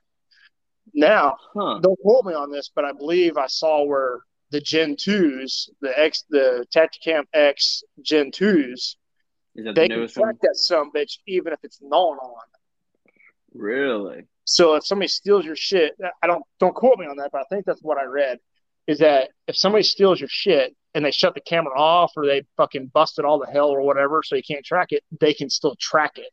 [0.93, 1.79] Now, Huh.
[1.81, 4.19] don't quote me on this, but I believe I saw where
[4.55, 8.95] the Gen twos, the X, the Tactacam X Gen twos,
[9.53, 10.37] Is that they the can track one?
[10.43, 12.35] that some bitch even if it's not on.
[13.53, 14.23] Really?
[14.45, 15.91] So if somebody steals your shit,
[16.23, 18.39] I don't don't quote me on that, but I think that's what I read.
[18.87, 22.43] Is that if somebody steals your shit and they shut the camera off or they
[22.55, 25.75] fucking busted all the hell or whatever, so you can't track it, they can still
[25.81, 26.31] track it.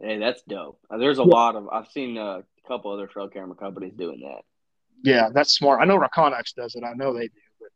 [0.00, 0.78] Hey, that's dope.
[0.98, 1.28] There's a Yeah.
[1.28, 4.42] lot of I've seen a couple other trail camera companies doing that.
[5.02, 5.80] Yeah, that's smart.
[5.80, 6.84] I know Reconyx does it.
[6.84, 7.32] I know they do.
[7.60, 7.70] But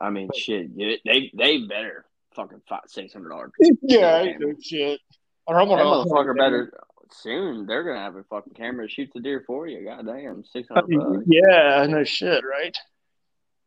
[0.00, 2.04] I mean, shit, yeah, they they better
[2.34, 3.50] fucking five six hundred dollars.
[3.82, 5.00] yeah, I do shit.
[5.46, 6.72] Or I'm That gonna motherfucker better
[7.12, 7.66] soon.
[7.66, 9.84] They're gonna have a fucking camera that shoots the deer for you.
[9.84, 11.24] God damn, six hundred bucks.
[11.26, 12.76] Yeah, no shit, right?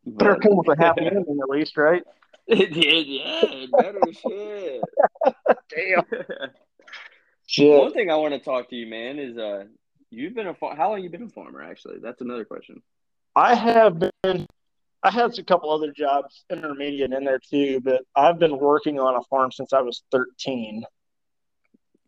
[0.06, 2.04] Better But- come with a happy ending at least, right?
[2.52, 4.82] It did, yeah, better shit.
[5.70, 6.04] Damn.
[7.78, 9.66] One thing I want to talk to you, man, is uh,
[10.10, 11.62] you've been a fa- how long you been a farmer?
[11.62, 12.82] Actually, that's another question.
[13.36, 14.48] I have been.
[15.02, 19.16] I had a couple other jobs, intermediate in there too, but I've been working on
[19.16, 20.84] a farm since I was 13.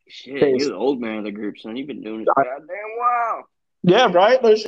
[0.10, 1.78] Shit, you're the old man of the group, son.
[1.78, 3.44] You've been doing it for goddamn wow.
[3.84, 4.42] Yeah, right.
[4.42, 4.66] There's,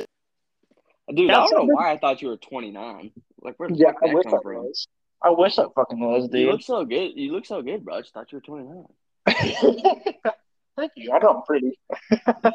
[1.14, 3.10] Dude, I don't know why I thought you were 29.
[3.42, 4.54] Like, where the yeah, fuck I that wish come I from?
[4.54, 4.88] was.
[5.22, 6.40] I wish I fucking was, dude.
[6.40, 7.12] You look so good.
[7.14, 7.96] You look so good, bro.
[7.96, 8.84] I just thought you were 29.
[10.76, 11.12] Thank you.
[11.12, 11.78] I know I'm pretty.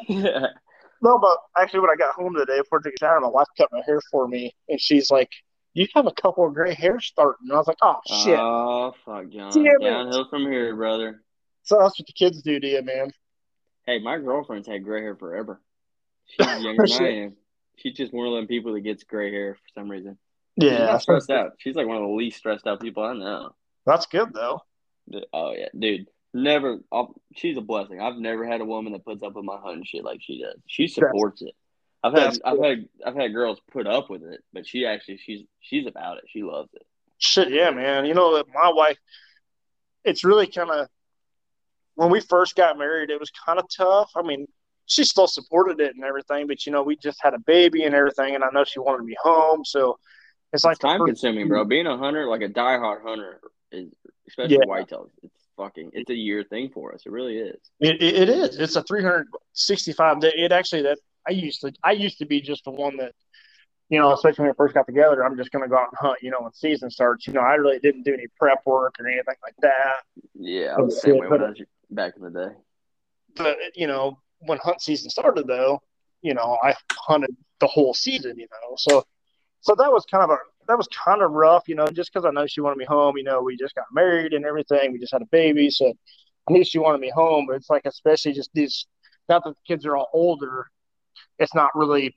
[0.08, 0.46] yeah.
[1.02, 3.46] No, but actually, when I got home today before I took a shower, my wife
[3.56, 5.30] cut my hair for me, and she's like,
[5.74, 8.92] "You have a couple of gray hairs starting." And I was like, "Oh shit!" Oh,
[9.04, 9.50] fuck, John.
[9.52, 9.84] Damn it.
[9.84, 11.22] Downhill from here, brother.
[11.62, 13.10] so that's what the kids do to you, man.
[13.86, 15.60] Hey, my girlfriend's had gray hair forever.
[16.26, 17.36] She's younger than I am.
[17.76, 20.18] She's just one of them people that gets gray hair for some reason.
[20.56, 21.52] Yeah, stressed out.
[21.58, 23.54] She's like one of the least stressed out people I know.
[23.86, 24.60] that's good though.
[25.32, 26.08] Oh yeah, dude.
[26.32, 26.78] Never.
[26.92, 28.00] I'll, she's a blessing.
[28.00, 30.56] I've never had a woman that puts up with my hunting shit like she does.
[30.66, 31.54] She supports it.
[32.02, 32.64] I've had That's I've cool.
[32.68, 36.24] had I've had girls put up with it, but she actually she's she's about it.
[36.28, 36.86] She loves it.
[37.18, 38.06] Shit, yeah, man.
[38.06, 38.96] You know, my wife,
[40.04, 40.88] it's really kind of,
[41.94, 44.10] when we first got married, it was kind of tough.
[44.16, 44.46] I mean,
[44.86, 47.94] she still supported it and everything, but, you know, we just had a baby and
[47.94, 49.66] everything, and I know she wanted to be home.
[49.66, 49.98] So
[50.54, 51.66] it's like It's time first- consuming, bro.
[51.66, 53.40] Being a hunter, like a diehard hunter,
[53.70, 53.90] is
[54.26, 54.64] especially Yeah.
[54.64, 55.10] whitetails.
[55.22, 55.90] It's fucking.
[55.92, 57.02] It's a year thing for us.
[57.04, 57.60] It really is.
[57.80, 58.58] It, it, is.
[58.58, 60.32] It's a 365 day.
[60.34, 63.12] It actually, that I used to, I used to be just the one that,
[63.88, 65.98] you know, especially when we first got together, I'm just going to go out and
[65.98, 67.26] hunt, you know, when season starts.
[67.26, 70.02] You know, I really didn't do any prep work or anything like that.
[70.34, 71.60] Yeah, I was the same way when I was
[71.90, 72.54] back in the day.
[73.36, 75.80] but you know when hunt season started though
[76.22, 79.04] you know i hunted the whole season you know so
[79.60, 80.38] so that was kind of a
[80.70, 83.16] that was kind of rough you know just because i know she wanted me home
[83.16, 85.92] you know we just got married and everything we just had a baby so
[86.48, 88.86] i knew she wanted me home but it's like especially just these
[89.28, 90.66] now that the kids are all older
[91.38, 92.16] it's not really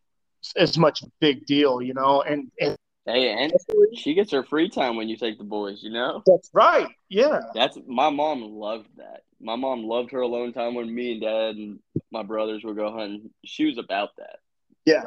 [0.55, 3.51] as much a big deal you know and, and Hey, and
[3.97, 5.83] she gets her free time when you take the boys.
[5.83, 6.23] You know.
[6.25, 9.23] that's right yeah That's my mom loved that.
[9.41, 11.79] My mom loved her alone time when me and dad and
[12.11, 13.29] my brothers would go hunting.
[13.43, 14.37] She was about that.
[14.85, 15.03] Yeah.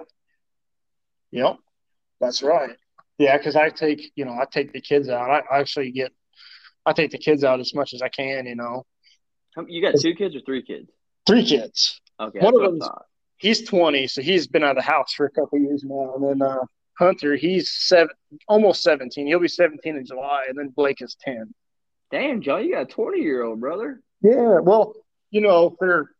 [1.31, 1.56] Yep.
[2.20, 2.77] That's right.
[3.19, 5.31] Yeah, because I take, you know, I take the kids out.
[5.31, 6.13] I I actually get,
[6.85, 8.47] I take the kids out as much as I can.
[8.47, 8.85] You know,
[9.67, 10.91] You got two kids or three kids?
[11.27, 12.01] three kids.
[12.21, 13.07] Okay, One of what I them's- thought.
[13.39, 16.15] He's twenty, so he's been out of the house for a couple years now.
[16.15, 16.65] And then uh,
[16.99, 18.15] Hunter, he's seven,
[18.49, 19.27] almost seventeen.
[19.27, 21.53] He'll be seventeen in July, and then Blake is ten.
[22.11, 24.01] Damn, Joe, you got a twenty year old brother.
[24.23, 24.61] Yeah.
[24.61, 24.95] Well,
[25.31, 26.11] you know, they're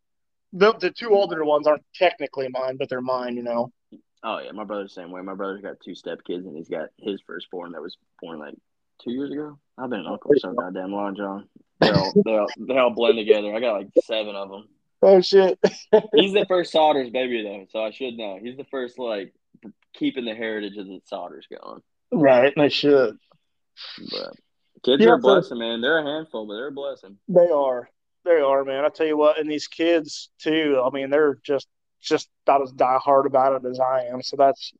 [0.53, 3.37] the the two older ones aren't technically mine, but they're mine.
[3.37, 3.73] You know.
[4.23, 5.23] Oh yeah, my brother's the same way.
[5.23, 8.55] My brother's got two step kids, and he's got his firstborn that was born like
[9.03, 9.59] two years ago.
[9.79, 11.49] I've been an uncle for so goddamn long, John.
[11.81, 13.55] They all they all they all blend together.
[13.55, 14.69] I got like seven of them.
[15.03, 15.59] Oh shit.
[16.15, 18.39] He's the first Sodders baby though, so I should know.
[18.43, 19.35] He's the first like
[19.95, 21.83] keeping the heritage of the Sodders going.
[22.13, 23.19] Right, they should.
[24.11, 24.33] But
[24.85, 25.81] kids Yeah, are a blessing, man.
[25.81, 27.19] They're a handful, but they're a blessing.
[27.29, 27.91] They are.
[28.25, 28.85] They are, man.
[28.85, 30.83] I tell you what, and these kids too.
[30.85, 31.69] I mean, they're just
[32.01, 34.23] just about as diehard about it as I am.
[34.23, 34.73] So that's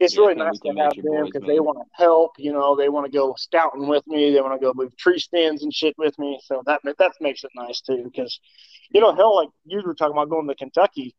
[0.00, 2.32] it's Yeah, really nice to have them because they want to help.
[2.38, 4.32] You know, they want to go scouting with me.
[4.32, 6.38] They want to go move tree stands and shit with me.
[6.44, 8.04] So that that makes it nice too.
[8.04, 8.38] Because
[8.90, 11.14] you know, hell, like you were talking about going to Kentucky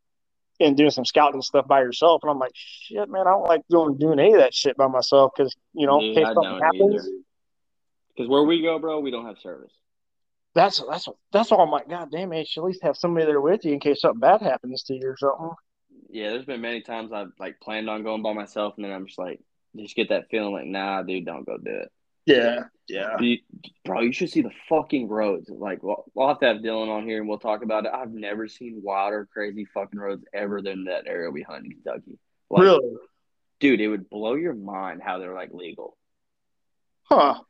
[0.60, 3.62] and doing some scouting stuff by yourself, and I'm like, shit, man, I don't like
[3.70, 7.10] doing doing any of that shit by myself because you know, in case something happens.
[8.16, 9.74] Because where we go, bro, we don't have service.
[10.56, 11.90] That's that's that's all I'm like.
[11.90, 14.22] God damn it, you should at least have somebody there with you in case something
[14.22, 15.52] bad happens to you or something.
[16.10, 19.06] Yeah, there's been many times I've like planned on going by myself, and then I'm
[19.06, 19.42] just like,
[19.76, 21.92] just get that feeling like, nah, dude, don't go do it.
[22.26, 23.20] Yeah, yeah.
[23.20, 23.40] You,
[23.84, 25.50] bro, you should see the fucking roads.
[25.50, 27.92] Like, we'll, we'll have to have Dylan on here and we'll talk about it.
[27.94, 32.18] I've never seen wilder, crazy fucking roads ever than that area we hunt in Kentucky.
[32.50, 32.96] Like, really?
[33.60, 35.98] dude, it would blow your mind how they're like legal.
[37.04, 37.42] Huh.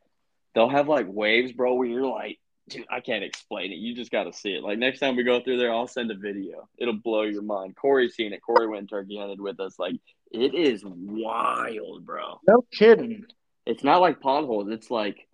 [0.54, 3.78] They'll have like waves, bro, where you're like, dude, I can't explain it.
[3.78, 4.62] You just got to see it.
[4.62, 6.68] Like next time we go through there, I'll send a video.
[6.78, 7.76] It'll blow your mind.
[7.76, 8.42] Corey's seen it.
[8.42, 9.78] Corey went turkey hunted with us.
[9.78, 9.94] Like,
[10.32, 12.40] it is wild, bro.
[12.46, 13.24] No kidding.
[13.64, 14.68] It's not like pond holes.
[14.70, 15.26] It's like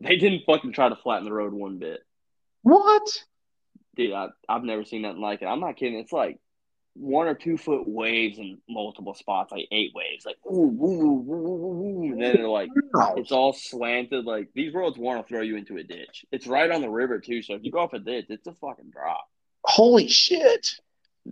[0.00, 2.00] they didn't fucking try to flatten the road one bit.
[2.62, 3.06] What?
[3.96, 5.46] Dude, I, I've never seen nothing like it.
[5.46, 5.98] I'm not kidding.
[5.98, 6.38] It's like
[6.94, 10.24] one or two foot waves in multiple spots, like eight waves.
[10.24, 12.12] Like, ooh, ooh, ooh, ooh.
[12.12, 12.70] And then they're like,
[13.16, 14.24] it's all slanted.
[14.24, 16.24] Like, these roads want to throw you into a ditch.
[16.30, 17.42] It's right on the river, too.
[17.42, 19.26] So if you go off a ditch, it's a fucking drop.
[19.64, 20.68] Holy shit.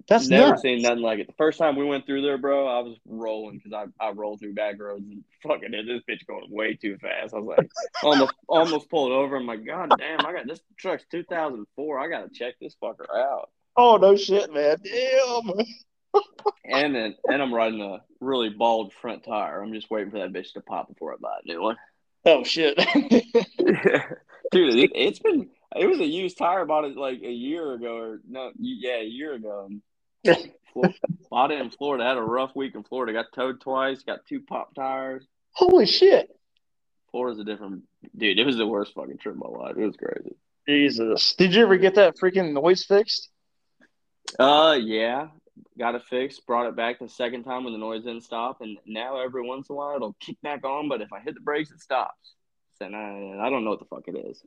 [0.08, 0.62] That's Never nuts.
[0.62, 1.26] seen nothing like it.
[1.26, 4.40] The first time we went through there, bro, I was rolling because I, I rolled
[4.40, 7.34] through back roads and fucking this bitch going way too fast.
[7.34, 7.70] I was like,
[8.02, 9.36] almost almost pulled over.
[9.36, 11.98] I'm like, God damn, I got this truck's 2004.
[11.98, 13.50] I gotta check this fucker out.
[13.76, 14.78] Oh no shit, man.
[14.84, 15.66] Damn.
[16.64, 19.62] And then and I'm riding a really bald front tire.
[19.62, 21.76] I'm just waiting for that bitch to pop before I buy a new one.
[22.24, 22.76] Oh shit.
[24.52, 26.64] Dude, it, it's been it was a used tire.
[26.64, 29.68] Bought it like a year ago, or no, yeah, a year ago.
[31.30, 32.04] Bought it in Florida.
[32.04, 33.12] Had a rough week in Florida.
[33.12, 34.02] Got towed twice.
[34.02, 35.26] Got two pop tires.
[35.52, 36.28] Holy shit.
[37.10, 37.84] Florida's a different
[38.16, 38.38] dude.
[38.38, 39.76] It was the worst fucking trip of my life.
[39.76, 40.36] It was crazy.
[40.66, 41.34] Jesus.
[41.34, 43.28] Did you ever get that freaking noise fixed?
[44.38, 45.28] Uh, yeah,
[45.78, 46.46] got it fixed.
[46.46, 49.68] Brought it back the second time when the noise didn't stop, and now every once
[49.68, 50.88] in a while it'll kick back on.
[50.88, 52.34] But if I hit the brakes, it stops.
[52.78, 54.42] So nah, I don't know what the fuck it is.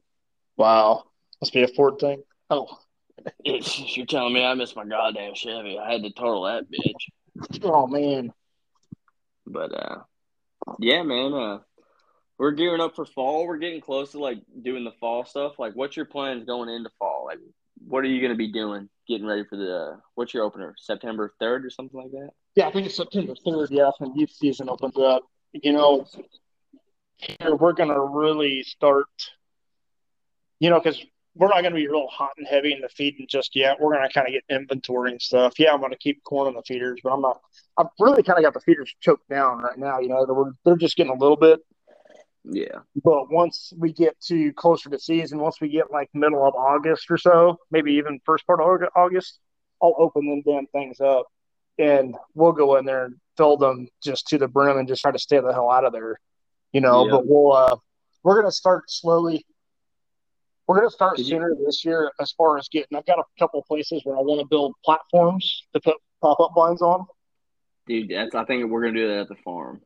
[0.57, 1.03] Wow.
[1.41, 2.23] Must be a Ford thing.
[2.49, 2.80] Oh.
[3.45, 5.77] You're telling me I missed my goddamn Chevy.
[5.80, 7.61] I had to total that bitch.
[7.64, 8.34] Oh man.
[9.45, 10.02] But uh,
[10.80, 11.34] yeah, man.
[11.34, 11.60] Uh,
[12.38, 13.47] we're gearing up for fall.
[13.47, 15.60] We're getting close to like doing the fall stuff.
[15.60, 17.26] Like, what's your plans going into fall?
[17.26, 17.39] Like,
[17.87, 18.89] what are you gonna be doing?
[19.07, 20.73] Getting ready for the uh, what's your opener?
[20.77, 22.29] September third or something like that.
[22.55, 25.23] Yeah, I think it's September third, yeah, that's when youth season opens up.
[25.53, 26.07] You know,
[27.59, 29.07] we're gonna really start
[30.59, 31.03] you know, because
[31.35, 33.79] we're not gonna be real hot and heavy in the feeding just yet.
[33.79, 35.59] We're gonna kind of get inventory and stuff.
[35.59, 37.41] Yeah, I'm gonna keep corn on the feeders, but I'm not
[37.77, 40.77] I've really kind of got the feeders choked down right now, you know, they're, they're
[40.77, 41.59] just getting a little bit.
[42.49, 42.80] Yeah.
[43.03, 47.09] But once we get to closer to season, once we get like middle of August
[47.09, 49.39] or so, maybe even first part of August,
[49.81, 51.27] I'll open them damn things up
[51.77, 55.11] and we'll go in there and fill them just to the brim and just try
[55.11, 56.19] to stay the hell out of there,
[56.72, 57.05] you know.
[57.05, 57.11] Yeah.
[57.11, 57.76] But we'll uh,
[58.23, 59.45] we're gonna start slowly.
[60.67, 62.97] We're gonna start Did you- sooner this year as far as getting.
[62.97, 66.51] I've got a couple places where I want to build platforms to put pop up
[66.55, 67.05] blinds on.
[67.88, 69.81] Dude, that's I think we're gonna do that at the farm.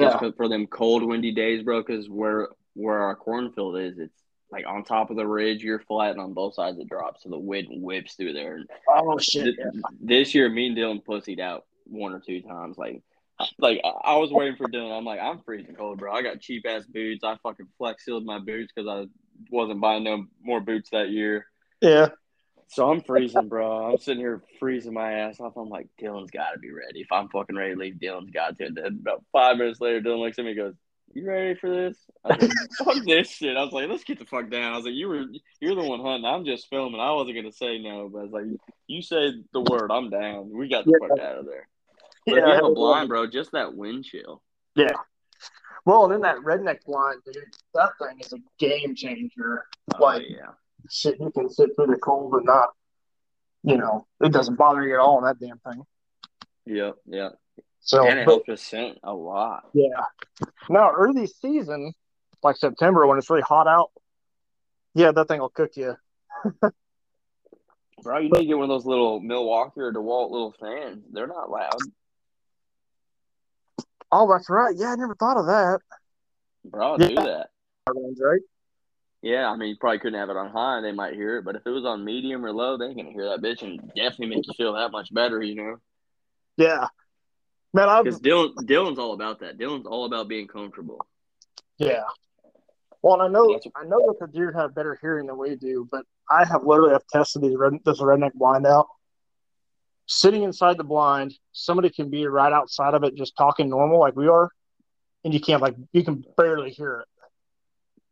[0.00, 1.82] Just Yeah, for them cold, windy days, bro.
[1.82, 5.62] Because where where our cornfield is, it's like on top of the ridge.
[5.62, 8.56] You're flat, and on both sides it drops, so the wind whips through there.
[8.56, 9.80] And oh shit, th- yeah.
[10.00, 12.78] this year, me and Dylan pussied out one or two times.
[12.78, 13.02] Like,
[13.58, 14.96] like I I was waiting for Dylan.
[14.96, 16.12] I'm like, I'm freezing cold, bro.
[16.12, 17.24] I got cheap ass boots.
[17.24, 19.06] I fucking flex sealed my boots because I
[19.50, 21.46] wasn't buying no more boots that year.
[21.80, 22.08] yeah.
[22.72, 23.90] So I'm freezing, bro.
[23.90, 25.56] I'm sitting here freezing my ass off.
[25.56, 27.00] I'm like, Dylan's got to be ready.
[27.00, 28.66] If I'm fucking ready to leave, Dylan's got to.
[28.66, 30.74] And then about five minutes later, Dylan looks at me and goes,
[31.12, 32.52] "You ready for this?" I was like,
[32.94, 35.08] "Fuck this shit." I was like, "Let's get the fuck down." I was like, "You
[35.08, 35.24] were,
[35.60, 36.24] you're the one hunting.
[36.24, 37.00] I'm just filming.
[37.00, 38.44] I wasn't gonna say no, but I was like,
[38.86, 39.90] you said the word.
[39.90, 40.50] I'm down.
[40.56, 41.08] We got the Yeah.
[41.08, 41.66] fuck out of there."
[42.26, 44.42] But if you Yeah, have a blind, bro, just that wind chill.
[44.76, 44.92] Yeah.
[45.86, 47.42] Well, and then that redneck blind, dude,
[47.74, 49.66] that thing is a game changer.
[49.96, 50.50] Oh Like- yeah,
[50.88, 52.68] Shit, you can sit through the cold and not,
[53.62, 55.84] you know, it doesn't bother you at all that damn thing.
[56.66, 57.32] yep, yep.
[57.80, 59.64] So, and it but, helps us scent a lot.
[59.72, 60.04] yeah.
[60.68, 61.92] Now, early season,
[62.42, 63.90] like September when it's really hot out,
[64.94, 65.96] yeah, that thing will cook you.
[68.02, 71.04] Bro, you need to get one of those little Milwaukee or DeWalt little fans.
[71.12, 71.78] They're not loud.
[74.10, 74.74] Oh, that's right.
[74.76, 75.80] Yeah, I never thought of that.
[76.64, 77.08] Bro, Yeah.
[77.08, 77.50] do that.
[77.88, 78.40] Right?
[79.22, 81.44] Yeah, I mean, you probably couldn't have it on high and they might hear it,
[81.44, 83.78] but if it was on medium or low, they ain't gonna hear that bitch and
[83.94, 85.76] definitely make you feel that much better, you know?
[86.56, 86.88] Yeah.
[87.74, 89.58] Man, I've Because Dylan, Dylan's all about that.
[89.58, 91.06] Dylan's all about being comfortable.
[91.78, 92.04] Yeah.
[93.02, 95.54] Well, and I know That's- I know that the deer have better hearing than we
[95.54, 98.88] do, but I have literally have tested these red, this redneck blind out.
[100.06, 104.16] Sitting inside the blind, somebody can be right outside of it, just talking normal like
[104.16, 104.50] we are,
[105.24, 107.08] and you can't like you can barely hear it.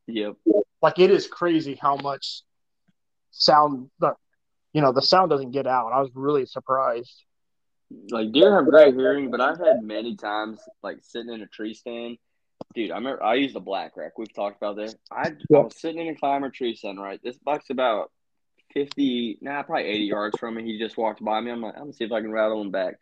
[0.09, 0.37] Yep.
[0.81, 2.43] Like it is crazy how much
[3.31, 4.15] sound the
[4.73, 5.93] you know the sound doesn't get out.
[5.93, 7.25] I was really surprised.
[8.11, 11.75] Like deer have great hearing, but I've had many times like sitting in a tree
[11.75, 12.17] stand.
[12.75, 14.19] Dude, I remember I used the black rack.
[14.19, 14.95] We've talked about this.
[15.11, 15.29] I.
[15.29, 17.21] I was sitting in a climber tree stand, right?
[17.23, 18.11] This buck's about
[18.73, 20.65] fifty, nah, probably eighty yards from me.
[20.65, 21.51] He just walked by me.
[21.51, 22.95] I'm like, I'm gonna see if I can rattle him back.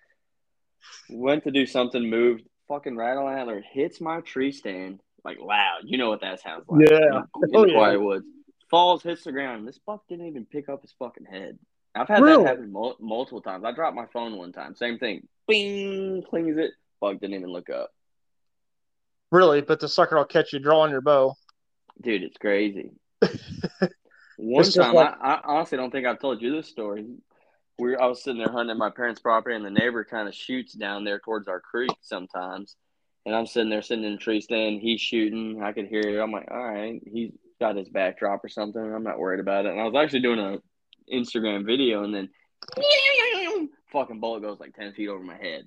[1.08, 5.80] Went to do something, moved, fucking rattle antler hits my tree stand like loud.
[5.84, 6.88] You know what that sounds like?
[6.90, 6.98] Yeah.
[7.12, 7.74] Oh, in, in Oh, the yeah.
[7.74, 8.24] quiet woods.
[8.70, 9.66] Falls, hits the ground.
[9.68, 11.58] This buck didn't even pick up his fucking head.
[11.94, 12.42] I've had Really?
[12.44, 13.64] that happen mul- multiple times.
[13.64, 14.74] I dropped my phone one time.
[14.74, 15.26] Same thing.
[15.48, 16.72] Bing, clings it.
[17.00, 17.90] Buck didn't even look up.
[19.32, 21.34] Really, but the sucker will catch you drawing your bow.
[22.00, 22.90] Dude, it's crazy.
[24.38, 27.06] One It's time, like- I, I honestly don't think I've told you this story.
[27.78, 30.34] We I was sitting there hunting at my parents' property, and the neighbor kind of
[30.34, 32.76] shoots down there towards our creek sometimes.
[33.26, 34.80] And I'm sitting there, sitting in a tree stand.
[34.80, 35.60] He's shooting.
[35.60, 36.22] I could hear it.
[36.22, 38.80] I'm like, all right, he's got his backdrop or something.
[38.80, 39.72] I'm not worried about it.
[39.72, 40.58] And I was actually doing a
[41.12, 42.28] Instagram video, and then
[43.92, 45.64] fucking bullet goes like ten feet over my head.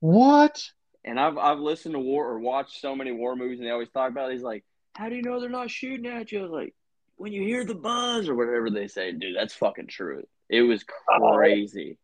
[0.00, 0.62] What?
[1.02, 3.88] And I've I've listened to war or watched so many war movies, and they always
[3.88, 4.30] talk about.
[4.30, 4.34] It.
[4.34, 4.64] He's like,
[4.94, 6.74] "How do you know they're not shooting at you?" I was like,
[7.16, 10.84] "When you hear the buzz or whatever they say, dude, that's fucking true." It was
[11.10, 11.34] oh.
[11.34, 11.96] crazy.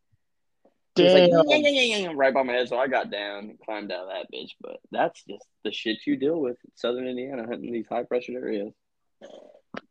[0.97, 1.31] Damn.
[1.31, 3.91] like, "Yeah, yeah, yeah, yeah," right by my head, so I got down and climbed
[3.91, 4.51] out of that bitch.
[4.61, 8.33] But that's just the shit you deal with in Southern Indiana, hunting these high pressure
[8.33, 8.73] areas.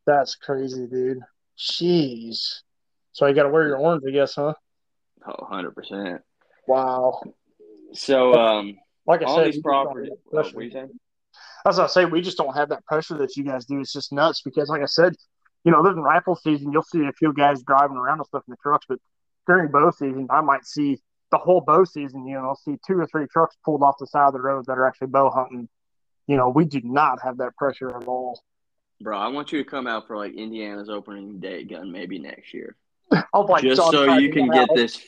[0.05, 1.19] That's crazy, dude.
[1.57, 2.61] Jeez.
[3.11, 4.53] So you got to wear your orange, I guess, huh?
[5.27, 6.21] Oh, 100 percent.
[6.67, 7.21] Wow.
[7.93, 10.99] So, um, Like I on said, these we just don't properties, oh, what you saying?
[11.65, 13.79] As I say, we just don't have that pressure that you guys do.
[13.79, 15.13] It's just nuts because, like I said,
[15.63, 16.71] you know, there's rifle season.
[16.71, 18.99] You'll see a few guys driving around and stuff in the trucks, but
[19.47, 20.99] during bow season, I might see
[21.31, 22.27] the whole bow season.
[22.27, 24.65] You know, I'll see two or three trucks pulled off the side of the road
[24.67, 25.67] that are actually bow hunting.
[26.27, 28.41] You know, we do not have that pressure at all.
[29.01, 32.53] Bro, I want you to come out for like Indiana's opening day gun maybe next
[32.53, 32.75] year.
[33.35, 34.65] Oh my just God, so you can wow.
[34.65, 35.01] get this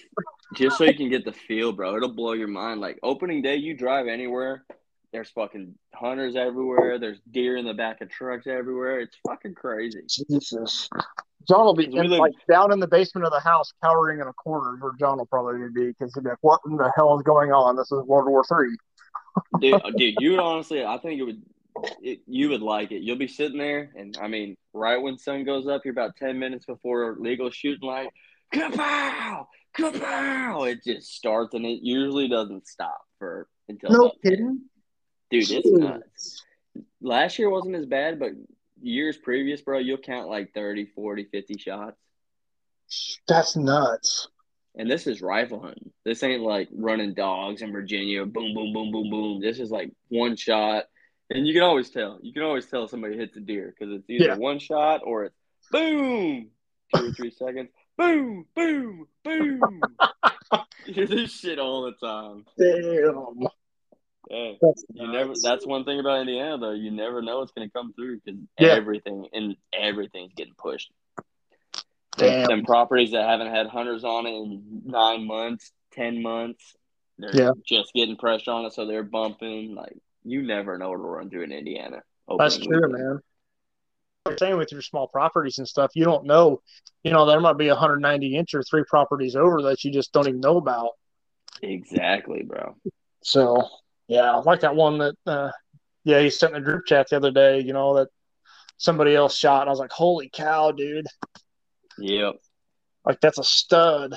[0.54, 3.56] just so you can get the feel bro it'll blow your mind like opening day
[3.56, 4.66] you drive anywhere
[5.16, 10.02] there's fucking hunters everywhere there's deer in the back of trucks everywhere it's fucking crazy
[10.30, 10.90] Jesus.
[11.48, 14.28] John will be in, live- like down in the basement of the house, cowering in
[14.28, 17.16] a corner, where John will probably be because he'll be like, "What in the hell
[17.18, 17.76] is going on?
[17.76, 18.76] This is World War Three.
[19.60, 21.42] dude, uh, dude you would honestly i think it would
[22.02, 25.44] it, you would like it you'll be sitting there and i mean right when sun
[25.44, 28.10] goes up you're about 10 minutes before legal shooting light
[28.54, 29.46] kapow
[29.78, 34.32] kapow it just starts and it usually doesn't stop for until No about 10.
[34.32, 34.62] kidding,
[35.42, 36.46] dude it's nuts
[37.02, 38.32] last year wasn't as bad, but
[38.82, 41.98] years previous, bro, you'll count like 30, 40, 50 shots.
[43.28, 44.28] That's nuts.
[44.78, 45.92] And this is rifle hunting.
[46.04, 49.42] This ain't like running dogs in Virginia, boom, boom, boom, boom, boom.
[49.42, 50.86] This is like one shot.
[51.30, 52.20] And you can always tell.
[52.22, 54.36] You can always tell somebody hits a deer because it's either Yeah.
[54.36, 55.36] one shot or it's
[55.72, 56.50] boom,
[56.94, 59.96] two or three seconds, boom, boom, boom.
[60.86, 62.46] you hear this shit all the time.
[62.60, 63.48] Damn.
[64.30, 64.58] Hey.
[64.62, 65.34] That's You never.
[65.42, 66.72] That's one thing about Indiana, though.
[66.72, 68.70] You never know what's going to come through because Yeah.
[68.70, 70.92] everything and everything's getting pushed.
[72.18, 72.48] Damn.
[72.48, 76.76] Them properties that haven't had hunters on it in nine months, ten months,
[77.18, 77.52] they're Yeah.
[77.66, 79.76] just getting pressure on it, so they're bumping.
[79.76, 82.02] Like you never know what'll run through in Indiana.
[82.38, 82.94] That's true, weekend.
[82.94, 83.20] man.
[84.26, 86.62] Like saying with your small properties and stuff, you don't know.
[87.04, 90.28] You know, there might be 190 inch or three properties over that you just don't
[90.28, 90.92] even know about.
[91.62, 92.76] Exactly, bro.
[93.24, 93.68] So,
[94.08, 95.52] yeah, like that one that, uh,
[96.04, 97.60] yeah, he sent in the group chat the other day.
[97.60, 98.10] You know that
[98.78, 99.62] somebody else shot.
[99.62, 101.08] And I was like, holy cow, dude!
[101.98, 102.36] Yep.
[103.06, 104.16] Like that's a stud.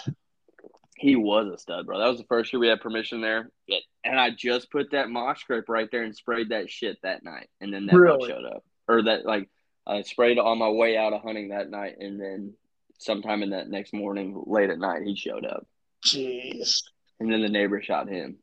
[0.97, 1.98] He was a stud, bro.
[1.98, 3.51] That was the first year we had permission there.
[4.05, 7.48] And I just put that mock scrape right there and sprayed that shit that night.
[7.60, 8.28] And then that Really?
[8.28, 8.65] showed up.
[8.89, 9.48] Or that, like,
[9.86, 11.98] I sprayed on my way out of hunting that night.
[12.01, 12.55] And then
[12.98, 15.66] sometime in that next morning, late at night, he showed up.
[16.05, 16.82] Jeez.
[17.20, 18.39] And then the neighbor shot him.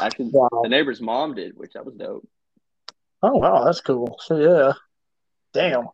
[0.00, 0.48] Actually, Wow.
[0.62, 2.26] the neighbor's mom did, which that was dope.
[3.22, 4.18] Oh wow, that's cool.
[4.20, 4.72] So yeah,
[5.52, 5.88] damn.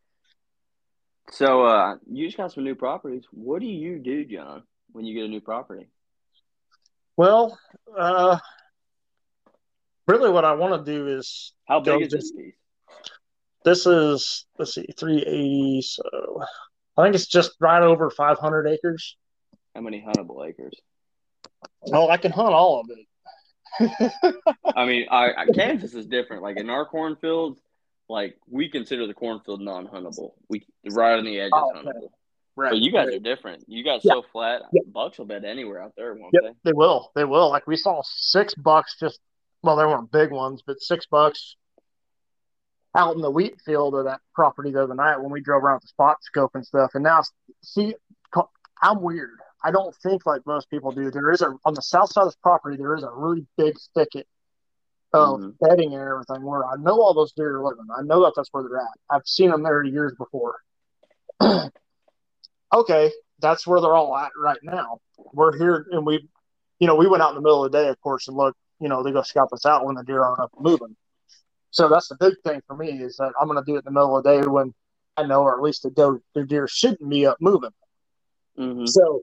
[1.31, 3.25] So, uh, you just got some new properties.
[3.33, 4.63] What do you do, John,
[4.93, 5.87] when you get a new property?
[7.19, 7.59] Well,
[7.95, 8.39] uh,
[10.07, 12.55] really what I want to do is How big is this- this piece?
[13.65, 16.43] this is let's see 380 so
[16.97, 19.17] I think it's just right over 500 acres.
[19.75, 20.81] How many huntable acres?
[21.93, 23.07] Oh, I can hunt all of it.
[24.77, 26.43] I mean, I, I Kansas is different.
[26.43, 27.61] Like in our cornfields,
[28.09, 30.33] like we consider the cornfield non-huntable.
[30.49, 31.99] We right on the edge Oh, is okay.
[32.57, 32.71] right.
[32.71, 33.65] But you guys are different.
[33.69, 34.15] You guys Yeah.
[34.15, 34.63] so flat.
[34.73, 34.85] Yep.
[34.93, 36.71] Bucks will bet anywhere out there, won't Yep, they?
[36.71, 37.11] they will.
[37.15, 37.51] They will.
[37.51, 39.21] Like we saw six bucks just
[39.63, 41.57] well, they weren't big ones, but six bucks
[42.97, 45.81] out in the wheat field of that property the other night when we drove around
[45.83, 46.93] the spot scope and stuff.
[46.95, 47.23] And now,
[47.63, 47.95] see,
[48.83, 49.39] I'm weird.
[49.63, 51.11] I don't think like most people do.
[51.11, 52.77] There is a on the south side of this property.
[52.77, 54.27] There is a really big thicket
[55.13, 55.59] of Mhm.
[55.61, 57.87] bedding and everything where I know all those deer are living.
[57.97, 58.99] I know that that's where they're at.
[59.11, 60.57] I've seen them there years before.
[62.73, 64.99] okay, that's where they're all at right now.
[65.33, 66.29] We're here and we,
[66.79, 68.57] you know, we went out in the middle of the day, of course, and look,
[68.81, 70.97] you know, they go scout this out when the deer aren't up and moving.
[71.71, 73.85] So that's the big thing for me is that I'm going to do it in
[73.87, 74.75] the middle of the day when
[75.17, 77.73] I know, or at least the doe, the deer shouldn't be up moving.
[78.59, 78.87] Mm-hmm.
[78.87, 79.23] So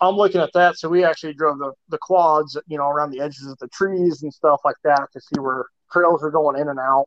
[0.00, 0.78] I'm looking at that.
[0.78, 4.22] So we actually drove the, the quads, you know, around the edges of the trees
[4.22, 7.06] and stuff like that to see where trails are going in and out,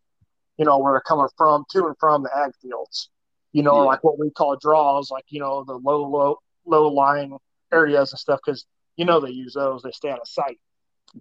[0.57, 3.09] you know, where they're coming from, to and from the ag fields,
[3.53, 3.83] you know, Yeah.
[3.83, 7.37] like what we call draws, like, you know, the low, low, low lying
[7.71, 8.39] areas and stuff.
[8.45, 8.65] Cause
[8.97, 10.59] you know, they use those, they stay out of sight.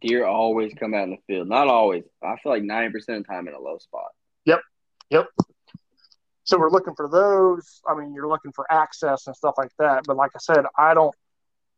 [0.01, 1.49] Deer always come out in the field.
[1.49, 2.05] Not always.
[2.23, 4.11] I feel like ninety percent of the time in a low spot.
[4.45, 4.61] Yep.
[5.11, 5.27] Yep.
[6.45, 7.81] So we're looking for those.
[7.89, 10.05] I mean, you're looking for access and stuff like that.
[10.07, 11.15] But like I said, I don't.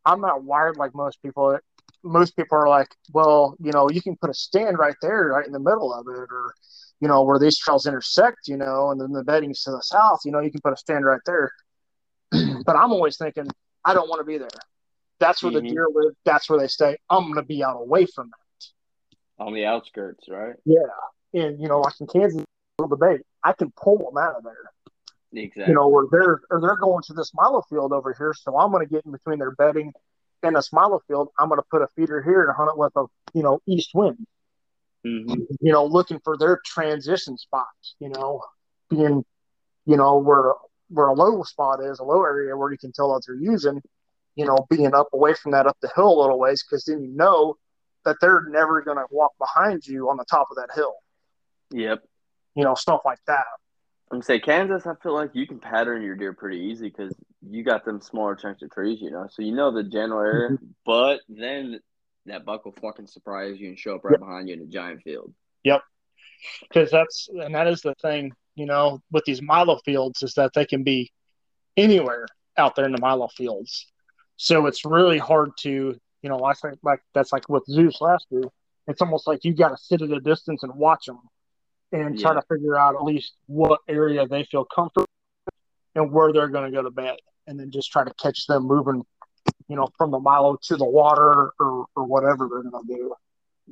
[0.05, 1.59] I'm not wired like most people.
[2.05, 5.47] Most people are like, well, you know, you can put a stand right there, right
[5.47, 6.55] in the middle of it, or
[7.01, 10.21] you know, where these trails intersect, you know, and then the bedding's to the south.
[10.25, 11.51] You know, you can put a stand right there.
[12.65, 13.47] but I'm always thinking,
[13.85, 14.49] I don't want to be there.
[15.19, 15.69] That's where the Mhm.
[15.69, 16.15] deer live.
[16.25, 16.97] That's where they stay.
[17.11, 19.45] I'm going to be out away from that.
[19.45, 20.55] On the outskirts, right?
[20.65, 20.79] Yeah.
[21.35, 22.45] And you know, like in Kansas,
[22.79, 24.71] the debate, I can pull them out of there.
[25.35, 25.71] Exactly.
[25.71, 28.35] you know, where they're or they're going to this milo field over here.
[28.39, 29.93] So I'm going to get in between their bedding
[30.43, 31.29] and this milo field.
[31.39, 33.91] I'm going to put a feeder here and hunt it with a you know east
[33.95, 34.27] wind.
[35.05, 37.95] hmm You know, looking for their transition spots.
[37.99, 38.43] You know,
[38.91, 39.25] being
[39.87, 40.53] you know where
[40.89, 43.81] where a low spot is, a low area where you can tell that they're using.
[44.37, 47.03] You know, being up away from that up the hill a little ways because then
[47.03, 47.57] you know
[48.05, 50.95] that they're never going to walk behind you on the top of that hill.
[51.71, 52.03] Yep.
[52.55, 53.45] You know, stuff like that.
[54.13, 54.87] I'm say Kansas.
[54.87, 57.15] I feel like you can pattern your deer pretty easy because
[57.49, 59.27] you got them smaller chunks of trees, you know.
[59.31, 60.67] So you know the general area, Mm-hmm.
[60.85, 61.81] but then
[62.27, 64.21] that buck will fucking surprise you and show up right Yep.
[64.21, 65.33] behind you in a giant field.
[65.65, 65.83] Yep,
[66.63, 70.53] because that's and that is the thing you know with these milo fields is that
[70.55, 71.11] they can be
[71.77, 72.27] anywhere
[72.59, 73.87] out there in the milo fields
[74.37, 78.27] so it's really hard to you know i think like that's like with zeus last
[78.31, 78.45] year
[78.89, 81.19] it's almost like you got to sit at a distance and watch them
[81.93, 82.41] and try Yeah.
[82.41, 85.07] to figure out at least what area they feel comfortable
[85.95, 87.17] and where they're going to go to bed
[87.47, 89.03] and then just try to catch them moving
[89.69, 93.15] you know from the milo to the water or, or whatever they're going to do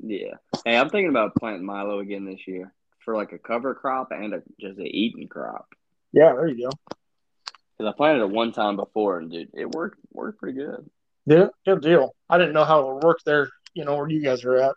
[0.02, 0.34] Yeah.
[0.64, 2.72] Hey, I'm thinking about planting Milo again this year
[3.04, 5.66] for like a cover crop and a, just a eating crop.
[6.12, 6.94] yeah there you go
[7.78, 10.88] Because I planted it one time before and dude, it worked worked pretty good.
[11.26, 12.14] Yeah, good deal.
[12.28, 14.74] I didn't know how it would work there, you know, where you guys are at.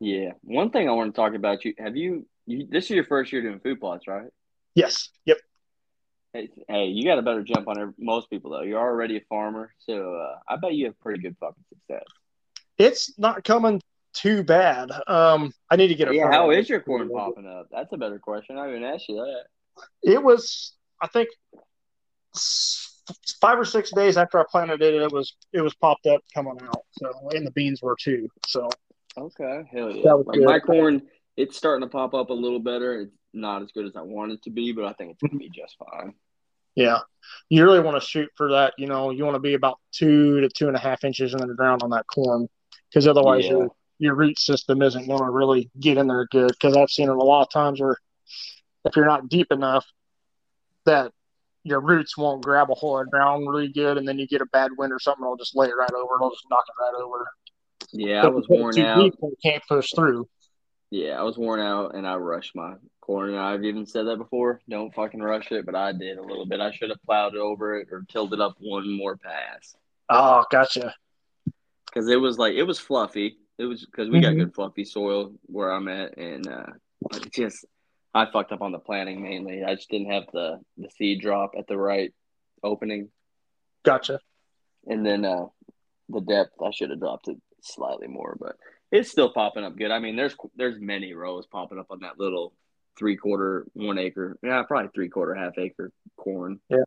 [0.00, 0.32] Yeah.
[0.42, 3.32] One thing I want to talk about you have you, you this is your first
[3.32, 4.30] year doing food plots, right?
[4.74, 5.10] Yes.
[5.26, 5.38] Yep.
[6.32, 8.62] Hey, hey, you got a better jump on every, most people though.
[8.62, 12.06] You're already a farmer, so uh, I bet you have pretty good fucking success.
[12.78, 13.82] It's not coming
[14.14, 14.90] too bad.
[15.06, 17.68] Um, I need to get a Yeah, how is your corn popping up?
[17.70, 18.56] That's a better question.
[18.56, 19.82] I haven't asked you that.
[20.02, 21.28] It was, I think,
[23.40, 26.58] five or six days after I planted it, it was it was popped up coming
[26.62, 26.82] out.
[26.92, 28.28] So, and the beans were too.
[28.46, 28.68] So,
[29.16, 30.02] Okay, hell yeah.
[30.04, 30.46] That was Like good.
[30.46, 31.02] my corn,
[31.36, 33.00] it's starting to pop up a little better.
[33.02, 35.38] It's not as good as I want it to be, but I think it's gonna
[35.38, 36.14] be just fine.
[36.74, 36.98] yeah,
[37.48, 38.74] you really want to shoot for that.
[38.78, 41.40] You know, you want to be about two to two and a half inches in
[41.46, 42.48] the ground on that corn,
[42.90, 43.50] because otherwise Yeah.
[43.52, 46.48] your your root system isn't going to really get in there good.
[46.48, 47.96] Because I've seen it a lot of times where
[48.84, 49.86] if you're not deep enough,
[50.86, 51.12] that
[51.62, 54.40] your roots won't grab a hold of the ground really good, and then you get
[54.40, 56.16] a bad wind or something, it'll just lay it right over.
[56.16, 57.30] It'll just knock it right over.
[57.92, 58.98] Yeah, I was worn out.
[59.04, 59.14] deep,
[59.44, 60.28] can't push through.
[60.92, 63.34] Yeah, I was worn out and I rushed my corn.
[63.34, 64.60] I've even said that before.
[64.68, 66.60] Don't fucking rush it, but I did a little bit.
[66.60, 69.74] I should have plowed over it or tilled it up one more pass
[70.10, 70.94] Oh, gotcha.
[71.86, 73.38] because it was like it was fluffy.
[73.56, 74.38] It was because we got Mhm.
[74.40, 76.66] good fluffy soil where I'm at, and uh,
[77.14, 77.64] it just
[78.12, 79.64] I fucked up on the planting mainly.
[79.64, 82.12] I just didn't have the the seed drop at the right
[82.62, 83.10] opening,
[83.82, 84.20] Gotcha.
[84.86, 85.46] and then uh,
[86.10, 88.56] the depth I should have dropped it slightly more, but
[88.92, 89.90] it's still popping up good.
[89.90, 92.52] I mean, there's there's many rows popping up on that little
[92.96, 96.60] three quarter, one acre, yeah, probably three quarter, half acre corn.
[96.68, 96.84] Yeah.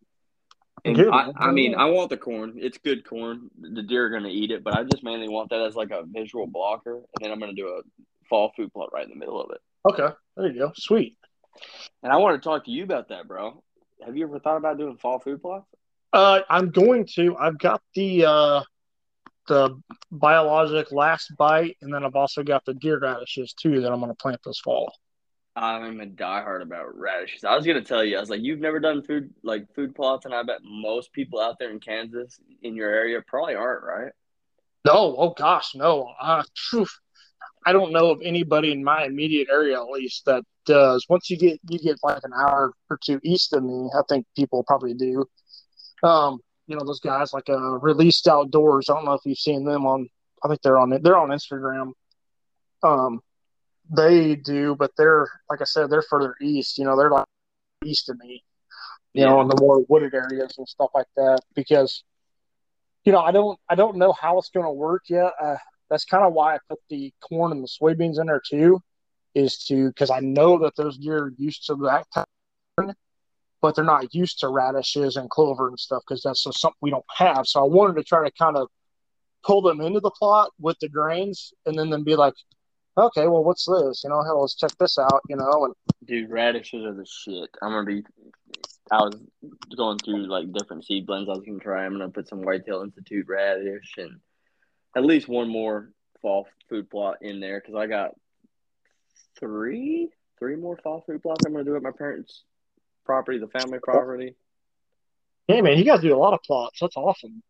[0.86, 1.10] And Good.
[1.10, 2.54] I, I mean, I want the corn.
[2.58, 3.50] It's good corn.
[3.60, 6.04] The deer are gonna eat it, but I just mainly want that as like a
[6.06, 7.82] visual blocker, and then I'm gonna do a
[8.30, 9.62] fall food plot right in the middle of it.
[9.90, 10.72] Okay, there you go.
[10.76, 11.18] Sweet.
[12.04, 13.64] And I want to talk to you about that, bro.
[14.06, 15.66] Have you ever thought about doing fall food plots?
[16.14, 17.36] Uh, I'm going to.
[17.38, 18.64] I've got the uh,
[19.48, 19.82] the
[20.12, 24.12] biologic last bite, and then I've also got the deer radishes too that I'm going
[24.12, 24.92] to plant this fall.
[25.56, 27.46] I'm a diehard about radishes.
[27.46, 30.26] I was gonna tell you, I was like, you've never done food like food plots,
[30.26, 34.12] and I bet most people out there in Kansas in your area probably aren't, right?
[34.86, 36.14] No, oh gosh, no.
[36.20, 36.86] Uh, phew.
[37.66, 41.06] I don't know of anybody in my immediate area, at least, that does.
[41.10, 44.26] Once you get you get like an hour or two east of me, I think
[44.36, 45.26] people probably do.
[46.04, 48.90] Um, you know, those guys like uh, released outdoors.
[48.90, 50.10] I don't know if you've seen them on.
[50.44, 51.92] I think they're on they're on Instagram.
[52.84, 53.22] Um,
[53.90, 56.78] they do, but they're like I said, they're further east.
[56.78, 57.26] You know, they're like
[57.84, 58.44] east of me.
[59.14, 61.40] You know, in the more wooded areas and stuff like that.
[61.54, 62.04] Because,
[63.06, 65.32] you know, I don't I don't know how it's going to work yet.
[65.42, 65.56] Uh,
[65.90, 68.82] that's kind of why I put the corn and the soybeans in there too,
[69.34, 72.08] is to because I know that those deer are used to that
[72.78, 72.94] corn,
[73.62, 76.92] but they're not used to radishes and clover and stuff because that's just something we
[76.92, 77.46] don't have.
[77.46, 78.68] So I wanted to try to kind of
[79.44, 82.34] pull them into the plot with the grains and then then be like,
[82.98, 84.04] okay, well, what's this?
[84.04, 85.22] You know, hell, let's check this out.
[85.30, 85.74] You know, and
[86.06, 87.50] Dude, radishes are the shit.
[87.62, 88.04] I'm gonna be.
[88.92, 89.20] I was
[89.76, 91.86] going through like different seed blends I was gonna try.
[91.86, 94.20] I'm gonna put some Whitetail Institute radish and
[94.96, 95.92] at least one more
[96.22, 98.12] fall food plot in there because I got
[99.40, 100.10] three,
[100.40, 102.44] three more fall food plots I'm gonna do at my parents'
[103.06, 103.92] property, the family oh.
[103.92, 104.36] property.
[105.48, 106.80] hey, man, you guys do a lot of plots.
[106.80, 107.42] That's awesome.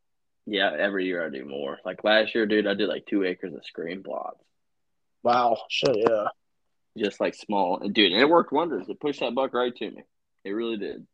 [0.45, 1.79] Yeah, every year I do more.
[1.83, 4.39] Like last year, dude, I did like two acres of screen plots,
[5.23, 6.25] Wow, shit, yeah.
[6.95, 7.79] just like small.
[7.79, 8.87] And dude, and it worked wonders.
[8.87, 10.03] It pushed that buck right to me.
[10.43, 11.07] It really did.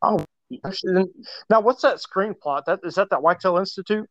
[0.00, 0.24] Oh,
[0.64, 1.06] actually,
[1.50, 2.66] Now, what's that screen plot?
[2.66, 4.08] That is that that Whitetail Institute?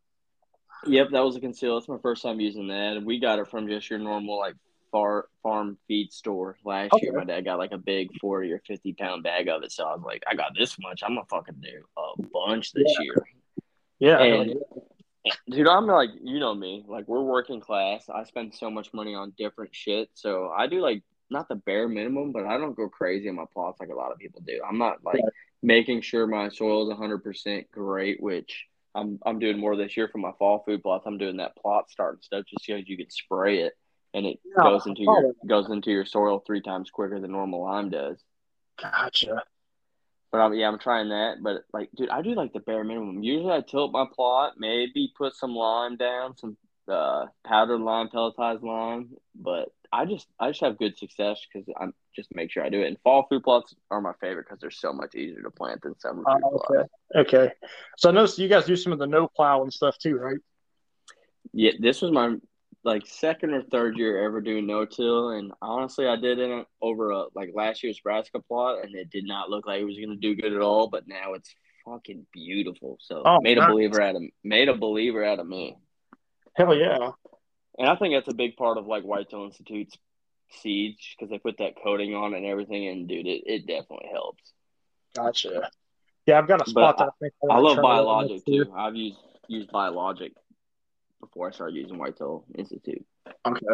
[0.86, 1.76] Yep, that was a conceal.
[1.76, 3.02] That's my first time using that.
[3.04, 4.56] We got it from just your normal like
[4.98, 6.58] far farm feed store.
[6.66, 7.06] Last Okay.
[7.06, 9.72] year, my dad got like a big forty or fifty pound bag of it.
[9.72, 11.04] So I was like, I got this much.
[11.04, 13.04] I'm gonna fucking do a bunch this Yeah.
[13.04, 13.28] year.
[14.00, 14.56] Yeah, And
[15.50, 16.84] dude, I'm like, you know me.
[16.88, 18.10] Like we're working class.
[18.10, 20.10] I spend so much money on different shit.
[20.14, 23.46] So I do like not the bare minimum, but I don't go crazy on my
[23.54, 24.60] plots like a lot of people do.
[24.68, 25.34] I'm not like Right.
[25.62, 28.66] making sure my soil is 100% great, which
[28.96, 31.06] I'm I'm doing more this year for my fall food plots.
[31.06, 33.74] I'm doing that plot start and stuff just so you can spray it
[34.14, 37.64] and it Yeah, goes into your goes into your soil three times quicker than normal
[37.64, 38.18] lime does.
[38.82, 39.44] gotcha.
[40.32, 41.36] But I'm, yeah, I'm trying that.
[41.42, 43.24] But like, dude, I do like the bare minimum.
[43.24, 46.58] Usually, I tilt my plot, maybe put some lime down, some
[46.92, 49.10] uh, powdered lime, pelletized lime.
[49.36, 52.82] But I just, I just have good success because I'm just make sure I do
[52.82, 52.88] it.
[52.88, 55.98] And fall food plots are my favorite because they're so much easier to plant than
[56.00, 56.72] summer food Oh, plots.
[56.72, 57.40] okay.
[57.40, 57.54] Okay.
[57.98, 60.38] So I noticed you guys do some of the no plow and stuff too, right?
[61.54, 62.36] Yeah, this was my
[62.88, 67.12] like second or third year ever doing no till, and honestly, I did it over
[67.12, 70.16] a like last year's Nebraska plot, and it did not look like it was gonna
[70.16, 70.88] do good at all.
[70.88, 71.54] But now it's
[71.86, 72.98] fucking beautiful.
[73.02, 75.76] So Oh, made a believer out of made a believer out of me,
[76.56, 77.12] Hell yeah.
[77.78, 79.98] and I think that's a big part of like Whitetail Institute's
[80.50, 84.54] seeds because they put that coating on and everything, and dude, it, it definitely helps.
[85.14, 85.70] Gotcha.
[86.26, 88.72] Yeah, I've got a But spot that I think I wanna love biologic too.
[88.74, 89.18] I've used
[89.50, 90.34] used biologic
[91.20, 93.06] before I started using Whitetail Institute.
[93.46, 93.66] Okay.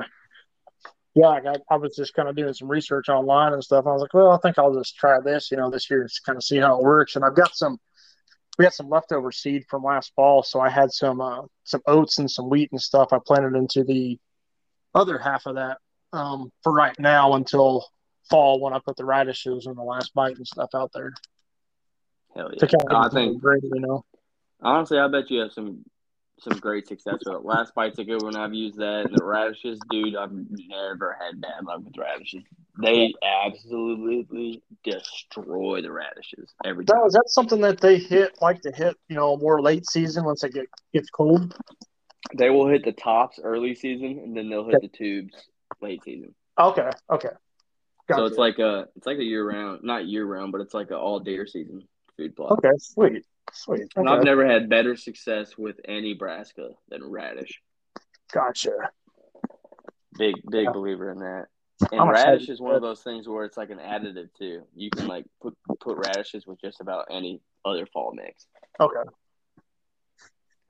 [1.15, 3.85] Yeah, I, got, I was just kind of doing some research online and stuff.
[3.85, 6.25] I was like, well, I think I'll just try this, you know, this year, just
[6.25, 7.15] kind of see how it works.
[7.15, 7.77] And I've got some,
[8.57, 12.19] we got some leftover seed from last fall, so I had some uh, some oats
[12.19, 13.11] and some wheat and stuff.
[13.11, 14.19] I planted into the
[14.93, 15.77] other half of that
[16.13, 17.85] um, for right now until
[18.29, 21.13] fall when I put the radishes and the last bite and stuff out there
[22.35, 22.67] Hell yeah!
[22.67, 24.05] kind of I think great, you know.
[24.61, 25.83] Honestly, I bet you have some
[26.43, 27.45] some great success with it.
[27.45, 28.35] Last bite's a good one.
[28.35, 29.09] I've used that.
[29.11, 32.43] The radishes, dude, I've never had bad luck with radishes.
[32.81, 36.97] They absolutely destroy the radishes every time.
[36.99, 40.25] Now, is that something that they hit like to hit, you know, more late season
[40.25, 41.55] once it get gets cold?
[42.35, 45.35] They will hit the tops early season, and then they'll hit the tubes
[45.81, 46.33] late season.
[46.59, 47.29] Okay, okay.
[48.07, 48.19] Gotcha.
[48.19, 50.89] So it's like a it's like a year round, not year round, but it's like
[50.89, 51.87] an all deer season
[52.17, 52.51] food plot.
[52.53, 53.91] okay, sweet, sweet.
[53.95, 57.61] And I've never had better success with any brassica than radish.
[58.31, 58.71] gotcha.
[60.17, 60.71] Big big Yeah.
[60.71, 61.47] believer in that.
[61.91, 64.63] I'm And excited radish is one of those things where it's like an additive too.
[64.75, 68.47] You can like put put radishes with just about any other fall mix.
[68.79, 69.09] Okay.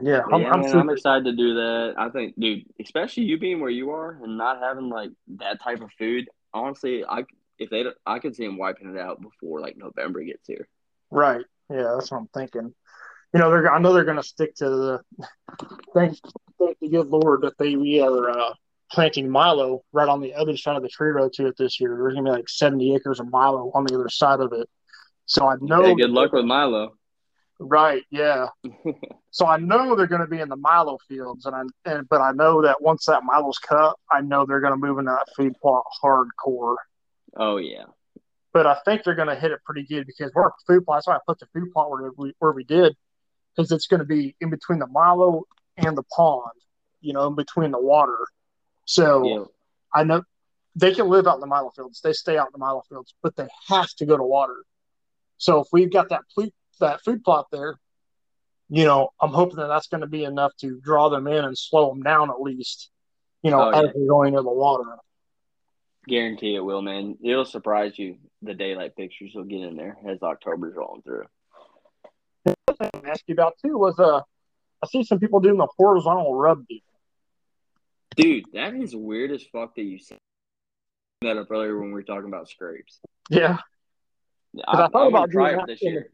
[0.02, 1.94] Yeah, I'm, yeah, I'm, man, super- I'm excited to do that.
[1.98, 5.82] I think, dude, especially you being where you are and not having like that type
[5.82, 6.28] of food.
[6.54, 7.24] Honestly, I
[7.60, 10.68] if they, don't- I could see them wiping it out before like November gets here.
[11.12, 11.46] right.
[11.74, 12.74] Yeah, that's what I'm thinking.
[13.34, 15.02] You know, they're I know they're going to stick to the
[15.94, 16.18] thank
[16.60, 18.54] thank the good Lord that they we are uh,
[18.92, 21.98] planting Milo right on the other side of the tree row to it this year.
[21.98, 24.70] There's going to be like 70 acres of Milo on the other side of it.
[25.26, 25.82] So I know.
[25.82, 26.94] Hey, good luck with Milo.
[27.60, 28.04] Right.
[28.12, 28.48] Yeah.
[29.34, 32.22] So I know they're going to be in the Milo fields, and I and but
[32.22, 35.26] I know that once that Milo's cut, I know they're going to move in that
[35.36, 36.76] feed plot hardcore.
[37.36, 37.86] oh yeah,
[38.54, 40.98] But I think they're going to hit it pretty good because we're a food plot.
[40.98, 42.96] That's why I put the food plot where we where we did,
[43.56, 45.44] because it's going to be in between the Milo
[45.78, 46.52] and the pond,
[47.02, 48.20] you know, in between the water.
[48.86, 49.44] So yeah.
[49.94, 50.24] I know
[50.76, 52.02] they can live out in the Milo fields.
[52.02, 54.64] They stay out in the Milo fields, but they have to go to water.
[55.38, 57.80] So if we've got that ple- that food plot there,
[58.70, 61.58] you know, I'm hoping that that's going to be enough to draw them in and
[61.58, 62.90] slow them down at least.
[63.42, 63.92] You know, Oh, as yeah.
[63.94, 64.98] they're going into the water.
[66.08, 67.18] Guarantee it will, man.
[67.24, 71.26] It'll surprise you the daylight pictures will get in there as October's rolling through.
[72.46, 74.20] I ask you about too was uh,
[74.84, 76.80] I see some people doing the horizontal rub deal.
[78.16, 80.18] Dude, that is weird as fuck that you said
[81.22, 83.00] that up earlier when we were talking about scrapes.
[83.30, 83.58] Yeah,
[84.68, 86.10] I, I thought about doing it that this year.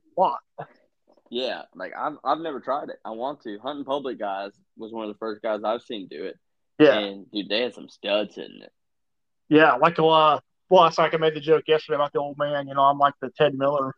[1.30, 2.98] Yeah, like I've I've never tried it.
[3.06, 3.60] I want to.
[3.60, 6.36] Hunting Public guys was one of the first guys I've seen do it.
[6.80, 8.72] Yeah, And dude, they had some studs in it.
[9.49, 10.39] Yeah, like a uh,
[10.69, 12.67] well, that's like I made the joke yesterday about the old man.
[12.67, 13.93] You know, I'm like the Ted Miller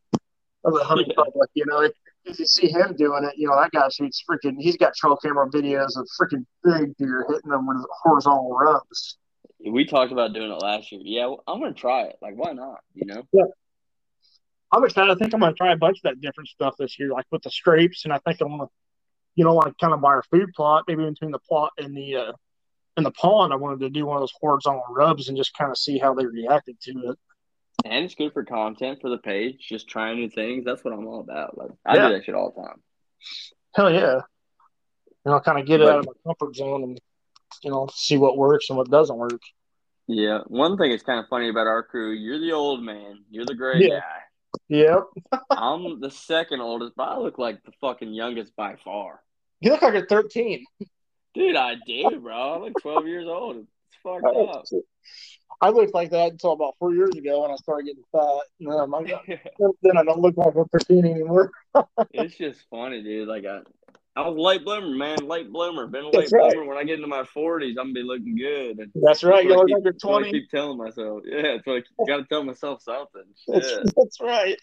[0.63, 1.15] of the hunting Yeah.
[1.23, 1.49] public.
[1.53, 1.91] You know, if,
[2.25, 4.55] if you see him doing it, you know that guy shoots freaking.
[4.57, 9.17] He's got trail camera videos of freaking big deer hitting them with horizontal rubs.
[9.65, 11.01] We talked about doing it last year.
[11.03, 12.17] Yeah, I'm gonna try it.
[12.21, 12.79] Like, why not?
[12.95, 13.23] You know?
[14.71, 15.11] I'm excited.
[15.11, 17.25] I think I'm going to try a bunch of that different stuff this year, like
[17.29, 18.67] with the scrapes, and I think I'm going to,
[19.35, 22.15] you know, like kind of by our food plot, maybe between the plot and the
[22.15, 22.31] uh,
[22.97, 23.53] and the pond.
[23.53, 26.13] I wanted to do one of those horizontal rubs and just kind of see how
[26.13, 27.19] they reacted to it.
[27.85, 29.65] And it's good for content for the page.
[29.67, 30.65] Just trying new things.
[30.65, 31.57] That's what I'm all about.
[31.57, 32.07] Like, I Yeah.
[32.09, 32.81] do that shit all the time.
[33.75, 34.21] Hell yeah,
[35.25, 36.99] you know, kind of get it But- out of my comfort zone and
[37.63, 39.41] you know see what works and what doesn't work.
[40.07, 40.39] Yeah.
[40.47, 43.23] One thing that's kind of funny about our crew, you're the old man.
[43.29, 43.99] You're the gray Yeah.
[43.99, 44.17] guy.
[44.67, 45.03] Yep,
[45.51, 49.21] I'm the second oldest, but I look like the fucking youngest by far.
[49.61, 50.65] you look like you're 13.
[51.33, 52.55] Dude, I do, bro.
[52.55, 53.57] I'm like 12 years old.
[53.57, 53.67] It's
[54.03, 54.65] fucked up.
[55.61, 58.39] I looked like that until about four years ago when I started getting fat.
[58.59, 59.23] And, um, I got,
[59.81, 61.51] then I don't look like I'm 13 anymore.
[62.11, 63.27] it's just funny, dude.
[63.27, 63.59] Like I,
[64.15, 65.19] I was a late bloomer, man.
[65.27, 65.87] Late bloomer.
[65.87, 66.51] Been a late That's right.
[66.51, 66.67] bloomer.
[66.67, 68.79] When I get into my 40s, I'm gonna be looking good.
[68.79, 69.43] And That's right.
[69.43, 70.31] You That's what I look keep- like you're that's what I 20.
[70.31, 71.21] keep telling myself.
[71.25, 73.23] Yeah, it's like got to tell myself something.
[73.47, 74.57] That's, that's right.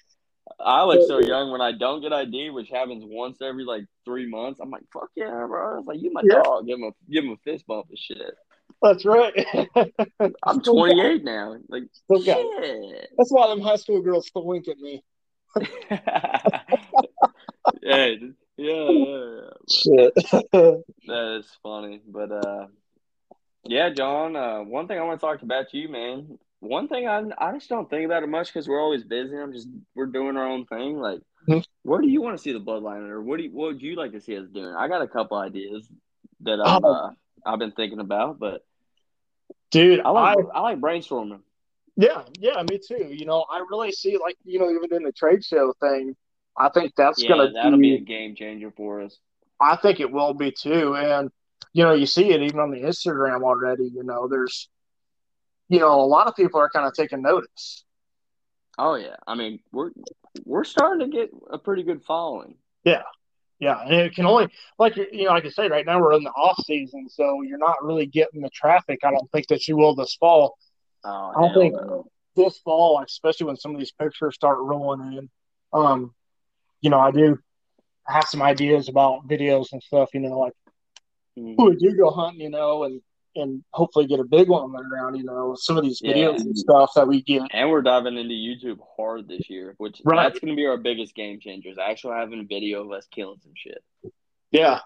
[0.61, 4.29] I look so young when I don't get ID, which happens once every like three
[4.29, 4.61] months.
[4.61, 5.79] I'm like, fuck yeah, bro.
[5.79, 6.43] It's like you my Yeah.
[6.43, 6.67] dog.
[6.67, 8.35] Give him a give him a fist bump and shit.
[8.83, 9.33] That's right.
[10.43, 11.57] I'm 28 now.
[11.69, 13.09] Like shit.
[13.17, 15.03] That's why them high school girls still wink at me.
[15.91, 16.05] yeah,
[17.83, 18.17] yeah,
[18.57, 19.41] yeah,
[19.71, 20.15] Shit.
[20.53, 22.67] that is funny, but uh,
[23.65, 24.37] yeah, John.
[24.37, 26.39] Uh, one thing I want to talk about you, man.
[26.61, 29.37] One thing I I just don't think about it much because we're always busy.
[29.37, 30.99] I'm just we're doing our own thing.
[30.99, 31.65] Like, Mhm.
[31.83, 33.95] where do you want to see the bloodline, or what do you, what would you
[33.95, 34.75] like to see us doing?
[34.75, 35.89] I got a couple ideas
[36.41, 36.93] that I'm, Oh.
[36.93, 37.11] uh,
[37.47, 38.63] I've been thinking about, but
[39.71, 41.43] Dude, I like I, like brainstorming.
[41.97, 43.09] Yeah, yeah, me too.
[43.13, 46.17] You know, I really see like you know even in the trade show thing,
[46.57, 49.19] I think that's Yeah, gonna that'll be, be a game changer for us.
[49.61, 51.31] I think it will be too, and
[51.73, 53.85] you know you see it even on the Instagram already.
[53.85, 54.69] You know, there's,
[55.69, 57.85] you know, a lot of people are kind of taking notice.
[58.79, 59.91] Oh yeah, I mean we're
[60.45, 62.55] we're starting to get a pretty good following.
[62.85, 63.03] Yeah,
[63.59, 66.15] yeah, and it can only like you you know like I say right now we're
[66.15, 69.01] in the off season, so you're not really getting the traffic.
[69.05, 70.57] I don't think that you will this fall.
[71.05, 72.07] Oh, I hell think no.
[72.37, 75.29] this fall, especially when some of these pictures start rolling in,
[75.73, 76.15] um,
[76.81, 77.39] you know, I do
[78.07, 80.11] have some ideas about videos and stuff.
[80.15, 80.53] You know, like
[81.37, 81.57] Mhm.
[81.59, 83.01] we do go hunting, you know, and
[83.39, 85.17] and hopefully get a big one on the ground.
[85.17, 86.13] You know, some of these Yeah.
[86.13, 87.43] videos and stuff that we get.
[87.53, 90.25] And we're diving into YouTube hard this year, which Right.
[90.29, 91.79] that's going to be our biggest game changers.
[91.79, 93.83] Actually, having a video of us killing some shit.
[94.51, 94.81] Yeah,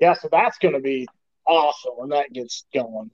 [0.00, 0.14] yeah.
[0.14, 1.08] So that's going to be
[1.46, 3.10] awesome when that gets going.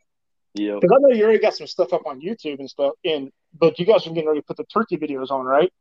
[0.55, 0.79] Yeah.
[0.81, 3.79] Because I know you already got some stuff up on YouTube and stuff, and but
[3.79, 5.73] you guys are getting ready to put the turkey videos on, right?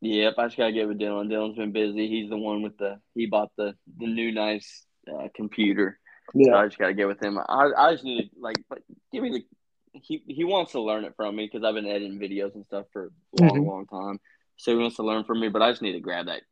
[0.00, 0.34] Yep.
[0.38, 1.28] I just gotta get with Dylan.
[1.28, 2.06] Dylan's been busy.
[2.08, 5.98] He's the one with the he bought the the new nice uh, computer.
[6.34, 7.38] So I just gotta get with him.
[7.38, 8.80] I I just need to like but
[9.12, 9.44] give me the.
[10.00, 12.86] He he wants to learn it from me because I've been editing videos and stuff
[12.92, 13.66] for a long, Mhm.
[13.66, 14.20] long time.
[14.56, 16.42] So he wants to learn from me, but I just need to grab that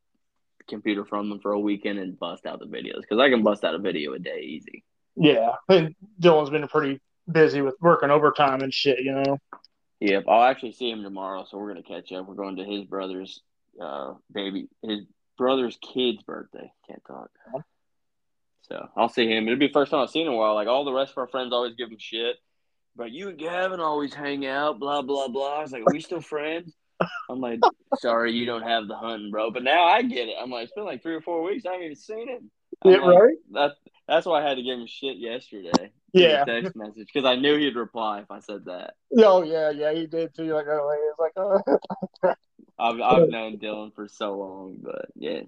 [0.68, 3.62] computer from them for a weekend and bust out the videos because I can bust
[3.64, 4.84] out a video a day easy.
[5.14, 7.00] Yeah, and Dylan's been pretty
[7.30, 9.00] busy with working overtime and shit.
[9.00, 9.38] You know.
[10.00, 12.26] Yep, I'll actually see him tomorrow, so we're gonna catch up.
[12.26, 13.40] We're going to his brother's
[13.80, 15.04] uh baby, his
[15.38, 16.72] brother's kid's birthday.
[16.88, 17.30] Can't talk.
[18.68, 19.46] So I'll see him.
[19.46, 20.54] It'll be the first time I've seen him in a while.
[20.54, 22.36] Like all the rest of our friends always give him shit.
[22.96, 25.58] But you and Gavin always hang out, blah blah blah.
[25.58, 26.74] I was like, Are we still friends?
[27.28, 27.60] I'm like,
[27.98, 29.50] sorry, you don't have the hunting, bro.
[29.50, 30.36] But now I get it.
[30.40, 31.66] I'm like, it's been like three or four weeks.
[31.66, 32.50] I haven't even seen him.
[32.82, 33.36] I'm Yeah, like, right?
[33.52, 33.72] That
[34.08, 35.92] that's why I had to give him shit yesterday.
[36.12, 36.44] Yeah.
[36.44, 38.94] Text message because I knew he'd reply if I said that.
[39.18, 40.54] Oh yeah, yeah, he did too.
[40.54, 42.34] Like, oh, it's like, oh.
[42.78, 45.40] I've I've known Dylan for so long, but yeah,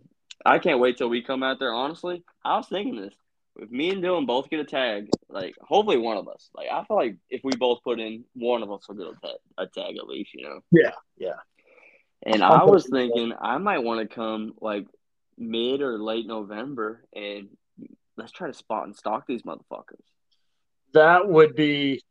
[0.45, 1.73] I can't wait till we come out there.
[1.73, 3.15] Honestly, I was thinking this.
[3.57, 6.85] If me and Dylan both get a tag, like hopefully one of us, like I
[6.85, 9.67] feel like if we both put in, one of us will get a tag, a
[9.67, 10.61] tag at least, you know.
[10.71, 11.41] Yeah, yeah.
[12.23, 14.87] And I was thinking I might want to come like
[15.37, 17.49] mid or late November and
[18.17, 20.03] let's try to spot and stalk these motherfuckers.
[20.95, 22.03] that would be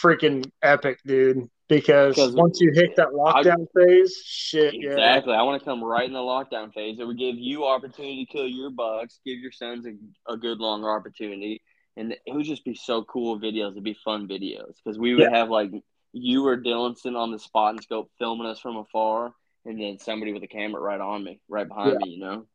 [0.00, 1.48] freaking epic, dude.
[1.68, 5.32] Because once you hit that lockdown phase, shit, yeah, Exactly.
[5.32, 6.98] I want to come right in the lockdown phase.
[6.98, 10.58] It would give you opportunity to kill your bucks, give your sons a, a good
[10.58, 11.62] longer opportunity,
[11.96, 13.70] and it would just be so cool videos.
[13.70, 15.70] It'd be fun videos because we would have like
[16.12, 16.56] you or
[16.94, 19.32] sitting on the spot and scope filming us from afar,
[19.64, 22.10] and then somebody with a camera right on me, right behind me.
[22.10, 22.46] You know.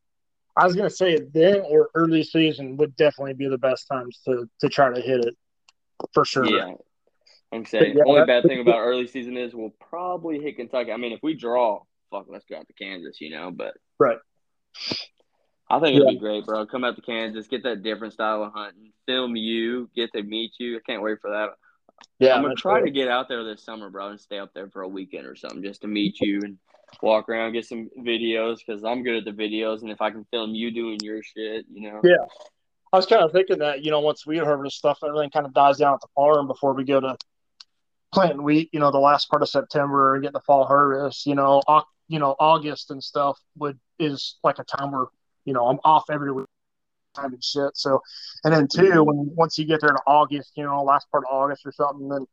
[0.56, 4.48] I was gonna say then or early season would definitely be the best times to
[4.60, 5.36] to try to hit it
[6.12, 6.46] for sure.
[6.46, 6.74] Yeah.
[7.52, 10.92] I'm saying Yeah, only bad thing about early season is we'll probably hit Kentucky.
[10.92, 11.80] I mean, if we draw,
[12.10, 13.50] fuck, let's go out to Kansas, you know.
[13.50, 14.18] But Right.
[15.70, 16.66] I think it'll be great, bro.
[16.66, 20.52] Come out to Kansas, get that different style of hunting, film you, get to meet
[20.58, 20.76] you.
[20.76, 21.50] I can't wait for that.
[22.18, 22.84] Yeah, I'm gonna try right.
[22.84, 25.36] to get out there this summer, bro, and stay up there for a weekend or
[25.36, 26.58] something, just to meet you and
[27.02, 30.24] walk around, get some videos because I'm good at the videos, and if I can
[30.30, 32.00] film you doing your shit, you know.
[32.02, 32.24] Yeah.
[32.92, 35.52] I was kind of thinking that you know once wheat harvest stuff, everything kind of
[35.52, 37.16] dies down at the farm before we go to
[38.12, 38.70] planting wheat.
[38.72, 41.26] You know, the last part of September and getting the fall harvest.
[41.26, 45.06] You know, Au- you know August and stuff would is like a time where
[45.44, 46.46] you know I'm off every week
[47.14, 47.70] time and shit.
[47.76, 48.00] So,
[48.44, 51.34] and then two, when once you get there in August, you know, last part of
[51.34, 52.26] August or something, then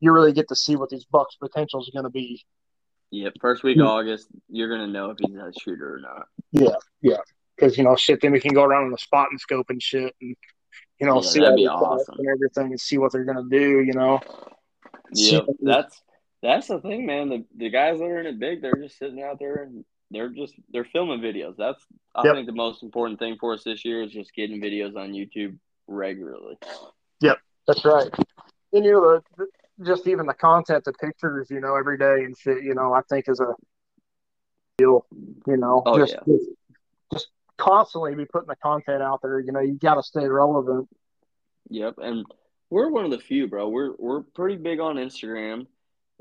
[0.00, 2.44] you really get to see what these bucks' potential is going to be.
[3.10, 6.26] Yeah, first week of August, you're gonna know if he's a shooter or not.
[6.52, 7.16] Yeah, yeah.
[7.56, 8.20] Because you know, shit.
[8.20, 10.36] Then we can go around on the spot and scope and shit, and
[11.00, 12.16] you know, Yeah, see that'd be awesome.
[12.18, 13.80] and everything, and see what they're gonna do.
[13.80, 14.20] You know,
[15.12, 16.02] Yep, that's
[16.42, 17.28] that's the thing, man.
[17.28, 20.28] The the guys that are in it big, they're just sitting out there and they're
[20.28, 21.56] just they're filming videos.
[21.56, 22.34] That's I Yep.
[22.34, 25.58] think the most important thing for us this year is just getting videos on YouTube
[25.86, 26.58] regularly.
[27.20, 28.10] Yep, that's right.
[28.72, 29.46] And you know, the,
[29.78, 32.62] the, just even the content, the pictures, you know, every day and shit.
[32.62, 33.54] You know, I think is a
[34.78, 35.06] deal.
[35.46, 36.20] You know, Oh, just, yeah.
[36.34, 36.50] just
[37.12, 39.40] just constantly be putting the content out there.
[39.40, 40.88] You know, you got to stay relevant.
[41.70, 42.24] Yep, and
[42.70, 43.68] we're one of the few, bro.
[43.68, 45.66] We're we're pretty big on Instagram.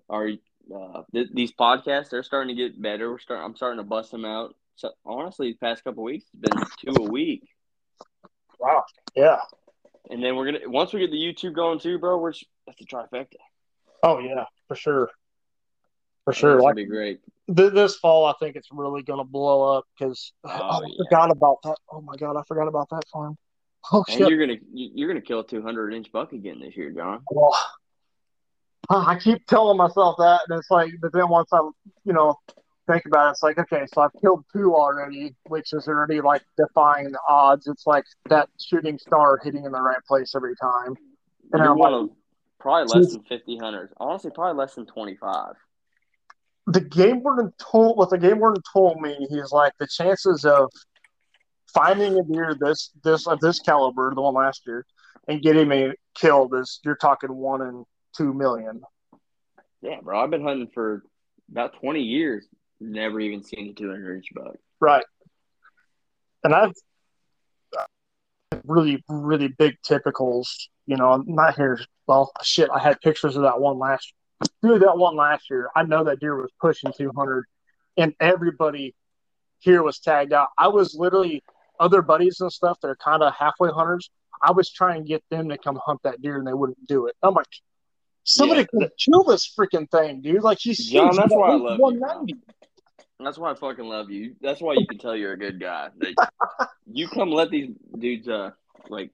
[0.09, 0.31] Our
[0.73, 3.09] uh, th- these podcasts they're starting to get better.
[3.11, 3.45] We're starting.
[3.45, 4.55] I'm starting to bust them out.
[4.75, 6.63] So honestly, the past couple weeks, it's been
[6.95, 7.47] two a week.
[8.59, 8.83] Wow.
[9.15, 9.39] Yeah.
[10.09, 12.17] And then we're gonna once we get the YouTube going too, bro.
[12.17, 13.35] We're just, that's the trifecta.
[14.03, 15.09] Oh yeah, for sure.
[16.23, 16.51] For sure.
[16.53, 17.19] gonna Like be great.
[17.55, 21.03] th- this fall, I think it's really going to blow up because Oh, I yeah.
[21.05, 21.77] forgot about that.
[21.91, 23.37] Oh my god, I forgot about that farm.
[23.91, 24.29] Oh And shit.
[24.29, 27.23] you're gonna you- you're gonna kill a 200 inch buck again this year, John.
[27.31, 27.55] Well,
[28.89, 31.59] I keep telling myself that, and it's like, but then once I,
[32.05, 32.35] you know,
[32.87, 36.41] think about it, it's like, okay, so I've killed two already, which is already like
[36.57, 37.67] defying the odds.
[37.67, 40.95] It's like that shooting star hitting in the right place every time.
[41.51, 42.17] And You're I'm one like, of
[42.59, 43.89] probably less than 50 hunters.
[43.97, 45.53] Honestly, probably less than 25.
[46.67, 49.15] the game warden told what the game warden told me.
[49.29, 50.69] He's like the chances of
[51.77, 54.85] finding a deer this this of this caliber, the one last year,
[55.27, 57.85] and getting me killed is you're talking one in
[58.15, 58.81] two million.
[59.81, 60.19] Yeah, bro.
[60.23, 61.03] I've been hunting for
[61.51, 62.47] about 20 years.
[62.79, 64.55] Never even seen a 200 inch buck.
[64.79, 65.05] Right.
[66.43, 66.73] And I've
[68.63, 70.47] really, really big typicals.
[70.85, 71.79] You know, I'm not here.
[72.07, 74.13] Well, shit, I had pictures of that one last
[74.61, 74.81] dude.
[74.81, 77.45] That one last year, I know that deer was pushing 200,
[77.97, 78.95] and everybody
[79.59, 80.49] here was tagged out.
[80.57, 81.43] I was literally
[81.79, 84.09] other buddies and stuff that are kind of halfway hunters.
[84.41, 87.07] I was trying to get them to come hunt that deer, and they wouldn't do
[87.07, 87.15] it.
[87.23, 87.47] I'm like,
[88.23, 88.79] somebody Yeah.
[88.81, 90.43] could kill this freaking thing, dude.
[90.43, 92.37] Like he's John, that's why I love least you,
[93.19, 94.35] That's why I fucking love you.
[94.41, 95.89] That's why you can tell you're a good guy.
[95.97, 96.13] That
[96.85, 98.51] you come let these dudes, uh,
[98.89, 99.11] like,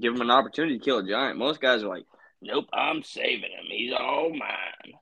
[0.00, 1.38] give them an opportunity to kill a giant.
[1.38, 2.04] Most guys are like,
[2.40, 3.66] nope, I'm saving him.
[3.68, 4.94] He's all mine.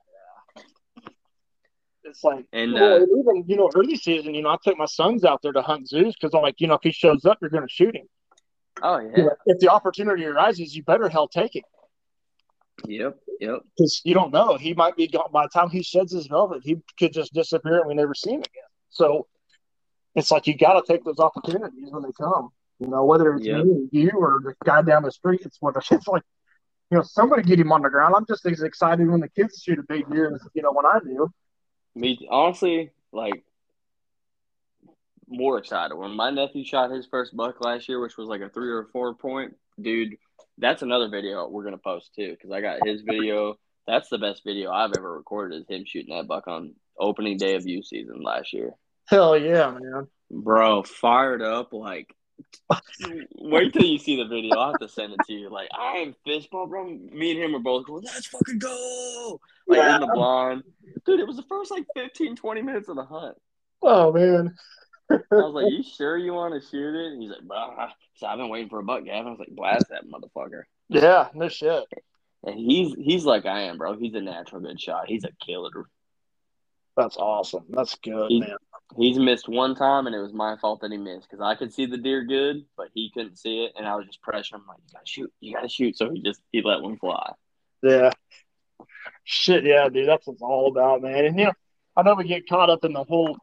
[2.03, 4.85] It's like, And, well, uh, even you know, early season, you know, I took my
[4.85, 7.37] sons out there to hunt zoos because I'm like, you know, if he shows up,
[7.41, 8.07] you're going to shoot him.
[8.81, 9.23] Oh You yeah.
[9.23, 11.63] know, if the opportunity arises, you better hell take it
[12.85, 13.19] Yep.
[13.39, 13.59] Yep.
[13.77, 14.57] because you don't know.
[14.57, 16.61] He might be gone by the time he sheds his velvet.
[16.63, 18.63] He could just disappear and we never see him again.
[18.89, 19.27] So
[20.15, 22.49] it's like you got to take those opportunities when they come.
[22.79, 23.65] You know, whether it's Yep.
[23.65, 25.41] me, you, or the guy down the street.
[25.45, 26.23] It's what it's like.
[26.89, 28.15] You know, somebody get him on the ground.
[28.17, 30.85] I'm just as excited when the kids shoot a big deer as you know when
[30.85, 31.29] I do.
[31.95, 33.43] Me honestly, like
[35.27, 38.49] more excited when my nephew shot his first buck last year, which was like a
[38.49, 39.55] three or four point.
[39.79, 40.15] Dude,
[40.57, 43.55] that's another video we're gonna post too because I got his video.
[43.87, 47.55] That's the best video I've ever recorded is him shooting that buck on opening day
[47.55, 48.73] of youth season last year.
[49.07, 50.07] Hell yeah, man.
[50.29, 52.15] Bro, fired up like.
[53.37, 54.55] Wait till you see the video.
[54.55, 55.49] I'll have to send it to you.
[55.49, 56.85] Like I am fistball, bro.
[56.85, 59.39] Me and him were both going, let's fucking go.
[59.67, 59.95] Like Yeah.
[59.95, 60.63] in the blind.
[61.05, 63.37] Dude, it was the first like 15, 20 minutes of the hunt.
[63.81, 64.55] Oh man.
[65.09, 68.27] I was like, "You sure you want to shoot it?" And he's like, "Bah." So
[68.27, 69.27] I've been waiting for a buck, Gavin.
[69.27, 71.83] I was like, "Blast that motherfucker!" Yeah, no shit.
[72.43, 73.97] And he's he's like I am, bro.
[73.97, 75.07] He's a natural good shot.
[75.07, 75.85] He's a killer.
[76.97, 77.65] That's awesome.
[77.69, 78.57] That's good, He- man.
[78.97, 81.73] He's missed one time, and it was my fault that he missed because I could
[81.73, 84.65] see the deer good, but he couldn't see it, and I was just pressuring him
[84.67, 87.31] like, "You gotta shoot, you gotta shoot." So he just he let one fly.
[87.81, 88.11] Yeah.
[89.23, 90.09] Shit, yeah, dude.
[90.09, 91.23] That's what it's all about, man.
[91.23, 91.53] And you know,
[91.95, 93.37] I know we get caught up in the whole,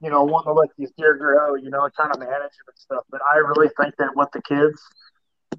[0.00, 2.78] you know, wanting to let these deer grow, you know, trying to manage them and
[2.78, 3.04] stuff.
[3.10, 4.80] But I really think that with the kids,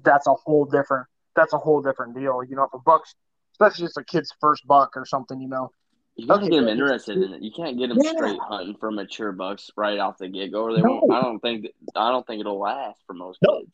[0.02, 2.42] that's a whole different that's a whole different deal.
[2.42, 3.14] You know, if a buck's
[3.52, 5.70] especially just a kid's first buck or something, you know.
[6.16, 7.42] You gotta Okay, get them interested in it.
[7.42, 8.12] You can't get them Yeah.
[8.12, 11.00] straight hunting for mature bucks right off the get go, or they No.
[11.02, 11.12] won't.
[11.12, 13.58] I don't think I don't think it'll last for most No.
[13.60, 13.70] kids.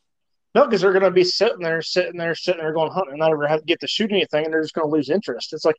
[0.54, 3.20] No, because they're going to be sitting there, sitting there, sitting there going hunting and
[3.20, 5.54] not ever have to get to shoot anything, and they're just going to lose interest.
[5.54, 5.78] It's like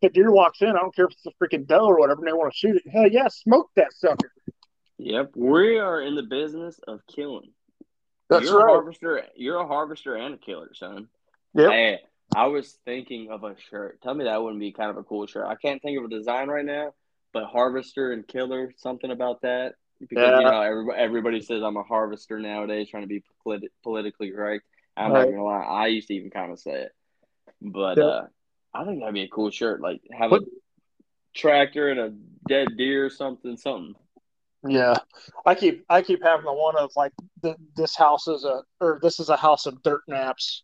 [0.00, 2.20] if a deer walks in, I don't care if it's a freaking doe or whatever,
[2.20, 2.88] and they want to shoot it.
[2.88, 4.30] Hell yeah, smoke that sucker.
[4.98, 7.52] Yep, we are in the business of killing.
[8.28, 9.24] That's you're a harvester.
[9.34, 11.08] You're a harvester and a killer, son.
[11.54, 12.00] Yep.
[12.34, 14.00] I was thinking of a shirt.
[14.02, 15.46] Tell me that wouldn't be kind of a cool shirt.
[15.46, 16.94] I can't think of a design right now,
[17.32, 19.74] but harvester and killer, something about that.
[20.00, 20.38] Because Yeah.
[20.38, 24.64] you know everybody, everybody says I'm a harvester nowadays, trying to be polit- politically correct.
[24.96, 25.24] I'm Right.
[25.26, 26.92] not gonna lie, I used to even kind of say it,
[27.60, 28.06] but Yep.
[28.06, 28.26] uh,
[28.74, 29.80] I think that'd be a cool shirt.
[29.80, 30.46] Like have What- a
[31.34, 32.10] tractor and a
[32.48, 33.94] dead deer, or something, something.
[34.66, 34.94] Yeah,
[35.46, 38.98] I keep I keep having the one of like the, this house is a or
[39.02, 40.62] this is a house of dirt naps.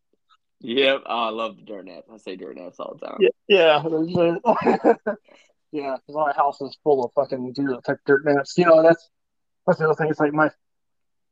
[0.60, 2.08] Yep, oh, I love the dirt naps.
[2.12, 3.18] I say dirt naps all the time.
[3.20, 3.82] Yeah, yeah,
[5.72, 5.96] yeah.
[5.96, 8.58] Because my house is full of fucking deer that take dirt naps.
[8.58, 9.08] You know that's
[9.66, 10.10] that's the other thing.
[10.10, 10.50] It's like my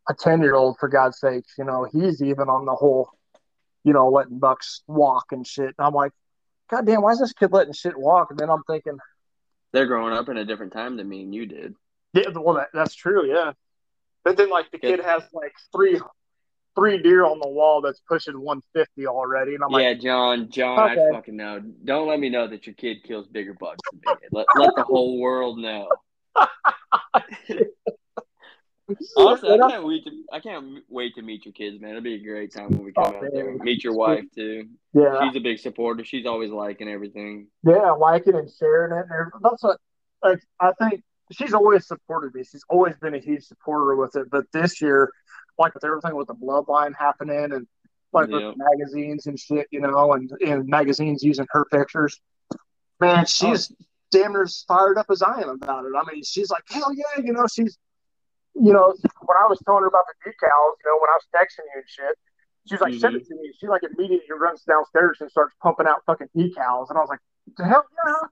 [0.09, 1.55] a ten year old for God's sakes.
[1.59, 3.11] You know he's even on the whole,
[3.83, 5.75] you know, letting bucks walk and shit.
[5.77, 6.13] And I'm like,
[6.71, 8.31] God damn, why is this kid letting shit walk?
[8.31, 8.99] And then I'm thinking,
[9.73, 11.75] They're growing up in a different time than me and you did.
[12.13, 13.27] Yeah, well, that, that's true.
[13.29, 13.53] Yeah,
[14.23, 16.01] but then like the kid has like three,
[16.77, 20.49] three deer on the wall that's pushing 150 already, and I'm yeah, like, yeah, John,
[20.51, 21.09] John, Okay.
[21.09, 21.61] I fucking know.
[21.85, 24.27] Don't let me know that your kid kills bigger bucks than me.
[24.31, 25.89] Let, let the whole world know.
[29.17, 31.91] Honestly, I can't wait to I can't wait to meet your kids, man.
[31.91, 33.53] It'll be a great time when we oh, come Oh, out there.
[33.55, 34.69] Meet your wife too.
[34.93, 36.05] yeah, She's a big supporter.
[36.05, 37.49] She's always liking everything.
[37.65, 39.79] yeah, liking and sharing it, and that's what
[40.23, 42.45] like I think she's always supported me.
[42.45, 45.11] She's always been a huge supporter with it, but this year,
[45.59, 47.67] like with everything with the bloodline happening and
[48.13, 48.49] like Yeah.
[48.49, 52.21] with magazines and shit, you know, and and magazines using her pictures,
[53.01, 53.25] man, oh.
[53.25, 53.73] she's
[54.11, 55.93] damn near as fired up as I am about it.
[55.97, 57.77] I mean, she's like, hell yeah, you know, she's,
[58.55, 61.27] you know, when I was telling her about the decals, you know, when I was
[61.35, 62.19] texting you and shit,
[62.67, 63.35] she was like, send it mm-hmm.
[63.35, 63.53] to me.
[63.61, 67.21] She like immediately runs downstairs and starts pumping out fucking decals, and I was like,
[67.57, 68.29] the hell yeah.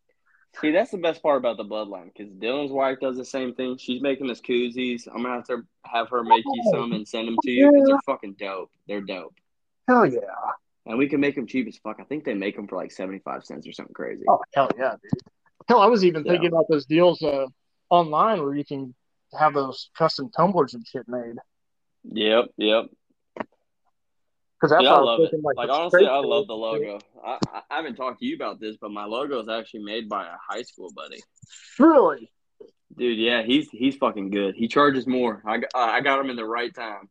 [0.61, 3.77] See, that's the best part about the bloodline because Dylan's wife does the same thing.
[3.77, 5.07] She's making us koozies.
[5.09, 7.89] I'm gonna have to have her make you some and send them to you because
[7.89, 8.71] they're fucking dope.
[8.87, 9.35] They're dope,
[9.89, 10.21] Hell yeah.
[10.87, 11.97] and we can make them cheap as fuck.
[12.01, 14.25] I think they make them for like seventy five cents or something crazy.
[14.29, 15.21] Oh hell yeah, dude.
[15.69, 16.33] Hell, I was even Yeah.
[16.33, 17.47] thinking about those deals uh,
[17.91, 18.95] online where you can
[19.39, 21.35] have those custom tumblers and shit made.
[22.05, 22.85] Yep, yep.
[24.65, 25.31] Because Yeah, I love it.
[25.31, 26.99] thinking, Like, honestly, I love the logo.
[27.23, 30.27] I, I haven't talked to you about this, but my logo is actually made by
[30.27, 31.23] a high school buddy.
[31.79, 32.31] Really?
[32.97, 34.55] Dude, yeah, he's he's fucking good.
[34.55, 35.43] He charges more.
[35.47, 37.11] I got, I got him in the right time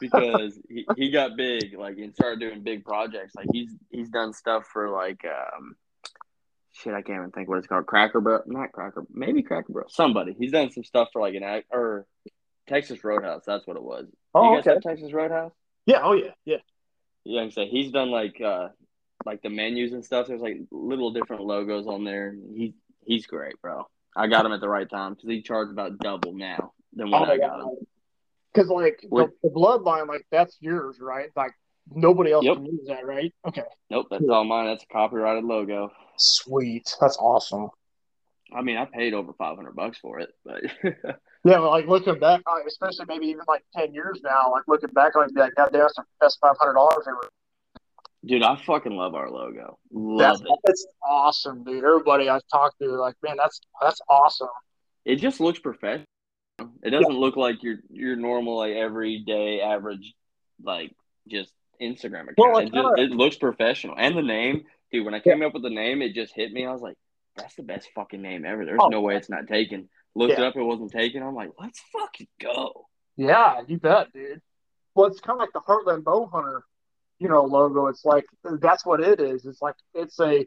[0.00, 3.34] because he, he got big, like, and started doing big projects.
[3.34, 5.74] Like, he's he's done stuff for like, um,
[6.72, 7.86] shit, I can't even think what it's called.
[7.86, 9.88] Cracker Barrel, not Cracker, maybe Cracker Barrel.
[9.90, 10.36] Somebody.
[10.38, 12.06] He's done some stuff for like an act or
[12.66, 13.42] Texas Roadhouse.
[13.46, 14.06] That's what it was.
[14.34, 14.78] Oh, okay.
[14.80, 15.52] Texas Roadhouse?
[15.84, 16.00] Yeah.
[16.02, 16.30] Oh yeah.
[16.44, 16.58] Yeah.
[17.24, 18.68] Yeah, like I say he's done like uh
[19.24, 20.26] like the menus and stuff.
[20.28, 22.34] There's like little different logos on there.
[22.54, 22.74] He
[23.04, 23.86] he's great, bro.
[24.16, 27.28] I got him at the right time because he charged about double now than what
[27.28, 27.70] I got him.
[28.52, 31.30] Because like the, the bloodline, like that's yours, right?
[31.34, 31.52] Like
[31.90, 32.54] nobody else Yep.
[32.54, 33.34] can use that, right?
[33.46, 33.64] Okay.
[33.90, 34.66] Nope, that's all mine.
[34.66, 35.90] That's a copyrighted logo.
[36.16, 36.94] Sweet.
[37.00, 37.70] That's awesome.
[38.54, 40.62] I mean, I paid over five hundred bucks for it, but
[41.44, 44.90] Yeah, but like looking back, like, especially maybe even like ten years now, like looking
[44.90, 47.28] back, like that, goddamn, that's the best five hundred dollars ever.
[48.24, 49.78] dude, I fucking love our logo.
[49.90, 50.58] That's Love it.
[50.64, 51.84] that's awesome, dude.
[51.84, 54.48] Everybody I've talked to, like, man, that's that's awesome.
[55.04, 56.06] It just looks professional.
[56.82, 60.14] It doesn't look like your your normal like everyday average
[60.62, 60.92] like
[61.28, 61.52] just
[61.82, 62.36] Instagram account.
[62.38, 65.04] Well, it, it just, uh, it looks professional, and the name, dude.
[65.04, 66.64] When I came up with the name, it just hit me.
[66.64, 66.96] I was like,
[67.36, 69.90] "That's the best fucking name ever." There's Oh, no way it's not taken.
[70.14, 70.42] Looked Yeah.
[70.44, 71.22] it up, it wasn't taken.
[71.22, 74.40] I'm like, "Let's fucking go." Yeah, you bet, dude.
[74.94, 76.64] Well, it's kind of like the Heartland Bow Hunter,
[77.18, 77.86] you know, logo.
[77.88, 79.44] It's like that's what it is.
[79.44, 80.46] It's like it's a,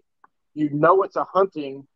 [0.53, 1.88] you know, it's a hunting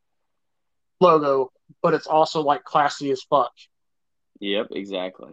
[0.99, 3.53] logo, but it's also like classy as fuck.
[4.39, 5.31] Yep, exactly.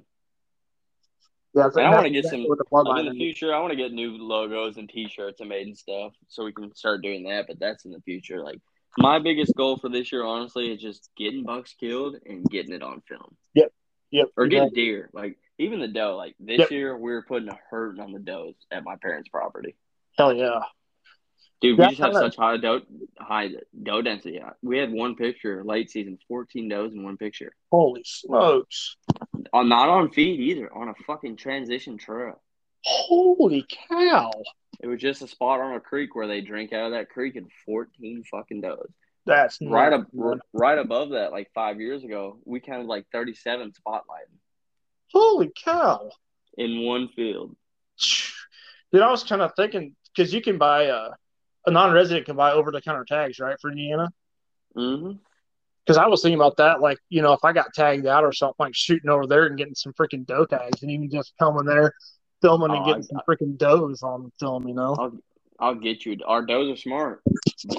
[1.55, 2.47] Yeah, And I want to get some.
[2.47, 5.67] with the in the future, I want to get new logos and T-shirts and made
[5.67, 7.47] and stuff, so we can start doing that.
[7.49, 8.43] But that's in the future.
[8.45, 8.61] Like
[8.97, 12.83] my biggest goal for this year, honestly, is just getting bucks killed and getting it
[12.83, 13.73] on film, Yep.
[14.11, 14.29] Yep.
[14.37, 15.11] Or you get deer.
[15.13, 16.17] Like even the doe.
[16.17, 16.71] Like this Yep.
[16.71, 19.75] year, we were putting a hurting on the does at my parents' property.
[20.17, 20.61] Hell yeah.
[21.61, 22.81] Dude, we just have such high doe
[23.19, 23.51] high
[23.83, 24.41] doe density.
[24.63, 27.53] We had one picture late season, fourteen does in one picture.
[27.71, 28.97] Holy smokes.
[29.53, 32.41] On not on feed either, on a fucking transition trail.
[32.85, 34.31] Holy cow.
[34.81, 37.37] It was just a spot on a creek where they drink out of that creek
[37.37, 38.89] and 14 fucking does.
[39.27, 40.41] That's Right up, man.
[40.53, 44.39] right above that, like five years ago, we counted like 37 spotlighting
[45.13, 46.11] Holy cow.
[46.57, 47.57] in one field.
[48.93, 51.11] Dude, I was kind of thinking because you can buy a,
[51.67, 54.09] a non-resident can buy over-the-counter tags, right, for Indiana.
[54.75, 55.13] hmm
[55.85, 58.33] Because I was thinking about that, like you know, if I got tagged out or
[58.33, 61.65] something, like shooting over there and getting some freaking doe tags, and even just coming
[61.67, 61.93] there,
[62.43, 64.95] filming and Oh, getting I- some freaking does on film, you know.
[64.99, 65.13] I'll,
[65.61, 66.17] I'll get you.
[66.27, 67.23] Our does are smart,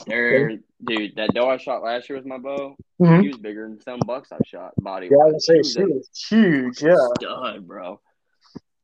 [0.05, 1.15] they're dude.
[1.15, 3.21] That doe I shot last year with my bow, Mhm.
[3.21, 4.73] he was bigger than some bucks I've shot.
[4.77, 6.81] Body, Yeah, I was say she was huge.
[6.83, 6.95] Yeah.
[7.17, 8.01] stud, bro.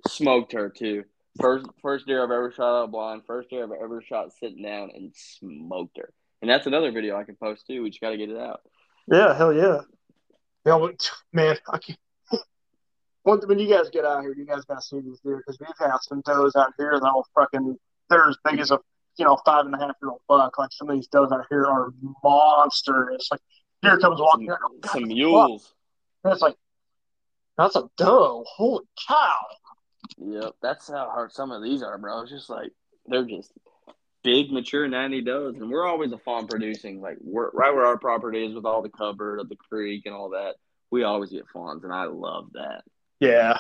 [0.07, 1.03] Smoked her too.
[1.41, 3.23] First, first deer I've ever shot out blind.
[3.27, 6.13] First deer I've ever shot sitting down and smoked her.
[6.41, 7.83] And that's another video I can post too.
[7.83, 8.61] We just got to get it out.
[9.11, 9.81] Yeah, hell yeah.
[10.65, 10.87] Yeah,
[11.33, 11.99] man, I can't.
[13.25, 15.67] When, when you guys get out here, you guys gotta see these deer because we've
[15.79, 17.75] had some does out here that'll fucking
[18.07, 18.79] they're as big as a
[19.17, 20.59] you know five and a half year old buck.
[20.59, 21.89] Like some of these does out here are
[22.23, 23.27] monsters.
[23.31, 23.41] Like
[23.81, 25.63] deer comes walking, Some, out, God, some mules.
[25.63, 25.71] fuck?
[26.23, 26.55] And it's like
[27.57, 28.45] that's a doe.
[28.47, 29.33] Holy cow!
[30.19, 32.21] Yep, that's how hard some of these are, bro.
[32.21, 32.71] It's just like
[33.07, 33.51] they're just
[34.23, 37.01] big, mature ninety does, and we're always a fawn producing.
[37.01, 40.13] Like we're right where our property is with all the cover of the creek and
[40.13, 40.57] all that.
[40.91, 42.83] We always get fawns, and I love that.
[43.19, 43.57] Yeah.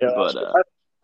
[0.00, 0.10] Yeah.
[0.14, 0.52] But, uh,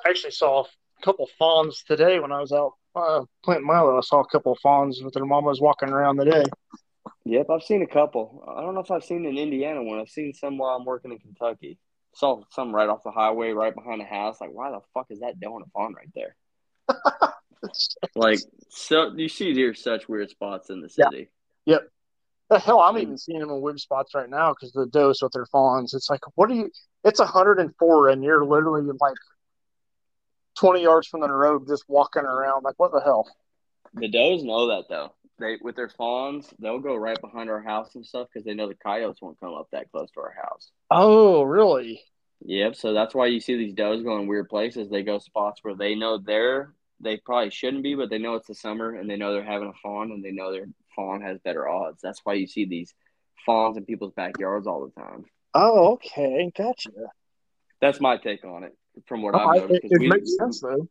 [0.05, 3.97] I actually saw a couple fawns today when I was out uh, planting Milo.
[3.97, 6.45] I saw a couple fawns with their mamas walking around today.
[7.25, 8.45] Yep, I've seen a couple.
[8.49, 10.01] I don't know if I've seen an Indiana one.
[10.01, 11.79] I've seen some while I'm working in Kentucky.
[12.15, 14.41] Saw some right off the highway, right behind the house.
[14.41, 16.37] Like, why the fuck is that doing a fawn right there?
[18.15, 18.39] Like,
[18.71, 21.29] so you see deer such weird spots in the city.
[21.67, 21.81] The
[22.51, 23.19] hell, I'm even mm.
[23.19, 25.93] seeing them in weird spots right now because the does with their fawns.
[25.93, 26.71] It's like, what are you?
[27.05, 29.17] It's 104, and you're literally like
[30.59, 32.63] 20 yards from the road, just walking around.
[32.63, 33.29] Like, what the hell?
[33.95, 35.15] The does know that though.
[35.39, 38.67] They with their fawns, they'll go right behind our house and stuff because they know
[38.67, 40.71] the coyotes won't come up that close to our house.
[40.91, 42.03] Oh, really?
[42.45, 42.77] Yep.
[42.77, 44.89] So that's why you see these does going weird places.
[44.89, 48.49] They go spots where they know they're they probably shouldn't be, but they know it's
[48.49, 50.67] the summer and they know they're having a fawn and they know their
[50.99, 52.01] fawn has better odds.
[52.03, 52.93] That's why you see these
[53.47, 55.25] fawns in people's backyards all the time.
[55.55, 56.91] Oh, okay, gotcha.
[57.81, 58.77] That's my take on it
[59.07, 59.75] from what Oh, I've noticed.
[59.77, 60.89] it, 'cause it we- makes sense though.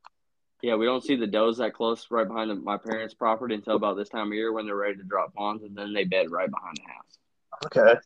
[0.63, 3.75] Yeah, we don't see the does that close right behind the, my parents' property until
[3.75, 6.31] about this time of year when they're ready to drop fawns, and then they bed
[6.31, 7.19] right behind the house.
[7.65, 7.99] Okay.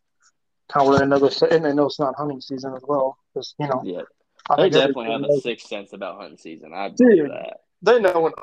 [0.68, 3.18] Kind of know and they know it's not hunting season as well.
[3.34, 4.02] Because you know, Yeah,
[4.50, 6.74] I they definitely have a sixth sense about hunting season.
[6.74, 7.32] I believe Dude.
[7.32, 7.62] that.
[7.84, 8.40] they know when it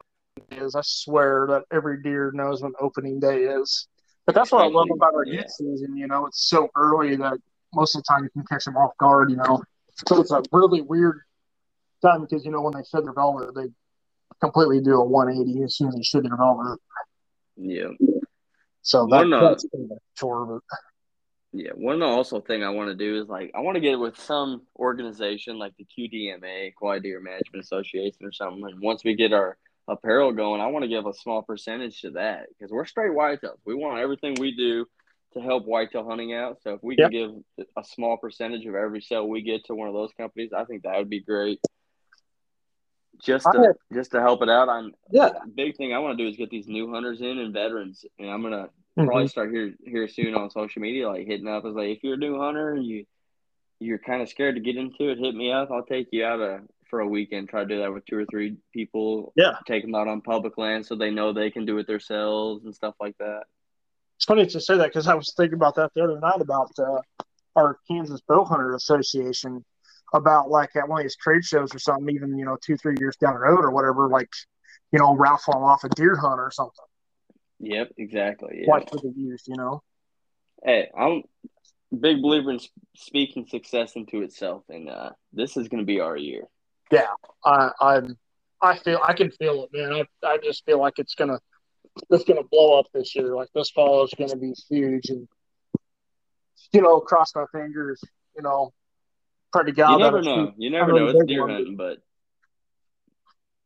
[0.51, 0.75] is.
[0.75, 3.89] I swear that every deer knows when opening day is.
[4.27, 5.47] But that's what I love about our yeah.
[5.47, 5.97] season.
[5.97, 7.39] You know, it's so early that
[7.75, 9.31] most of the time you can catch them off guard.
[9.31, 9.63] You know,
[10.07, 11.21] so it's a really weird
[12.03, 13.69] time because you know when they shed their velvet, they
[14.41, 16.79] completely do a 180 as soon as they shed their velvet.
[17.57, 17.89] Yeah,
[18.83, 19.79] So that, One, uh, that's a
[20.17, 20.79] chore, but
[21.53, 21.73] yeah.
[21.75, 24.63] One also thing I want to do is like I want to get with some
[24.79, 28.65] organization like the QDMA, Quality Deer Management Association, or something.
[28.65, 29.57] And once we get our
[29.89, 33.59] apparel going, I want to give a small percentage to that because we're straight whitetails.
[33.65, 34.87] We want everything we do
[35.35, 36.59] to help whitetail hunting out.
[36.63, 37.31] So if we can give
[37.77, 40.83] a small percentage of every sale we get to one of those companies, I think
[40.83, 41.61] that would be great.
[43.21, 44.69] Just to just to help it out.
[44.69, 45.31] I'm yeah.
[45.53, 48.31] Big thing I want to do is get these new hunters in and veterans, and
[48.31, 49.07] I'm gonna mm-hmm.
[49.07, 51.67] probably start here here soon on social media, like hitting up.
[51.67, 53.07] Is like if you're a new hunter and you
[53.81, 55.71] you're kind of scared to get into it, hit me up.
[55.73, 57.49] I'll take you out a, for a weekend.
[57.49, 59.33] Try to do that with two or three people.
[59.37, 59.57] Yeah.
[59.67, 62.75] Take them out on public land so they know they can do it themselves and
[62.75, 63.43] stuff like that.
[64.17, 66.73] It's funny to say that because I was thinking about that the other night about
[66.79, 67.01] uh,
[67.55, 69.65] our Kansas Bow Hunter Association
[70.15, 72.97] about like at one of these trade shows or something, even you know two three
[72.99, 74.31] years down the road or whatever, like
[74.93, 76.85] you know raffling off a deer hunt or something.
[77.61, 78.63] Yep, exactly.
[78.63, 78.71] Yeah.
[78.71, 79.83] Like for the youth, you know.
[80.65, 81.23] Hey, I'm
[81.97, 82.61] big believer in
[82.97, 86.45] speaking success into itself, and uh, this is going to be our year.
[86.91, 87.07] Yeah,
[87.45, 88.17] I, I'm.
[88.61, 89.93] I feel I can feel it, man.
[89.93, 91.39] I, I just feel like it's gonna
[92.11, 93.35] it's gonna blow up this year.
[93.35, 95.29] Like this fall is gonna be huge, and
[96.73, 98.03] you know, cross my fingers.
[98.37, 98.73] You know,
[99.53, 99.93] pray to God.
[99.93, 100.53] You never know.
[100.57, 101.09] You never know.
[101.09, 101.99] It's deer hunting, but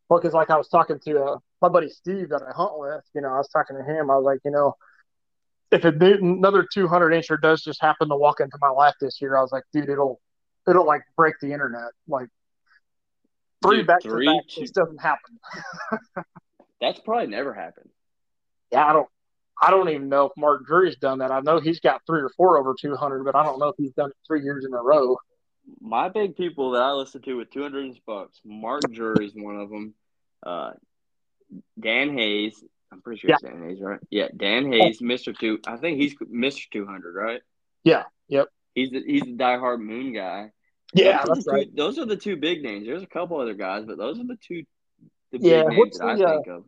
[0.09, 3.03] well, because like I was talking to uh, my buddy Steve that I hunt with.
[3.15, 4.11] You know, I was talking to him.
[4.11, 4.75] I was like, you know,
[5.71, 9.39] if it, another 200 incher does just happen to walk into my life this year,
[9.39, 10.21] I was like, dude, it'll
[10.69, 11.93] it'll like break the internet.
[12.07, 12.29] Like
[13.63, 15.39] three dude, back three, to back, this doesn't happen.
[16.81, 17.91] That's probably never happened.
[18.71, 19.09] Yeah, I don't.
[19.61, 21.31] I don't even know if Mark Drury's done that.
[21.31, 23.93] I know he's got three or four over 200, but I don't know if he's
[23.93, 25.17] done it three years in a row
[25.81, 29.95] my big people that I listen to with 200 bucks, Mark Drury's one of them.
[30.45, 30.73] Uh,
[31.79, 33.37] Dan Hayes, I'm pretty sure yeah.
[33.37, 34.01] it's Dan Hayes, right?
[34.11, 35.61] Yeah, Dan Hayes, Mister Two.
[35.67, 37.41] I think he's Mister Two Hundred, right?
[37.85, 38.05] Yeah.
[38.29, 38.49] Yep.
[38.75, 40.51] He's the, he's the diehard Moon guy.
[40.95, 41.67] Yeah, those that's right.
[41.69, 42.87] Two, those are the two big names.
[42.87, 44.65] There's a couple other guys, but those are the two.
[45.33, 46.65] The yeah, that the, I think uh, of.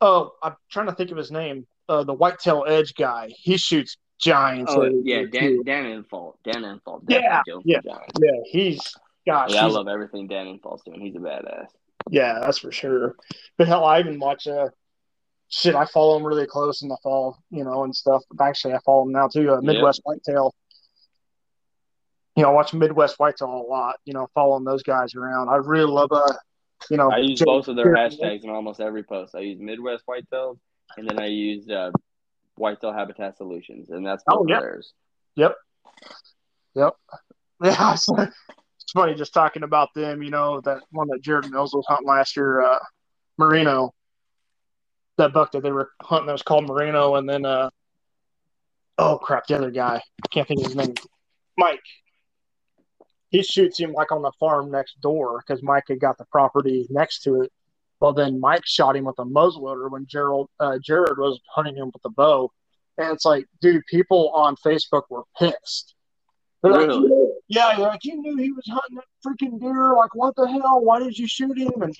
[0.00, 1.66] Oh, I'm trying to think of his name.
[1.88, 3.30] Uh, the whitetail edge guy.
[3.36, 4.72] He shoots giants.
[4.74, 6.34] Oh yeah, Dan Dan Infalt.
[6.44, 7.02] Dan Infalt.
[7.08, 8.30] Yeah, yeah, yeah.
[8.44, 8.78] He's
[9.26, 9.52] gosh.
[9.52, 11.00] Yeah, he's, I love everything Dan Infalt's doing.
[11.00, 11.66] He's a badass.
[12.10, 13.16] Yeah, that's for sure.
[13.56, 14.68] But hell, I even watch uh
[15.48, 15.74] shit.
[15.74, 18.22] I follow him really close in the fall, you know, and stuff.
[18.30, 19.50] But actually, I follow him now too.
[19.50, 20.18] Uh, Midwest yep.
[20.26, 20.54] Whitetail.
[22.38, 23.96] You know, I watch Midwest Whitetail a lot.
[24.04, 25.48] You know, following those guys around.
[25.48, 26.34] I really love uh
[26.88, 27.10] you know.
[27.10, 29.34] I use both of their hashtags in almost every post.
[29.34, 30.56] I use Midwest Whitetail,
[30.96, 31.90] and then I use uh,
[32.54, 34.60] Whitetail Habitat Solutions, and that's both oh, yep.
[34.60, 34.92] theirs.
[35.34, 35.56] Yep.
[36.74, 36.94] Yep.
[37.60, 40.22] Yeah, it's, it's, funny just talking about them.
[40.22, 42.78] You know that one that Jared Mills was hunting last year, uh,
[43.36, 43.92] Merino.
[45.16, 47.70] That buck that they were hunting that was called Merino, and then uh,
[48.96, 50.94] oh crap, the other guy I can't think of his name,
[51.56, 51.80] Mike.
[53.30, 56.86] He shoots him like on the farm next door because Mike had got the property
[56.90, 57.52] next to it,
[58.00, 61.90] well, then Mike shot him with a muzzleloader when Gerald uh, Jared was hunting him
[61.92, 62.50] with a bow,
[62.96, 65.94] and it's like, dude, people on Facebook were pissed.
[66.62, 67.08] They're really?
[67.08, 69.94] like, yeah, yeah, like you knew he was hunting that freaking deer.
[69.94, 70.80] Like, what the hell?
[70.80, 71.96] Why did you shoot him and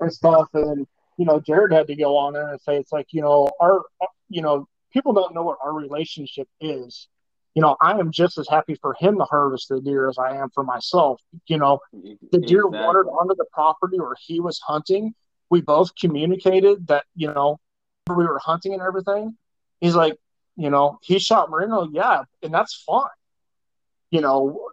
[0.00, 0.48] and stuff?
[0.54, 0.86] And
[1.18, 3.82] you know, Jared had to go on there and say, it's like, you know, our,
[4.28, 7.08] you know, people don't know what our relationship is.
[7.54, 10.36] You know, I am just as happy for him to harvest the deer as I
[10.36, 11.20] am for myself.
[11.46, 12.80] You know, the deer exactly.
[12.80, 15.14] wandered onto the property where he was hunting
[15.52, 17.60] we both communicated that you know
[18.08, 19.36] we were hunting and everything.
[19.82, 20.16] He's like,
[20.56, 23.10] you know, he shot Merino, yeah, and that's fine.
[24.10, 24.70] You know,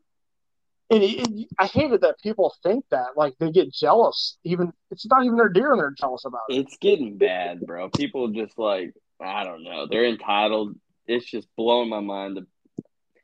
[0.89, 4.37] and it, it, I hated that people think that like they get jealous.
[4.45, 6.55] Even it's not even their deer, and they're jealous about it.
[6.55, 7.89] It's getting bad, bro.
[7.89, 9.85] People just like I don't know.
[9.85, 10.75] They're entitled.
[11.07, 12.39] It's just blowing my mind.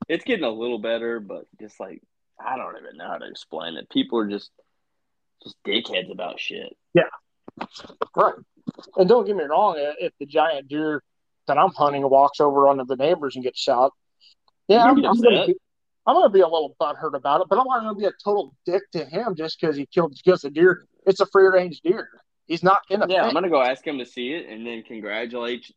[0.07, 2.02] It's getting a little better, but just like
[2.40, 3.90] I don't even know how to explain it.
[3.90, 4.52] People are just
[5.44, 6.76] just dickheads about shit.
[6.94, 7.03] Yeah,
[8.15, 8.34] Right.
[8.98, 11.03] And don't get me wrong, if the giant deer
[11.48, 13.91] that I'm hunting walks over onto the neighbors and gets shot,
[14.68, 15.56] yeah, I'm, I'm gonna be,
[16.07, 18.56] I'm gonna be a little butthurt about it, but I'm not gonna be a total
[18.65, 20.88] dick to him just because he killed just a deer.
[21.06, 22.10] It's a free range deer.
[22.48, 23.07] He's not in a.
[23.07, 25.72] Yeah, I'm gonna go ask him to see it and then congratulate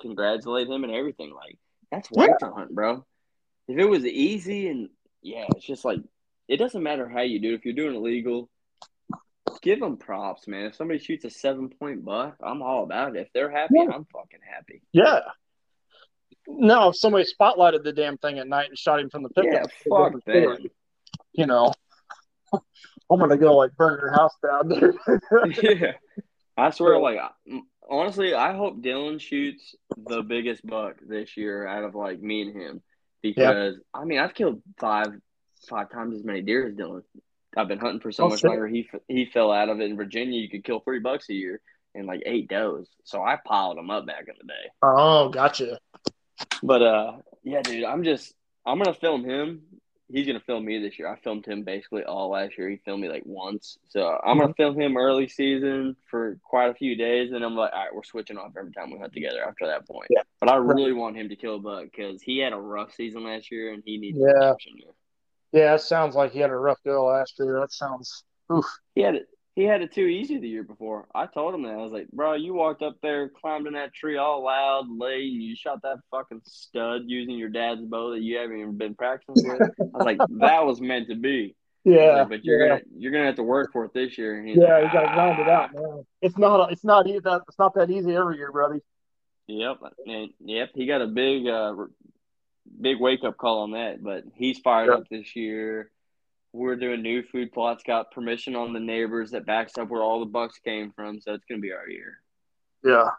[0.00, 1.32] congratulate him and everything.
[1.32, 1.58] Like
[1.90, 2.50] that's white yeah.
[2.54, 3.04] hunt, bro.
[3.68, 4.88] If it was easy and
[5.22, 6.00] yeah, it's just like
[6.48, 7.56] it doesn't matter how you do it.
[7.56, 8.50] If you're doing it legal,
[9.62, 10.66] give them props, man.
[10.66, 13.20] If somebody shoots a seven point buck, I'm all about it.
[13.20, 13.94] If they're happy, yeah.
[13.94, 14.82] I'm fucking happy.
[14.92, 15.20] Yeah.
[16.46, 19.68] No, if somebody spotlighted the damn thing at night and shot him from the pickup,
[19.86, 20.58] yeah, fuck them.
[21.32, 21.72] You know,
[22.52, 24.92] I'm gonna go like burn your house down there.
[25.62, 25.92] yeah,
[26.58, 27.18] I swear, like
[27.88, 32.54] honestly, I hope Dylan shoots the biggest buck this year out of like me and
[32.54, 32.82] him
[33.24, 35.08] because I mean I've killed five
[35.68, 37.02] five times as many deer as Dylan.
[37.56, 38.50] I've been hunting for so oh, much shit.
[38.50, 38.66] longer.
[38.66, 40.38] He he fell out of it in Virginia.
[40.38, 41.60] You could kill three bucks a year
[41.94, 42.88] and like eight does.
[43.04, 44.70] So I piled them up back in the day.
[44.82, 45.78] Oh, gotcha.
[46.62, 47.84] But uh, Yeah, dude.
[47.84, 48.34] I'm just
[48.66, 49.62] I'm gonna film him.
[50.12, 51.08] He's gonna film me this year.
[51.08, 52.68] I filmed him basically all last year.
[52.68, 53.78] He filmed me like once.
[53.88, 54.62] So I'm gonna mm-hmm.
[54.62, 58.04] film him early season for quite a few days, and I'm like, all right, we're
[58.04, 60.08] switching off every time we hunt together after that point.
[60.10, 60.22] Yeah.
[60.40, 63.24] But I really want him to kill a buck because he had a rough season
[63.24, 64.54] last year, and he needs Yeah.
[65.52, 67.60] Yeah, it sounds like he had a rough go last year.
[67.60, 68.66] That sounds oof.
[68.96, 69.28] He had it.
[69.54, 71.06] He had it too easy the year before.
[71.14, 71.74] I told him that.
[71.74, 75.32] I was like, bro, you walked up there, climbed in that tree all loud, late,
[75.32, 78.96] and you shot that fucking stud using your dad's bow that you haven't even been
[78.96, 79.62] practicing with.
[79.62, 81.54] I was like, that was meant to be.
[81.84, 82.68] Yeah, like, but you're yeah.
[82.68, 84.42] gonna you're gonna have to work for it this year.
[84.44, 86.06] Yeah, like, you gotta grind it "Ah." out, man.
[86.22, 86.72] It's not.
[86.72, 87.20] It's not easy.
[87.20, 88.80] That it's not that easy every year, buddy.
[89.46, 89.76] Yep,
[90.06, 91.74] and yep, he got a big, uh,
[92.80, 94.02] big wake up call on that.
[94.02, 94.94] But he's fired Yeah.
[94.94, 95.90] up this year.
[96.54, 97.82] We're doing new food plots.
[97.84, 101.20] Got permission on the neighbors that backs up where all the bucks came from.
[101.20, 102.18] So it's gonna be our year.
[102.84, 103.10] Yeah.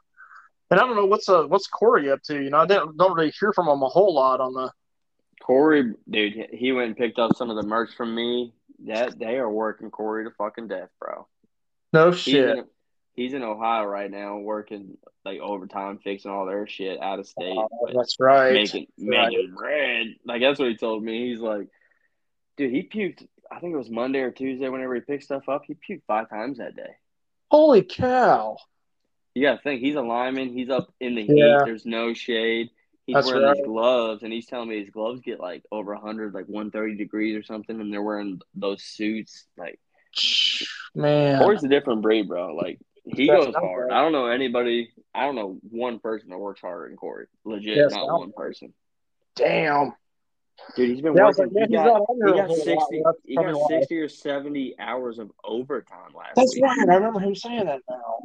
[0.72, 2.42] And I don't know what's uh what's Corey up to.
[2.42, 4.72] You know, I didn't don't really hear from him a whole lot on the.
[5.44, 8.54] Corey, dude, he went and picked up some of the merch from me.
[8.86, 11.28] That they are working Corey to fucking death, bro.
[11.94, 12.58] No He's shit.
[12.58, 12.66] in,
[13.16, 17.56] he's in Ohio right now, working like overtime, fixing all their shit out of state.
[17.58, 18.54] Oh, that's right.
[18.54, 19.30] making Right.
[19.30, 20.08] making bread.
[20.26, 21.30] Like that's what he told me.
[21.30, 21.68] He's like,
[22.58, 23.28] dude, he puked.
[23.52, 24.70] I think it was Monday or Tuesday.
[24.70, 26.96] Whenever he picked stuff up, he puked five times that day.
[27.52, 28.58] Holy cow!
[29.34, 30.50] You gotta think he's a lineman.
[30.50, 31.60] He's up in the Yeah.
[31.60, 31.66] heat.
[31.66, 32.70] There's no shade.
[33.06, 33.56] He's That's wearing right.
[33.56, 37.36] these gloves, and he's telling me his gloves get like over 100, like 130 degrees
[37.36, 39.46] or something, and they're wearing those suits.
[39.58, 39.80] Like
[40.96, 42.56] Man, Corey's a different breed, bro.
[42.56, 43.90] Like he That's goes hard.
[43.90, 43.96] bad.
[43.96, 44.90] I don't know anybody.
[45.14, 47.28] I don't know one person that works harder than Corey.
[47.44, 48.74] Legit, Yes, not not one person.
[49.36, 49.94] damn.
[50.76, 51.54] Dude, he's been Yeah, working.
[51.54, 53.04] like, he got, he got sixty.
[53.26, 56.64] He got sixty or seventy hours of overtime last That's week.
[56.64, 56.78] right.
[56.90, 58.20] I remember him saying that now.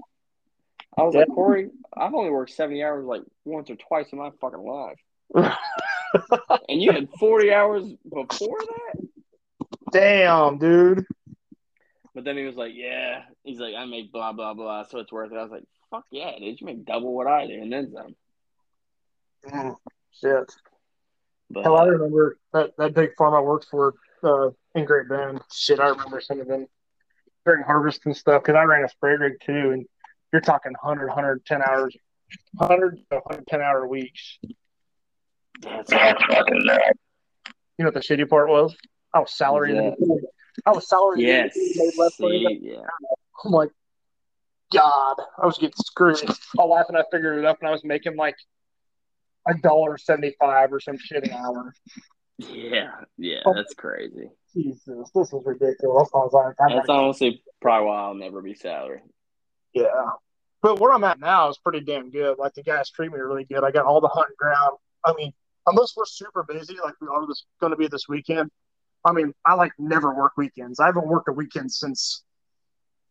[0.96, 1.20] I was Yeah.
[1.20, 4.98] like, Corey, I've only worked seventy hours like once or twice in my fucking life,
[6.68, 9.08] and you had forty hours before that.
[9.92, 11.04] Damn, dude.
[12.14, 15.12] But then he was like, "Yeah," he's like, "I make blah blah blah, so it's
[15.12, 16.60] worth it." I was like, "Fuck yeah, dude!
[16.60, 18.16] You make double what I do, and then some."
[19.46, 19.76] Mm,
[20.20, 20.52] shit.
[21.50, 25.40] But Hell, I remember that, that big farm I worked for uh, in Great Bend.
[25.52, 26.66] Shit, I remember some of them
[27.44, 29.84] during harvest and stuff because I ran a spray rig too, and
[30.32, 31.96] you're talking 100, 110 hours,
[32.54, 34.38] 100 to 110 hour weeks.
[35.60, 38.76] that's You know what the shitty part was?
[39.12, 39.74] I was salaried.
[39.74, 39.90] Yeah.
[40.66, 41.26] I was salaried.
[41.26, 42.82] yes, Made less see, yeah,
[43.44, 43.70] I'm like,
[44.72, 46.22] God, I was getting screwed.
[46.54, 48.36] My wife and I figured it up, and I was making like
[49.50, 51.72] a dollar seventy-five or some shit an hour.
[52.38, 53.40] yeah, yeah.
[53.44, 53.54] Oh.
[53.54, 54.30] That's crazy.
[54.54, 56.08] Jesus, this is ridiculous.
[56.14, 59.00] I was like, I That's honestly probably why I'll never be salary.
[59.74, 59.84] yeah.
[60.62, 62.36] But where I'm at now is pretty damn good.
[62.38, 63.64] Like the guys treat me really good.
[63.64, 64.76] I got all the hunting ground.
[65.06, 65.32] I mean,
[65.66, 68.50] unless we're super busy, like we are this going to be this weekend.
[69.04, 70.78] I mean, I like never work weekends.
[70.80, 72.24] I haven't worked a weekend since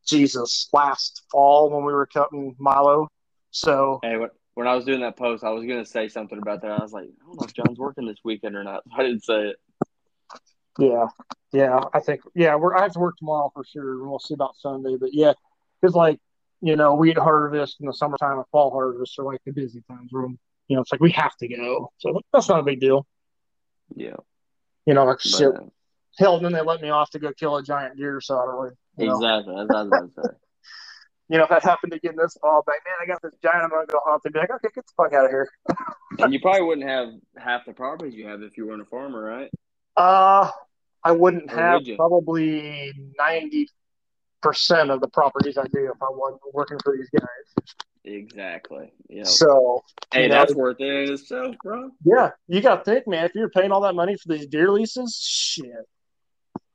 [0.05, 3.07] Jesus last fall when we were cutting Milo.
[3.51, 4.29] So Hey, when,
[4.59, 6.71] when I was doing that post, I was gonna say something about that.
[6.71, 8.83] I was like, I don't know if John's working this weekend or not.
[8.93, 9.55] I didn't say it.
[10.77, 11.05] Yeah,
[11.53, 14.33] yeah, I think yeah, we're I have to work tomorrow for sure, and we'll see
[14.33, 14.97] about Sunday.
[14.99, 15.31] But yeah,
[15.79, 16.19] because like
[16.59, 20.09] you know, wheat harvest in the summertime and fall harvest are like the busy times
[20.11, 20.27] where
[20.67, 23.07] you know it's like we have to go, so that's not a big deal.
[23.95, 24.17] Yeah,
[24.85, 25.55] You know, like but, shit.
[25.55, 25.61] uh,
[26.17, 28.55] Hell, then they let me off to go kill a giant deer, so I don't
[28.55, 28.75] really.
[28.97, 29.55] You know, exactly.
[29.55, 30.35] That's what I was to say.
[31.29, 33.69] You know, if that happened again this fall, but man, I got this giant, I'm
[33.69, 34.21] gonna go hunt.
[34.23, 35.49] They'd be like, okay, get the fuck out of here.
[36.17, 39.23] And you probably wouldn't have half the properties you have if you weren't a farmer,
[39.23, 39.49] right?
[39.95, 40.49] Uh,
[41.03, 43.69] I wouldn't Or have would probably ninety
[44.41, 47.75] percent of the properties I do if I wasn't working for these guys.
[48.03, 48.91] Exactly.
[49.07, 49.23] Yeah.
[49.23, 51.91] So hey, you know, that's worth it in itself, bro.
[52.03, 53.25] yeah, you got to think, man.
[53.25, 55.71] If you're paying all that money for these deer leases, shit,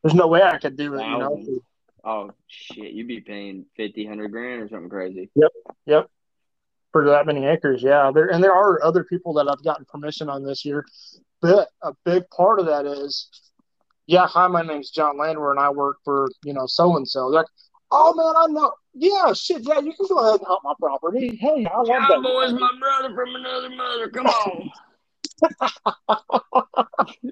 [0.03, 1.03] there's no way I could do it.
[1.03, 1.45] You know.
[2.05, 5.31] Oh shit, you'd be paying fifty, hundred grand or something crazy.
[5.35, 5.51] yep,
[5.87, 6.11] Yep.
[6.93, 7.83] for that many acres.
[7.83, 10.85] Yeah, there and there are other people that I've gotten permission on this year,
[11.41, 13.29] but a big part of that is,
[14.07, 17.27] yeah, hi, my name's John Landwer, and I work for you know so and so.
[17.29, 17.47] Like,
[17.91, 18.73] oh man, I know.
[18.93, 21.35] Yeah, shit, yeah, you can go ahead and hunt my property.
[21.37, 22.09] Hey, I love that.
[22.11, 24.09] John Boy's my brother from another mother.
[24.11, 24.71] Come on.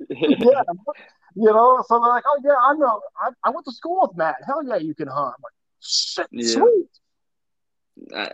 [0.01, 0.29] Yeah,
[1.35, 3.01] you know, so they're like, oh yeah, I know.
[3.21, 4.37] I, I went to school with Matt.
[4.47, 5.35] Hell yeah, you can hunt.
[5.37, 6.61] I'm like, shit, Yeah.
[6.61, 6.87] sweet.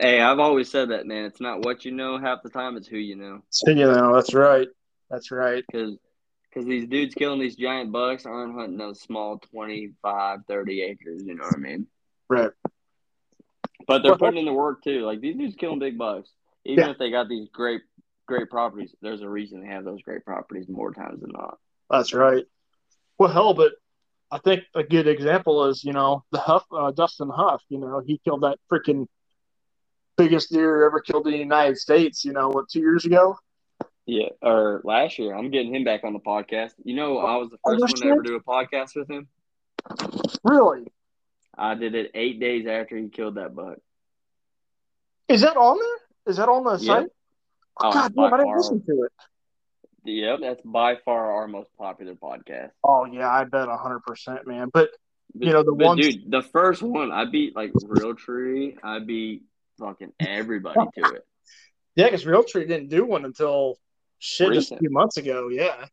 [0.01, 1.25] Hey, I've always said that, man.
[1.25, 3.43] It's not what you know half the time; it's who you know.
[3.51, 4.69] So, you know, that's right.
[5.11, 5.65] That's right.
[5.71, 5.97] Because
[6.49, 11.23] because these dudes killing these giant bucks aren't hunting those small 25, 30 acres.
[11.25, 11.87] You know what I mean?
[12.29, 12.51] Right.
[13.87, 15.05] But they're putting in the work too.
[15.05, 16.31] Like these dudes killing big bucks,
[16.65, 16.91] even Yeah.
[16.93, 17.83] if they got these great
[18.29, 21.59] great properties, there's a reason they have those great properties more times than not.
[21.91, 22.45] That's right.
[23.19, 23.73] Well, hell, but
[24.31, 27.63] I think a good example is you know the Huff uh, Dustin Huff.
[27.69, 29.07] You know he killed that freaking
[30.17, 32.25] biggest deer ever killed in the United States.
[32.25, 32.69] You know what?
[32.69, 33.37] Two years ago.
[34.07, 35.35] Yeah, or last year.
[35.35, 36.73] I'm getting him back on the podcast.
[36.85, 39.29] You know, I was the first one to ever do a podcast with him.
[40.45, 40.87] Really?
[41.57, 43.79] I did it eight days after he killed that buck.
[45.29, 46.33] Is that on there?
[46.33, 47.09] Is that on the site?
[47.81, 49.13] Oh, God damn, I didn't far- listen to it.
[50.05, 52.71] Yep, that's by far our most popular podcast.
[52.83, 54.71] Oh yeah, I bet hundred percent, man.
[54.73, 54.91] But
[55.35, 58.77] You know, the ones- dude, the first one I beat like Realtree.
[58.83, 59.43] I beat
[59.79, 61.27] fucking everybody to it.
[61.97, 63.79] yeah, because Realtree didn't do one until
[64.19, 65.49] shit just a few months ago.
[65.51, 65.87] Yeah.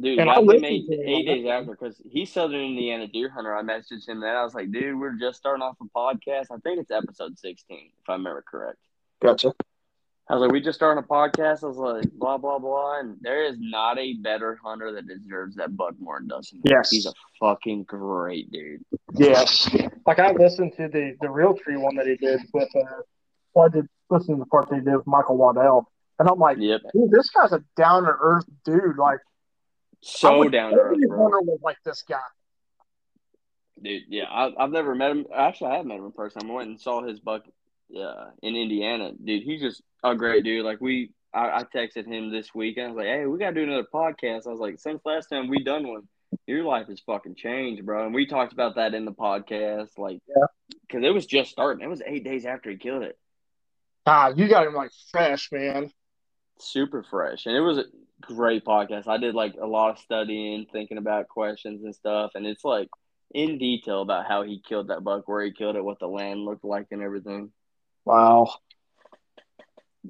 [0.00, 3.54] Dude, And I him eight, days after because he's Southern Indiana deer hunter.
[3.54, 6.46] I messaged him that I was like, dude, we're just starting off a podcast.
[6.50, 8.78] I think it's episode sixteen, if I remember correct.
[9.22, 9.52] Gotcha.
[10.28, 11.64] I was like, we just started a podcast.
[11.64, 15.56] I was like, blah blah blah, and there is not a better hunter that deserves
[15.56, 16.60] that buck more than Dustin.
[16.64, 16.90] Yes.
[16.90, 18.82] he's a fucking great dude.
[19.14, 19.68] Yes.
[20.06, 22.68] Like I listened to the the Realtree one that he did with.
[22.74, 23.02] Uh,
[23.52, 26.38] well, I did listen to the part that he did with Michael Waddell, and I'm
[26.38, 28.96] like, Yep, dude, this guy's a down to earth dude.
[28.96, 29.20] Like
[30.00, 31.22] so down to earth, every bro.
[31.22, 32.18] hunter was like this guy.
[33.82, 35.26] Dude, yeah, I, I've never met him.
[35.34, 36.50] Actually, I have met him in person.
[36.50, 37.42] I went and saw his buck
[37.98, 39.12] uh, in Indiana.
[39.22, 40.64] Dude, he's just a great dude.
[40.64, 42.76] Like we, I, I texted him this week.
[42.76, 45.26] And I was like, "Hey, we gotta do another podcast." I was like, "Since last
[45.28, 46.02] time we done one,
[46.46, 50.18] your life has fucking changed, bro." And we talked about that in the podcast, like,
[50.28, 50.46] Yeah.
[50.82, 51.84] because it was just starting.
[51.84, 53.18] It was eight days after he killed it,
[54.06, 55.90] Ah, you got him like fresh, man.
[56.58, 57.84] super fresh, and it was a
[58.20, 59.08] great podcast.
[59.08, 62.88] I did like a lot of studying, thinking about questions and stuff, and it's like
[63.32, 66.44] in detail about how he killed that buck, where he killed it, what the land
[66.44, 67.52] looked like, and everything.
[68.04, 68.54] Wow.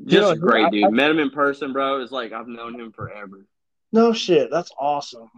[0.07, 0.85] Just great dude.
[0.85, 2.01] I- Met him in person, bro.
[2.01, 3.47] It's like I've known him forever.
[3.93, 4.51] No shit.
[4.51, 5.31] That's awesome.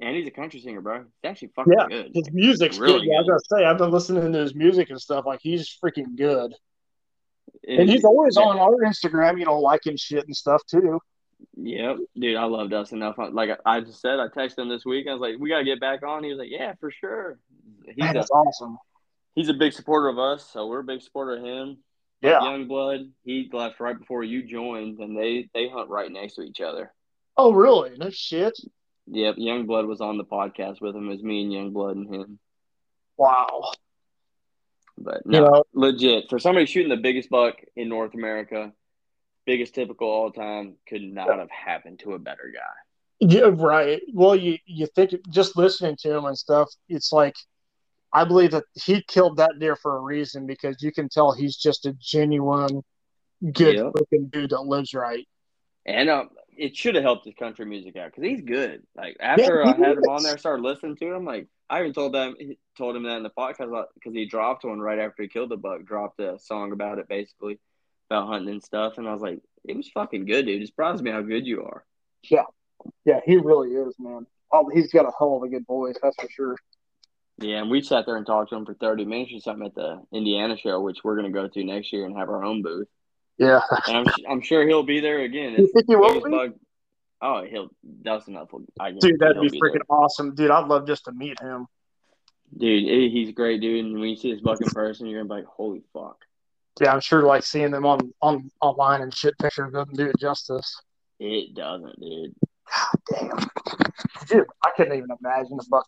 [0.00, 1.00] And he's a country singer, bro.
[1.00, 2.10] He's actually fucking Yeah, good.
[2.14, 3.04] His music's Really good.
[3.12, 3.28] Yeah, I good.
[3.28, 5.26] gonna say I've been listening to his music and stuff.
[5.26, 6.54] Like he's freaking good.
[7.68, 10.98] And, And he's always yeah, on our Instagram, you know, liking shit and stuff too.
[11.56, 13.16] Yep, dude, I love Dustin enough.
[13.18, 15.06] Like I just said, I texted him this week.
[15.08, 17.38] I was like, "We gotta get back on." He was like, "Yeah, for sure."
[17.84, 18.78] He's a awesome.
[19.34, 21.78] He's a big supporter of us, so we're a big supporter of him.
[22.20, 22.42] Yeah.
[22.42, 23.00] Young blood.
[23.24, 26.92] He left right before you joined, and they they hunt right next to each other.
[27.36, 27.96] Oh, really?
[27.98, 28.56] No shit.
[29.06, 31.08] Yep, Young blood was on the podcast with him.
[31.08, 32.38] It was me and Young blood and him.
[33.16, 33.72] Wow.
[34.98, 38.72] But You no, know, legit for somebody shooting the biggest buck in North America,
[39.46, 43.26] biggest typical all time, could not have happened to a better guy.
[43.26, 44.02] yeah, right.
[44.12, 47.34] Well, you you think just listening to him and stuff, it's like
[48.12, 51.56] I believe that he killed that deer for a reason because you can tell he's
[51.56, 52.82] just a genuine,
[53.52, 53.90] good Yeah.
[53.94, 55.26] looking dude that lives right.
[55.86, 58.82] And um, it should have helped his country music out because he's good.
[58.94, 61.24] Like after he I had him on there, started listening to him.
[61.24, 62.36] Like I even told them,
[62.76, 65.56] told him that in the podcast because he dropped one right after he killed the
[65.56, 65.84] buck.
[65.84, 67.58] Dropped a song about it, basically
[68.10, 68.98] about hunting and stuff.
[68.98, 70.62] And I was like, it was fucking good, dude.
[70.62, 71.84] It surprised me how good you are.
[72.28, 72.44] Yeah,
[73.04, 74.26] yeah, he really is, man.
[74.52, 76.56] Oh, he's got a hell of a good voice, that's for sure.
[77.42, 79.74] Yeah, and we sat there and talked to him for thirty minutes or something at
[79.74, 82.88] the Indiana show, which we're gonna go to next year and have our own booth.
[83.38, 83.60] Yeah.
[83.88, 85.54] And I'm I'm sure he'll be there again.
[85.58, 86.30] You think he will be?
[86.30, 86.54] bug.
[87.20, 87.68] Oh, he'll.
[88.02, 88.48] That's enough.
[88.80, 89.60] I Dude, that'd be there.
[89.60, 90.34] freaking awesome.
[90.34, 91.66] Dude, I'd love just to meet him.
[92.56, 95.28] Dude, he's a great dude, and when you see his buck in person, you're gonna
[95.34, 96.16] be like, "Holy fuck!"
[96.80, 100.18] Yeah, I'm sure like seeing them on, on online and shit pictures doesn't do it
[100.18, 100.80] justice.
[101.18, 102.34] It doesn't, dude.
[102.68, 103.38] God damn.
[104.26, 105.86] Dude, I couldn't even imagine the buck.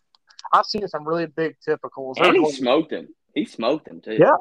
[0.59, 2.15] I've seen some really big typicals.
[2.17, 3.09] And he smoked him.
[3.33, 4.17] He smoked him too.
[4.19, 4.35] Yeah.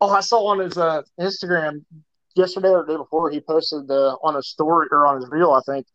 [0.00, 1.84] Oh, I saw on his uh, Instagram
[2.34, 5.52] yesterday or the day before he posted the on a story or on his reel,
[5.52, 5.86] I think,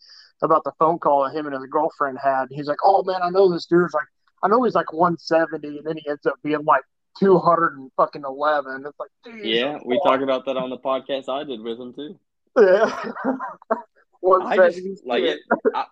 [0.42, 2.46] about the phone call that him and his girlfriend had.
[2.50, 4.06] He's like, "Oh man, I know this dude's like,
[4.44, 6.84] I know he's like 170, and then he ends up being like
[7.20, 9.10] 200 and fucking 11." It's like,
[9.44, 12.20] Yeah, we talked about that on the podcast I did with him too.
[12.58, 13.12] Yeah.
[13.72, 13.76] I
[14.20, 15.40] 170 just like it.
[15.76, 15.86] I-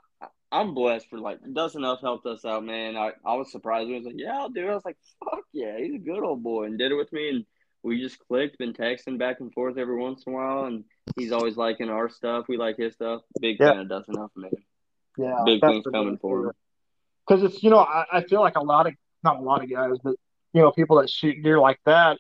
[0.52, 2.96] I'm blessed for like Dustin Huff helped us out, man.
[2.96, 3.90] I, I was surprised.
[3.90, 4.72] He was like, "Yeah, I'll do." it.
[4.72, 7.30] I was like, "Fuck yeah, he's a good old boy," and did it with me.
[7.30, 7.46] And
[7.84, 10.66] we just clicked, been texting back and forth every once in a while.
[10.66, 10.84] And
[11.16, 12.46] he's always liking our stuff.
[12.48, 13.22] We like his stuff.
[13.42, 13.72] Big Yeah.
[13.72, 14.52] fan of Dustin Huff, man.
[15.18, 16.52] Yeah, Big things coming for him.
[17.28, 18.94] because it's you know I, I feel like a lot of
[19.24, 20.16] not a lot of guys but
[20.54, 22.20] you know people that shoot deer like that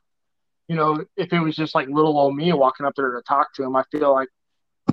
[0.67, 3.53] you know if it was just like little old me walking up there to talk
[3.55, 4.29] to him i feel like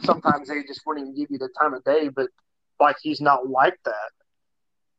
[0.04, 2.28] sometimes they just wouldn't even give you the time of day but
[2.82, 4.10] like he's not like that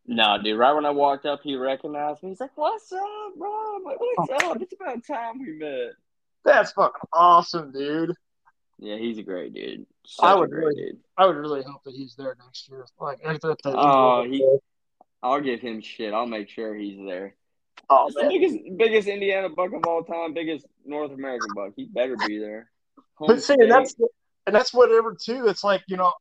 [0.08, 0.58] No, dude.
[0.58, 2.30] Right when I walked up, he recognized me.
[2.30, 4.62] He's like, "What's up, bro?" I'm like, "What's up?
[4.62, 5.92] It's about time we met."
[6.46, 8.12] that's fucking awesome dude
[8.80, 9.86] Yeah, he's a great dude.
[10.20, 11.00] I Such a would really- dude.
[11.18, 12.86] I would really hope that he's there next year.
[13.00, 14.58] Like, if the, the Oh, he-
[15.22, 16.14] I'll give him shit.
[16.14, 17.36] I'll make sure he's there.
[17.90, 21.72] oh the biggest, biggest Indiana buck of all time, biggest North American buck.
[21.78, 22.70] He better be there.
[23.16, 23.96] Home But see, and that's
[24.46, 25.48] and that's whatever too.
[25.48, 26.12] It's like you know,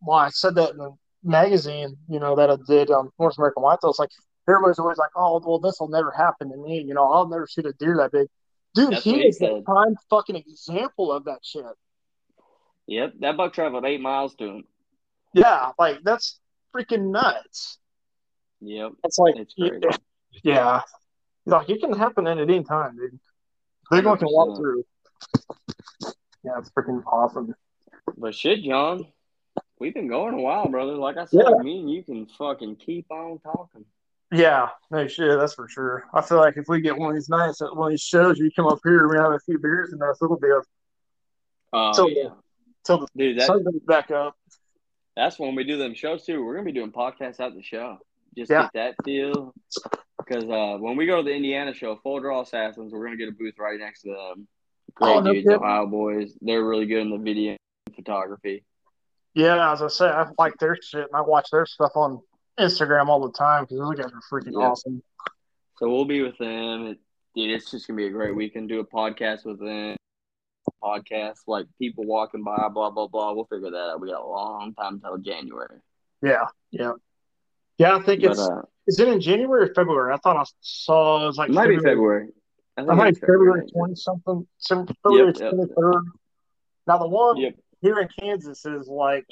[0.00, 3.62] well, I said that in the magazine, you know, that I did on North American
[3.62, 3.90] Whitetail.
[3.90, 4.10] It's like
[4.48, 7.46] everybody's always like, "Oh, well, this will never happen to me." You know, I'll never
[7.46, 8.28] shoot a deer that big.
[8.74, 9.64] Dude, That's he is a said.
[9.64, 11.64] prime fucking example of that shit.
[12.86, 14.64] Yep, that buck traveled eight miles to him.
[15.34, 16.38] Yeah, like that's
[16.74, 17.78] freaking nuts.
[18.60, 19.80] Yep, that's like, it's crazy.
[20.42, 20.82] yeah,
[21.46, 24.04] like it can happen at any time, dude.
[24.04, 24.84] One can walk through.
[26.44, 27.54] Yeah, it's freaking awesome.
[28.16, 29.06] But shit, John,
[29.80, 30.94] we've been going a while, brother.
[30.94, 31.62] Like I said, Yeah.
[31.62, 33.84] me and you can fucking keep on talking.
[34.32, 36.04] Yeah, no shit, that's for sure.
[36.14, 38.38] I feel like if we get one of these nights at one of these shows,
[38.38, 40.60] you come up here and we have a few beers and us, it'll be a
[41.72, 42.30] Oh So- yeah,
[42.84, 44.36] till the dude, that, sun comes back up.
[45.16, 46.44] that's when we do them shows too.
[46.44, 47.98] We're gonna be doing podcasts at the show.
[48.36, 48.62] Just Yeah.
[48.62, 49.52] get that feel.
[50.18, 53.28] Because uh, when we go to the Indiana show, Full Draw Assassins, we're gonna get
[53.28, 54.46] a booth right next to them.
[54.94, 55.58] Great Oh, no dudes, kidding.
[55.62, 56.36] Ohio boys.
[56.40, 58.64] They're really good in the video and photography.
[59.34, 62.20] Yeah, as I say, I like their shit and I watch their stuff on
[62.58, 64.68] Instagram all the time because those guys are freaking Yeah.
[64.68, 65.02] awesome.
[65.78, 66.86] So we'll be with them.
[66.86, 66.98] It,
[67.34, 68.68] dude, it's just gonna be a great weekend.
[68.68, 69.96] Do a podcast with them.
[70.82, 73.32] Podcast like people walking by, blah blah blah.
[73.32, 74.00] We'll figure that out.
[74.00, 75.78] We got a long time till January.
[76.22, 76.92] Yeah, yeah,
[77.78, 77.96] yeah.
[77.96, 80.12] I think But it's uh, is it in January or February?
[80.12, 82.28] I thought I saw it was like it might be February.
[82.76, 85.50] I I think might it's February twenty something, some- February yep.
[85.52, 86.04] twenty third.
[86.86, 87.36] Now the one.
[87.38, 87.54] Yep.
[87.80, 89.26] Here in Kansas is like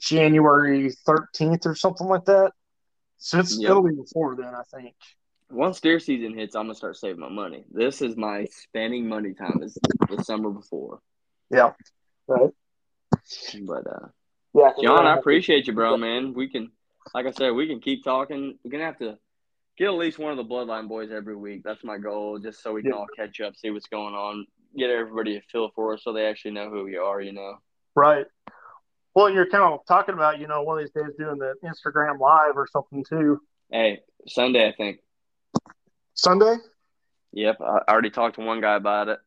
[0.00, 2.52] January thirteenth or something like that.
[3.18, 3.70] So it's Yep.
[3.70, 4.94] it'll be before then, I think.
[5.50, 7.64] Once deer season hits, I'm gonna start saving my money.
[7.70, 9.62] This is my spending money time.
[9.62, 9.76] Is
[10.08, 11.00] the summer before.
[11.50, 11.72] Yeah.
[12.26, 12.50] Right.
[13.66, 14.08] But uh,
[14.54, 14.70] Yeah.
[14.82, 15.96] John, I appreciate you, bro.
[15.96, 16.70] Man, we can,
[17.14, 18.58] like I said, we can keep talking.
[18.64, 19.18] We're gonna have to
[19.76, 21.62] get at least one of the Bloodline boys every week.
[21.64, 22.98] That's my goal, just so we can Yeah.
[22.98, 26.26] all catch up, see what's going on, get everybody a feel for us, so they
[26.26, 27.20] actually know who we are.
[27.20, 27.58] You know.
[27.94, 28.26] Right.
[29.14, 32.20] Well, you're kind of talking about, you know, one of these days doing the Instagram
[32.20, 33.40] live or something too.
[33.70, 35.00] Hey, Sunday, I think.
[36.14, 36.54] Sunday?
[37.32, 39.18] Yep, I already talked to one guy about it.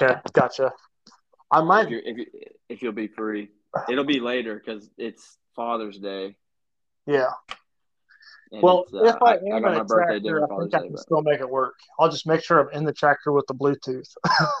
[0.00, 0.72] Okay, gotcha.
[1.50, 1.90] I If, might.
[1.90, 2.26] you if, you
[2.68, 3.50] if you'll be free,
[3.88, 6.36] it'll be later because it's Father's Day.
[7.06, 7.30] Yeah.
[8.52, 10.58] And Well, uh, if I I am got in my a birthday tractor, dinner I
[10.58, 11.74] think I can still make it work.
[11.98, 14.08] I'll just make sure I'm in the tractor with the Bluetooth.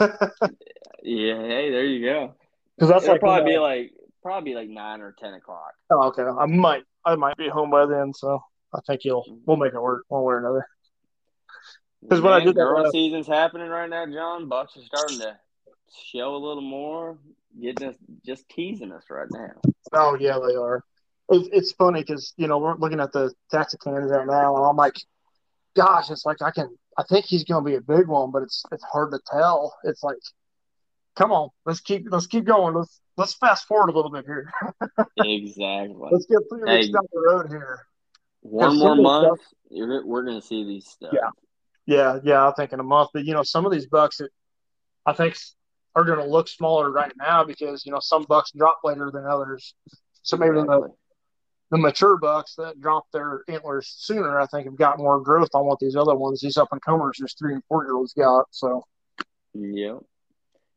[1.02, 2.34] yeah, hey, there you go.
[2.76, 3.92] Because that's It'll like probably be you know- like
[4.22, 5.74] probably like nine or ten o'clock.
[5.90, 6.22] oh, okay.
[6.22, 8.42] I might I might be home by then, so
[8.74, 10.66] I think you'll we'll make it work one way or another.
[12.02, 14.48] Because when I did that season's happening right now, John.
[14.48, 15.38] Bucks are starting to
[16.12, 17.18] show a little more,
[17.60, 19.52] getting us just teasing us right now.
[19.92, 20.82] Oh yeah, they are.
[21.28, 24.76] It's, it's funny because you know we're looking at the Tactacams right now, and I'm
[24.76, 24.96] like,
[25.74, 26.68] gosh, it's like I can.
[26.98, 29.74] I think he's going to be a big one, but it's it's hard to tell.
[29.84, 30.18] It's like,
[31.16, 32.74] come on, let's keep let's keep going.
[32.74, 34.52] Let's let's fast forward a little bit here.
[35.16, 36.08] exactly.
[36.10, 36.92] Let's get three weeks Hey.
[36.92, 37.86] down the road here.
[38.42, 39.40] One more some of the month,
[39.70, 41.14] you're, we're gonna see these stuff.
[41.14, 41.30] Yeah.
[41.84, 43.10] Yeah, yeah, I think in a month.
[43.12, 44.30] But you know, some of these bucks that
[45.06, 45.36] I think
[45.94, 49.26] are going to look smaller right now because you know some bucks drop later than
[49.26, 49.74] others.
[50.22, 50.88] So maybe Exactly.
[50.88, 50.94] the
[51.78, 55.78] mature bucks that drop their antlers sooner, I think, have got more growth on what
[55.78, 58.46] these other ones, these up and comers, these three and four year olds got.
[58.50, 58.84] So
[59.54, 59.98] yeah,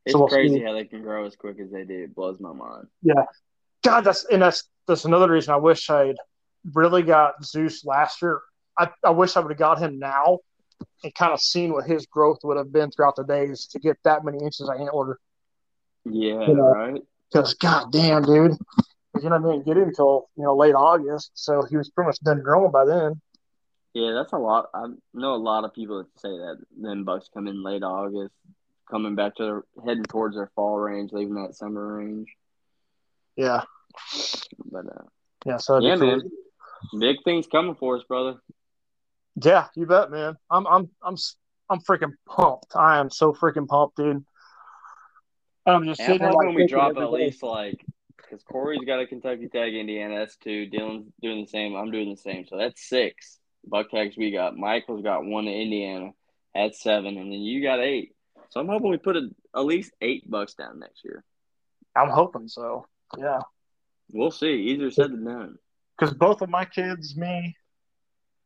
[0.06, 0.64] It's So we'll crazy see.
[0.64, 2.04] how they can grow as quick as they do.
[2.04, 2.88] It blows my mind.
[3.02, 3.26] Yeah,
[3.84, 6.16] God, that's and that's that's another reason I wish I'd
[6.74, 8.42] really got Zeus last year.
[8.78, 10.40] I, I wish I would have got him now
[11.04, 13.98] and kind of seen what his growth would have been throughout the days to get
[14.04, 15.18] that many inches of antler.
[16.04, 16.72] Yeah, You know.
[16.72, 17.02] right.
[17.32, 18.58] Because god damn, dude,
[19.16, 21.90] 'Cause, you know I didn't get him until you know late August, so he was
[21.90, 23.22] pretty much done growing by then.
[23.94, 24.70] Yeah, that's a lot.
[24.74, 26.58] I know a lot of people that say that.
[26.78, 28.34] Then bucks come in late August,
[28.92, 32.28] coming back to their, heading towards their fall range, leaving that summer range.
[33.38, 33.64] Yeah,
[34.66, 35.04] But uh,
[35.46, 35.58] yeah.
[35.58, 36.08] So yeah, cool.
[36.08, 36.32] man,
[37.00, 38.42] big things coming for us, brother.
[39.42, 40.36] Yeah, you bet, man.
[40.50, 41.16] I'm I'm I'm
[41.70, 42.76] I'm freaking pumped.
[42.76, 44.26] I am so freaking pumped, dude.
[45.66, 47.86] I'm just I'm sitting like we drop at least like
[48.36, 50.68] because Corey's got a Kentucky tag, Indiana that's two.
[50.70, 51.76] Dylan's doing the same.
[51.76, 52.46] I'm doing the same.
[52.48, 54.58] So that's six buck tags we got.
[54.58, 56.12] Michael's got one in Indiana.
[56.54, 58.16] That's seven, and then you got eight.
[58.50, 61.24] So I'm hoping we put a, at least eight bucks down next year.
[61.96, 62.86] I'm hoping so.
[63.18, 63.42] Yeah,
[64.12, 64.54] We'll see.
[64.54, 65.56] Easier said than done.
[65.98, 67.56] because both of my kids, me,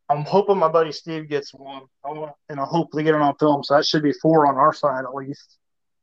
[0.10, 1.84] I'm hoping my buddy Steve gets one.
[2.06, 3.64] I want, and I hope they get it on film.
[3.64, 5.59] So that should be four on our side at least.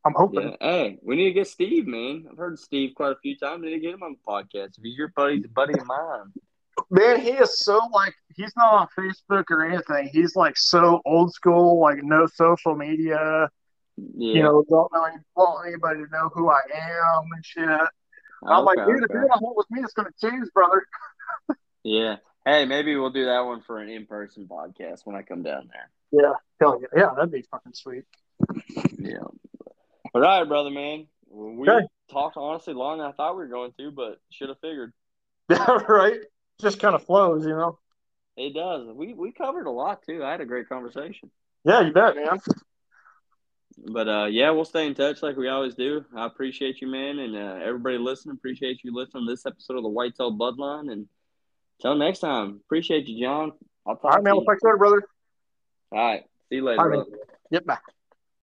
[0.07, 0.55] I'm hoping.
[0.61, 0.67] Yeah.
[0.71, 2.27] Hey, we need to get Steve, man.
[2.31, 3.61] I've heard Steve quite a few times.
[3.61, 4.77] We need to get him on the podcast.
[4.77, 6.31] If he's your buddy, he's a buddy of mine.
[6.91, 10.09] Man, he is so like he's not on Facebook or anything.
[10.13, 13.49] He's like so old school, like no social media.
[13.97, 14.33] Yeah.
[14.33, 17.67] You know, don't know any, want anybody to know who I am and shit.
[18.47, 19.13] I'm like, Okay, dude, if okay.
[19.15, 20.85] you're gonna hold with me, it's gonna change, brother.
[21.83, 22.17] Yeah.
[22.45, 25.89] Hey, maybe we'll do that one for an in-person podcast when I come down there.
[26.11, 28.03] Yeah, hell yeah, yeah, that'd be fucking sweet.
[28.99, 29.23] Yeah.
[30.13, 31.07] All right, brother, man.
[31.29, 31.85] We Okay.
[32.09, 34.93] talked honestly longer than I thought we were going to, but should have figured.
[35.49, 36.19] Yeah, right.
[36.59, 37.79] Just kind of flows, you know.
[38.35, 38.87] It does.
[38.93, 40.23] We we covered a lot too.
[40.23, 41.31] I had a great conversation.
[41.63, 42.39] Yeah, you bet, man.
[43.77, 46.03] But uh, yeah, we'll stay in touch like we always do.
[46.15, 48.35] I appreciate you, man, and uh, everybody listening.
[48.35, 50.91] Appreciate you listening to this episode of the Whitetail Bloodline.
[50.91, 51.07] And
[51.79, 53.53] until next time, appreciate you, John.
[53.87, 54.33] I'll talk All right, man.
[54.33, 54.47] to We'll you.
[54.47, 55.03] talk later, brother.
[55.91, 56.23] All right.
[56.49, 57.17] See you later, All right, brother.
[57.51, 57.77] Yep, bye.